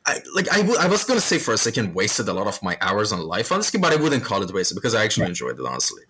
I, 0.06 0.20
like 0.34 0.52
I, 0.52 0.58
w- 0.58 0.78
I 0.78 0.86
was 0.86 1.04
gonna 1.04 1.20
say 1.20 1.38
for 1.38 1.52
a 1.52 1.58
second 1.58 1.94
wasted 1.94 2.28
a 2.28 2.32
lot 2.32 2.46
of 2.46 2.62
my 2.62 2.78
hours 2.80 3.10
on 3.10 3.20
life 3.20 3.50
honestly 3.50 3.80
but 3.80 3.92
i 3.92 3.96
wouldn't 3.96 4.24
call 4.24 4.40
it 4.42 4.52
wasted 4.54 4.76
because 4.76 4.94
i 4.94 5.02
actually 5.02 5.26
enjoyed 5.26 5.58
it 5.58 5.66
honestly. 5.66 6.02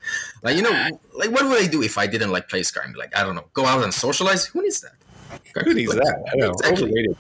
Like 0.43 0.57
you 0.57 0.63
know 0.63 0.91
like 1.15 1.31
what 1.31 1.45
would 1.49 1.63
i 1.63 1.67
do 1.67 1.83
if 1.83 1.97
i 1.97 2.07
didn't 2.07 2.31
like 2.31 2.49
play 2.49 2.61
skyrim? 2.61 2.95
Like 2.97 3.17
i 3.17 3.23
don't 3.23 3.35
know 3.35 3.47
go 3.55 3.65
out 3.65 3.83
and 3.83 3.93
socialize? 3.93 4.47
Who 4.47 4.63
needs 4.63 4.81
that? 4.83 5.65
Who 5.65 5.75
needs 5.75 5.95
like, 5.95 6.05
that? 6.05 6.25
I 6.33 6.37
know, 6.37 6.51
exactly. 6.51 7.17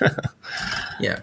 yeah. 1.00 1.20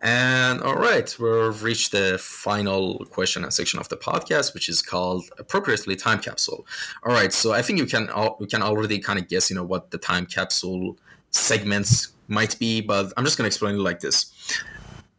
And 0.00 0.62
all 0.62 0.76
right 0.76 1.14
we've 1.18 1.62
reached 1.62 1.92
the 1.92 2.18
final 2.18 3.04
question 3.10 3.44
and 3.44 3.52
section 3.52 3.78
of 3.80 3.88
the 3.90 3.98
podcast 3.98 4.54
which 4.54 4.68
is 4.68 4.80
called 4.80 5.24
appropriately 5.38 5.94
time 5.94 6.20
capsule. 6.20 6.66
All 7.04 7.12
right 7.12 7.34
so 7.34 7.52
i 7.52 7.60
think 7.60 7.78
you 7.78 7.86
can 7.86 8.08
all, 8.08 8.38
you 8.40 8.46
can 8.46 8.62
already 8.62 8.98
kind 8.98 9.18
of 9.18 9.28
guess 9.28 9.50
you 9.50 9.56
know 9.56 9.64
what 9.64 9.90
the 9.90 9.98
time 9.98 10.24
capsule 10.24 10.96
segments 11.30 12.11
might 12.32 12.58
be, 12.58 12.80
but 12.80 13.12
I'm 13.16 13.24
just 13.24 13.36
gonna 13.36 13.46
explain 13.46 13.76
it 13.76 13.80
like 13.80 14.00
this. 14.00 14.32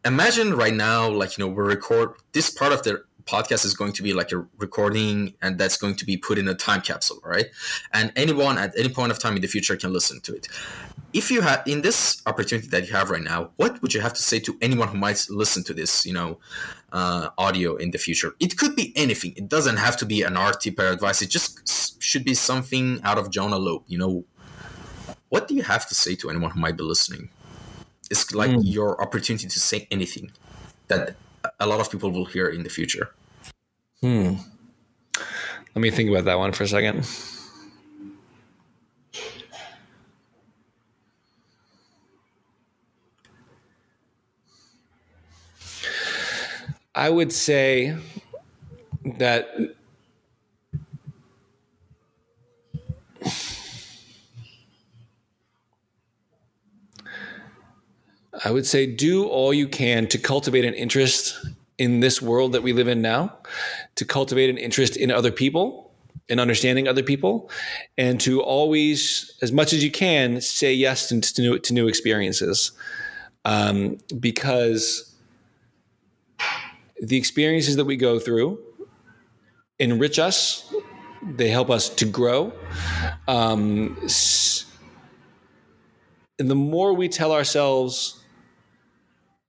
Imagine 0.04 0.54
right 0.54 0.74
now, 0.74 1.08
like 1.08 1.38
you 1.38 1.44
know, 1.44 1.50
we 1.50 1.62
record 1.62 2.14
this 2.32 2.50
part 2.50 2.72
of 2.72 2.82
the 2.82 3.04
podcast 3.26 3.64
is 3.64 3.74
going 3.74 3.92
to 3.92 4.02
be 4.02 4.12
like 4.12 4.32
a 4.32 4.46
recording 4.58 5.34
and 5.40 5.58
that's 5.58 5.76
going 5.76 5.96
to 5.96 6.04
be 6.04 6.16
put 6.16 6.38
in 6.38 6.48
a 6.48 6.54
time 6.54 6.80
capsule 6.80 7.20
right? 7.24 7.46
And 7.92 8.12
anyone 8.16 8.58
at 8.58 8.76
any 8.78 8.88
point 8.88 9.12
of 9.12 9.18
time 9.18 9.36
in 9.36 9.42
the 9.42 9.48
future 9.48 9.76
can 9.76 9.92
listen 9.92 10.20
to 10.22 10.34
it. 10.34 10.48
If 11.12 11.30
you 11.30 11.40
have 11.42 11.62
in 11.66 11.82
this 11.82 12.22
opportunity 12.26 12.68
that 12.68 12.86
you 12.86 12.92
have 12.92 13.10
right 13.10 13.22
now 13.22 13.50
what 13.56 13.80
would 13.82 13.94
you 13.94 14.00
have 14.00 14.14
to 14.14 14.22
say 14.22 14.40
to 14.40 14.56
anyone 14.60 14.88
who 14.88 14.98
might 14.98 15.26
listen 15.30 15.64
to 15.64 15.74
this 15.74 16.04
you 16.04 16.12
know 16.12 16.38
uh, 16.92 17.30
audio 17.38 17.76
in 17.76 17.90
the 17.90 17.98
future? 17.98 18.34
It 18.40 18.56
could 18.56 18.76
be 18.76 18.92
anything. 18.96 19.32
It 19.36 19.48
doesn't 19.48 19.78
have 19.78 19.96
to 19.98 20.06
be 20.06 20.22
an 20.22 20.38
tip 20.60 20.78
or 20.78 20.88
advice 20.88 21.22
it 21.22 21.30
just 21.30 22.02
should 22.02 22.24
be 22.24 22.34
something 22.34 23.00
out 23.02 23.18
of 23.18 23.30
Jonah 23.30 23.58
Lobe 23.58 23.84
you 23.86 23.98
know 23.98 24.24
what 25.34 25.48
do 25.48 25.54
you 25.56 25.64
have 25.64 25.84
to 25.88 25.96
say 25.96 26.14
to 26.14 26.30
anyone 26.30 26.52
who 26.52 26.60
might 26.60 26.76
be 26.76 26.84
listening? 26.84 27.28
It's 28.08 28.32
like 28.32 28.52
mm. 28.52 28.60
your 28.62 29.02
opportunity 29.02 29.48
to 29.48 29.58
say 29.58 29.88
anything 29.90 30.30
that 30.86 31.16
a 31.58 31.66
lot 31.66 31.80
of 31.80 31.90
people 31.90 32.12
will 32.12 32.26
hear 32.26 32.46
in 32.46 32.62
the 32.62 32.70
future. 32.70 33.10
Hmm. 34.00 34.34
Let 35.74 35.82
me 35.82 35.90
think 35.90 36.08
about 36.08 36.24
that 36.26 36.38
one 36.38 36.52
for 36.52 36.62
a 36.62 36.68
second. 36.68 37.04
I 46.94 47.10
would 47.10 47.32
say 47.32 47.96
that 49.18 49.48
I 58.44 58.50
would 58.50 58.66
say 58.66 58.86
do 58.86 59.24
all 59.24 59.54
you 59.54 59.66
can 59.66 60.06
to 60.08 60.18
cultivate 60.18 60.66
an 60.66 60.74
interest 60.74 61.34
in 61.78 62.00
this 62.00 62.20
world 62.20 62.52
that 62.52 62.62
we 62.62 62.74
live 62.74 62.88
in 62.88 63.00
now, 63.00 63.38
to 63.96 64.04
cultivate 64.04 64.50
an 64.50 64.58
interest 64.58 64.96
in 64.96 65.10
other 65.10 65.32
people, 65.32 65.92
in 66.28 66.38
understanding 66.38 66.86
other 66.86 67.02
people, 67.02 67.50
and 67.96 68.20
to 68.20 68.42
always, 68.42 69.36
as 69.40 69.50
much 69.50 69.72
as 69.72 69.82
you 69.82 69.90
can, 69.90 70.42
say 70.42 70.74
yes 70.74 71.08
to, 71.08 71.20
to 71.20 71.42
new, 71.42 71.58
to 71.58 71.72
new 71.72 71.88
experiences. 71.88 72.72
Um, 73.46 73.98
because 74.20 75.14
the 77.00 77.16
experiences 77.16 77.76
that 77.76 77.84
we 77.86 77.96
go 77.96 78.18
through 78.18 78.60
enrich 79.78 80.18
us, 80.18 80.72
they 81.22 81.48
help 81.48 81.70
us 81.70 81.88
to 81.88 82.04
grow. 82.04 82.52
Um, 83.26 83.96
and 86.38 86.50
the 86.50 86.54
more 86.54 86.92
we 86.92 87.08
tell 87.08 87.32
ourselves, 87.32 88.20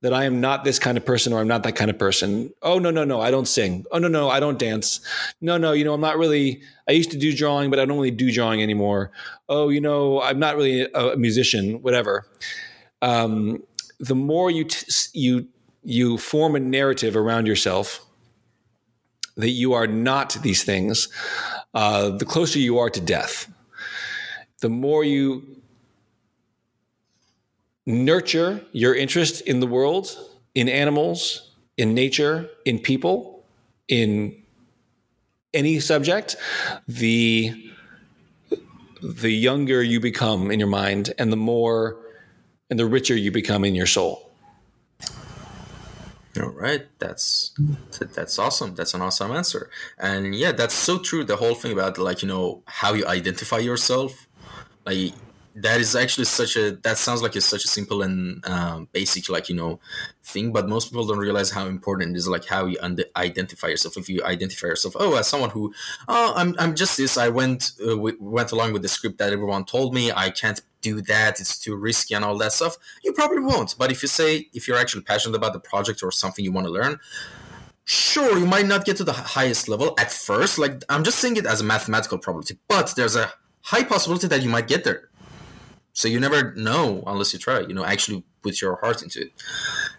that 0.05 0.13
I 0.13 0.25
am 0.25 0.39
not 0.39 0.63
this 0.63 0.77
kind 0.77 0.99
of 0.99 1.03
person 1.03 1.33
or 1.33 1.41
I'm 1.41 1.47
not 1.47 1.63
that 1.63 1.75
kind 1.75 1.89
of 1.89 1.97
person. 1.97 2.53
Oh, 2.61 2.77
no, 2.77 2.91
no, 2.91 3.03
no, 3.03 3.21
I 3.21 3.31
don't 3.31 3.47
sing. 3.47 3.85
Oh, 3.91 3.97
no, 3.97 4.07
no, 4.07 4.29
I 4.29 4.39
don't 4.39 4.59
dance. 4.59 4.99
No, 5.41 5.57
no, 5.57 5.71
you 5.71 5.83
know, 5.83 5.95
I'm 5.95 6.01
not 6.01 6.19
really, 6.19 6.61
I 6.87 6.91
used 6.91 7.09
to 7.09 7.17
do 7.17 7.35
drawing, 7.35 7.71
but 7.71 7.79
I 7.79 7.85
don't 7.85 7.97
really 7.97 8.11
do 8.11 8.31
drawing 8.31 8.61
anymore. 8.61 9.09
Oh, 9.49 9.69
you 9.69 9.81
know, 9.81 10.21
I'm 10.21 10.37
not 10.37 10.57
really 10.57 10.87
a 10.93 11.17
musician, 11.17 11.81
whatever. 11.81 12.27
Um, 13.01 13.63
the 13.99 14.13
more 14.13 14.51
you, 14.51 14.65
t- 14.65 14.85
you, 15.13 15.47
you 15.83 16.19
form 16.19 16.55
a 16.55 16.59
narrative 16.59 17.15
around 17.15 17.47
yourself 17.47 18.05
that 19.37 19.49
you 19.49 19.73
are 19.73 19.87
not 19.87 20.37
these 20.43 20.63
things, 20.63 21.09
uh, 21.73 22.09
the 22.09 22.25
closer 22.25 22.59
you 22.59 22.77
are 22.77 22.91
to 22.91 23.01
death. 23.01 23.51
The 24.59 24.69
more 24.69 25.03
you 25.03 25.54
nurture 27.85 28.61
your 28.71 28.95
interest 28.95 29.41
in 29.41 29.59
the 29.59 29.67
world, 29.67 30.17
in 30.53 30.69
animals, 30.69 31.51
in 31.77 31.93
nature, 31.93 32.49
in 32.65 32.79
people, 32.79 33.43
in 33.87 34.35
any 35.53 35.79
subject, 35.79 36.35
the 36.87 37.71
the 39.01 39.31
younger 39.31 39.83
you 39.83 39.99
become 39.99 40.49
in 40.49 40.59
your 40.59 40.69
mind 40.69 41.13
and 41.19 41.31
the 41.31 41.37
more 41.37 41.97
and 42.69 42.79
the 42.79 42.85
richer 42.85 43.15
you 43.15 43.31
become 43.31 43.63
in 43.63 43.75
your 43.75 43.85
soul. 43.85 44.31
All 46.41 46.49
right, 46.49 46.85
that's 46.99 47.53
that's 48.13 48.37
awesome. 48.37 48.75
That's 48.75 48.93
an 48.93 49.01
awesome 49.01 49.31
answer. 49.31 49.69
And 49.97 50.35
yeah, 50.35 50.51
that's 50.51 50.73
so 50.73 50.99
true. 50.99 51.23
The 51.23 51.37
whole 51.37 51.55
thing 51.55 51.71
about 51.71 51.97
like 51.97 52.21
you 52.21 52.27
know 52.27 52.61
how 52.65 52.93
you 52.93 53.07
identify 53.07 53.59
yourself, 53.59 54.27
like 54.85 55.13
that 55.55 55.79
is 55.79 55.95
actually 55.95 56.25
such 56.25 56.57
a 56.57 56.71
that 56.83 56.97
sounds 56.97 57.21
like 57.21 57.35
it's 57.35 57.45
such 57.45 57.63
a 57.63 57.67
simple 57.67 58.01
and 58.01 58.45
um, 58.45 58.89
basic 58.91 59.29
like 59.29 59.47
you 59.47 59.55
know 59.55 59.79
thing 60.21 60.51
but 60.51 60.67
most 60.67 60.89
people 60.89 61.07
don't 61.07 61.17
realize 61.17 61.49
how 61.49 61.65
important 61.65 62.15
it 62.15 62.17
is 62.17 62.27
like 62.27 62.45
how 62.45 62.65
you 62.65 62.77
identify 63.15 63.67
yourself. 63.67 63.95
If 63.97 64.09
you 64.09 64.21
identify 64.23 64.67
yourself 64.67 64.95
oh 64.99 65.15
as 65.15 65.27
someone 65.27 65.49
who 65.51 65.73
oh 66.09 66.33
i'm, 66.35 66.55
I'm 66.59 66.75
just 66.75 66.97
this 66.97 67.17
i 67.17 67.29
went 67.29 67.71
uh, 67.81 67.91
w- 67.91 68.17
went 68.19 68.51
along 68.51 68.73
with 68.73 68.81
the 68.81 68.89
script 68.89 69.17
that 69.19 69.31
everyone 69.31 69.63
told 69.63 69.93
me 69.93 70.11
i 70.11 70.29
can't 70.29 70.61
do 70.81 71.01
that 71.01 71.39
it's 71.39 71.57
too 71.57 71.75
risky 71.75 72.13
and 72.13 72.25
all 72.25 72.37
that 72.37 72.51
stuff 72.51 72.77
you 73.03 73.11
probably 73.13 73.39
won't. 73.39 73.75
But 73.77 73.91
if 73.91 74.01
you 74.03 74.09
say 74.09 74.49
if 74.53 74.67
you're 74.67 74.77
actually 74.77 75.03
passionate 75.03 75.35
about 75.35 75.53
the 75.53 75.59
project 75.59 76.03
or 76.03 76.11
something 76.11 76.43
you 76.43 76.51
want 76.51 76.67
to 76.67 76.73
learn 76.73 76.99
sure 77.85 78.37
you 78.37 78.45
might 78.45 78.65
not 78.65 78.83
get 78.83 78.97
to 78.97 79.03
the 79.03 79.13
highest 79.13 79.69
level 79.69 79.93
at 79.99 80.11
first 80.11 80.57
like 80.57 80.83
i'm 80.89 81.03
just 81.03 81.19
saying 81.19 81.37
it 81.37 81.45
as 81.45 81.61
a 81.61 81.63
mathematical 81.63 82.17
probability 82.17 82.57
but 82.67 82.93
there's 82.95 83.15
a 83.15 83.31
high 83.61 83.83
possibility 83.83 84.27
that 84.27 84.41
you 84.41 84.49
might 84.49 84.67
get 84.67 84.83
there 84.83 85.09
so 85.95 86.07
you 86.07 86.19
never 86.19 86.53
know 86.53 87.03
unless 87.07 87.33
you 87.33 87.39
try 87.39 87.61
you 87.61 87.73
know 87.73 87.83
actually 87.83 88.23
put 88.43 88.61
your 88.61 88.75
heart 88.75 89.01
into 89.01 89.21
it. 89.21 89.31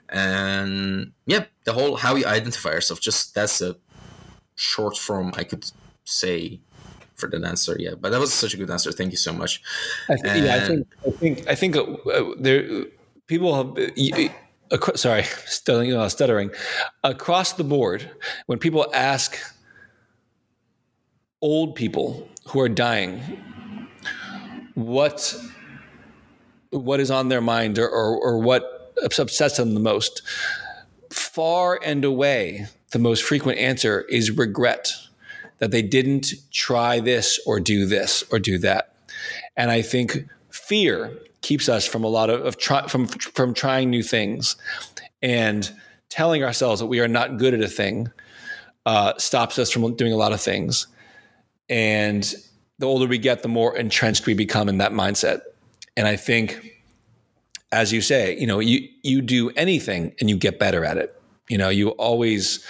And 0.08 1.12
yeah 1.26 1.46
the 1.64 1.72
whole 1.72 1.96
how 1.96 2.14
you 2.14 2.26
identify 2.26 2.70
yourself 2.70 3.00
just 3.00 3.34
that's 3.34 3.60
a 3.60 3.76
short 4.54 4.96
form 4.96 5.32
i 5.36 5.44
could 5.44 5.70
say 6.04 6.60
for 7.16 7.28
that 7.30 7.42
answer 7.44 7.76
yeah. 7.78 7.94
But 7.98 8.10
that 8.12 8.20
was 8.20 8.32
such 8.32 8.54
a 8.54 8.56
good 8.56 8.70
answer. 8.70 8.92
Thank 8.92 9.10
you 9.10 9.16
so 9.16 9.32
much. 9.32 9.62
I 10.08 10.16
think, 10.16 10.44
yeah, 10.44 10.54
I 10.54 10.60
think 10.60 10.86
i 11.06 11.10
think 11.10 11.48
i 11.48 11.54
think 11.54 11.76
uh, 11.76 12.24
there 12.38 12.84
people 13.26 13.54
have 13.54 13.68
uh, 14.70 14.78
sorry 14.94 15.22
stuttering, 15.46 15.94
uh, 15.94 16.08
stuttering. 16.08 16.50
Across 17.02 17.54
the 17.54 17.64
board 17.64 18.10
when 18.46 18.58
people 18.58 18.86
ask 18.92 19.38
old 21.40 21.74
people 21.74 22.28
who 22.48 22.60
are 22.60 22.68
dying 22.68 23.20
what 24.74 25.34
what 26.70 27.00
is 27.00 27.10
on 27.10 27.28
their 27.28 27.40
mind 27.40 27.78
or, 27.78 27.88
or, 27.88 28.16
or 28.16 28.38
what 28.38 28.94
upsets 29.02 29.56
them 29.56 29.74
the 29.74 29.80
most. 29.80 30.22
Far 31.10 31.78
and 31.82 32.04
away, 32.04 32.66
the 32.92 32.98
most 32.98 33.22
frequent 33.22 33.58
answer 33.58 34.02
is 34.02 34.30
regret 34.30 34.92
that 35.58 35.70
they 35.70 35.82
didn't 35.82 36.34
try 36.52 37.00
this 37.00 37.40
or 37.46 37.60
do 37.60 37.86
this 37.86 38.24
or 38.30 38.38
do 38.38 38.58
that. 38.58 38.94
And 39.56 39.70
I 39.70 39.82
think 39.82 40.26
fear 40.50 41.12
keeps 41.40 41.68
us 41.68 41.86
from 41.86 42.04
a 42.04 42.08
lot 42.08 42.28
of, 42.30 42.44
of 42.44 42.58
try, 42.58 42.86
from 42.86 43.06
from 43.06 43.54
trying 43.54 43.90
new 43.90 44.02
things 44.02 44.56
and 45.22 45.70
telling 46.08 46.42
ourselves 46.42 46.80
that 46.80 46.86
we 46.86 47.00
are 47.00 47.08
not 47.08 47.38
good 47.38 47.54
at 47.54 47.60
a 47.60 47.68
thing 47.68 48.10
uh, 48.84 49.14
stops 49.18 49.58
us 49.58 49.70
from 49.70 49.94
doing 49.96 50.12
a 50.12 50.16
lot 50.16 50.32
of 50.32 50.40
things. 50.40 50.86
And 51.68 52.34
the 52.78 52.86
older 52.86 53.06
we 53.06 53.18
get, 53.18 53.42
the 53.42 53.48
more 53.48 53.76
entrenched 53.76 54.26
we 54.26 54.34
become 54.34 54.68
in 54.68 54.78
that 54.78 54.92
mindset. 54.92 55.40
And 55.96 56.06
I 56.06 56.16
think, 56.16 56.72
as 57.72 57.92
you 57.92 58.00
say, 58.00 58.38
you 58.38 58.46
know, 58.46 58.58
you 58.58 58.88
you 59.02 59.22
do 59.22 59.50
anything 59.50 60.14
and 60.20 60.28
you 60.28 60.36
get 60.36 60.58
better 60.58 60.84
at 60.84 60.98
it. 60.98 61.20
You 61.48 61.58
know, 61.58 61.68
you 61.68 61.90
always 61.90 62.64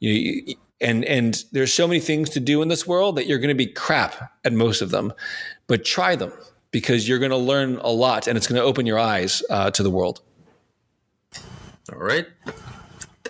you, 0.00 0.54
and 0.80 1.04
and 1.04 1.44
there's 1.52 1.72
so 1.72 1.86
many 1.86 2.00
things 2.00 2.30
to 2.30 2.40
do 2.40 2.62
in 2.62 2.68
this 2.68 2.86
world 2.86 3.16
that 3.16 3.26
you're 3.26 3.38
going 3.38 3.48
to 3.48 3.54
be 3.54 3.66
crap 3.66 4.32
at 4.44 4.52
most 4.52 4.82
of 4.82 4.90
them, 4.90 5.12
but 5.66 5.84
try 5.84 6.16
them 6.16 6.32
because 6.70 7.08
you're 7.08 7.20
going 7.20 7.30
to 7.30 7.36
learn 7.36 7.76
a 7.76 7.90
lot 7.90 8.26
and 8.26 8.36
it's 8.36 8.46
going 8.46 8.60
to 8.60 8.66
open 8.66 8.84
your 8.86 8.98
eyes 8.98 9.42
uh, 9.50 9.70
to 9.70 9.82
the 9.82 9.90
world. 9.90 10.20
All 11.92 11.98
right. 11.98 12.26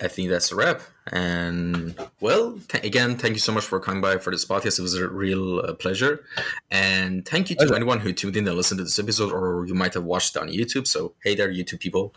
I 0.01 0.07
think 0.07 0.29
that's 0.29 0.51
a 0.51 0.55
wrap. 0.55 0.81
And 1.11 1.95
well, 2.19 2.59
th- 2.67 2.83
again, 2.83 3.15
thank 3.15 3.35
you 3.35 3.39
so 3.39 3.51
much 3.51 3.63
for 3.63 3.79
coming 3.79 4.01
by 4.01 4.17
for 4.17 4.31
this 4.31 4.45
podcast. 4.45 4.79
It 4.79 4.81
was 4.81 4.95
a 4.95 5.07
real 5.07 5.59
uh, 5.59 5.73
pleasure. 5.73 6.23
And 6.71 7.25
thank 7.27 7.49
you 7.49 7.55
to 7.57 7.59
pleasure. 7.59 7.75
anyone 7.75 7.99
who 7.99 8.11
tuned 8.11 8.35
in 8.35 8.47
and 8.47 8.57
listened 8.57 8.79
to 8.79 8.83
this 8.83 8.97
episode, 8.97 9.31
or 9.31 9.65
you 9.67 9.75
might 9.75 9.93
have 9.93 10.03
watched 10.03 10.35
it 10.35 10.41
on 10.41 10.49
YouTube. 10.49 10.87
So, 10.87 11.13
hey 11.23 11.35
there, 11.35 11.49
YouTube 11.49 11.79
people. 11.79 12.13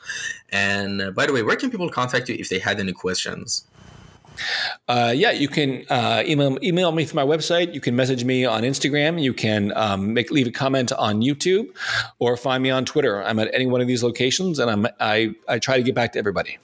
And 0.51 1.02
uh, 1.02 1.10
by 1.10 1.27
the 1.27 1.32
way, 1.32 1.43
where 1.43 1.56
can 1.56 1.70
people 1.70 1.90
contact 1.90 2.28
you 2.28 2.36
if 2.39 2.48
they 2.48 2.59
had 2.59 2.81
any 2.81 2.93
questions? 2.93 3.66
Uh, 4.86 5.12
yeah, 5.15 5.32
you 5.32 5.48
can 5.48 5.85
uh, 5.90 6.23
email 6.24 6.59
email 6.62 6.93
me 6.93 7.05
through 7.05 7.16
my 7.16 7.36
website. 7.36 7.74
You 7.74 7.81
can 7.81 7.97
message 7.97 8.24
me 8.24 8.44
on 8.44 8.62
Instagram. 8.62 9.20
You 9.20 9.35
can 9.35 9.73
um, 9.77 10.15
make 10.15 10.31
leave 10.31 10.47
a 10.47 10.52
comment 10.52 10.93
on 10.93 11.20
YouTube, 11.20 11.66
or 12.19 12.36
find 12.36 12.62
me 12.62 12.70
on 12.70 12.85
Twitter. 12.85 13.23
I'm 13.23 13.39
at 13.39 13.52
any 13.52 13.66
one 13.66 13.81
of 13.81 13.86
these 13.86 14.02
locations, 14.02 14.59
and 14.59 14.70
I'm 14.70 14.86
I 15.01 15.35
I 15.48 15.59
try 15.59 15.77
to 15.77 15.82
get 15.82 15.94
back 15.94 16.12
to 16.12 16.19
everybody. 16.19 16.59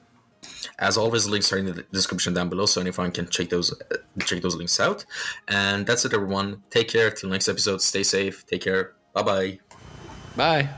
As 0.78 0.96
always, 0.96 1.26
links 1.26 1.52
are 1.52 1.58
in 1.58 1.66
the 1.66 1.84
description 1.92 2.34
down 2.34 2.48
below, 2.48 2.66
so 2.66 2.80
anyone 2.80 3.10
can 3.12 3.28
check 3.28 3.48
those 3.50 3.74
check 4.24 4.42
those 4.42 4.56
links 4.56 4.78
out. 4.80 5.04
And 5.48 5.86
that's 5.86 6.04
it, 6.04 6.12
everyone. 6.12 6.62
Take 6.70 6.88
care. 6.88 7.10
Till 7.10 7.30
next 7.30 7.48
episode. 7.48 7.80
Stay 7.82 8.02
safe. 8.02 8.46
Take 8.46 8.62
care. 8.62 8.92
Bye-bye. 9.12 9.58
Bye. 10.36 10.68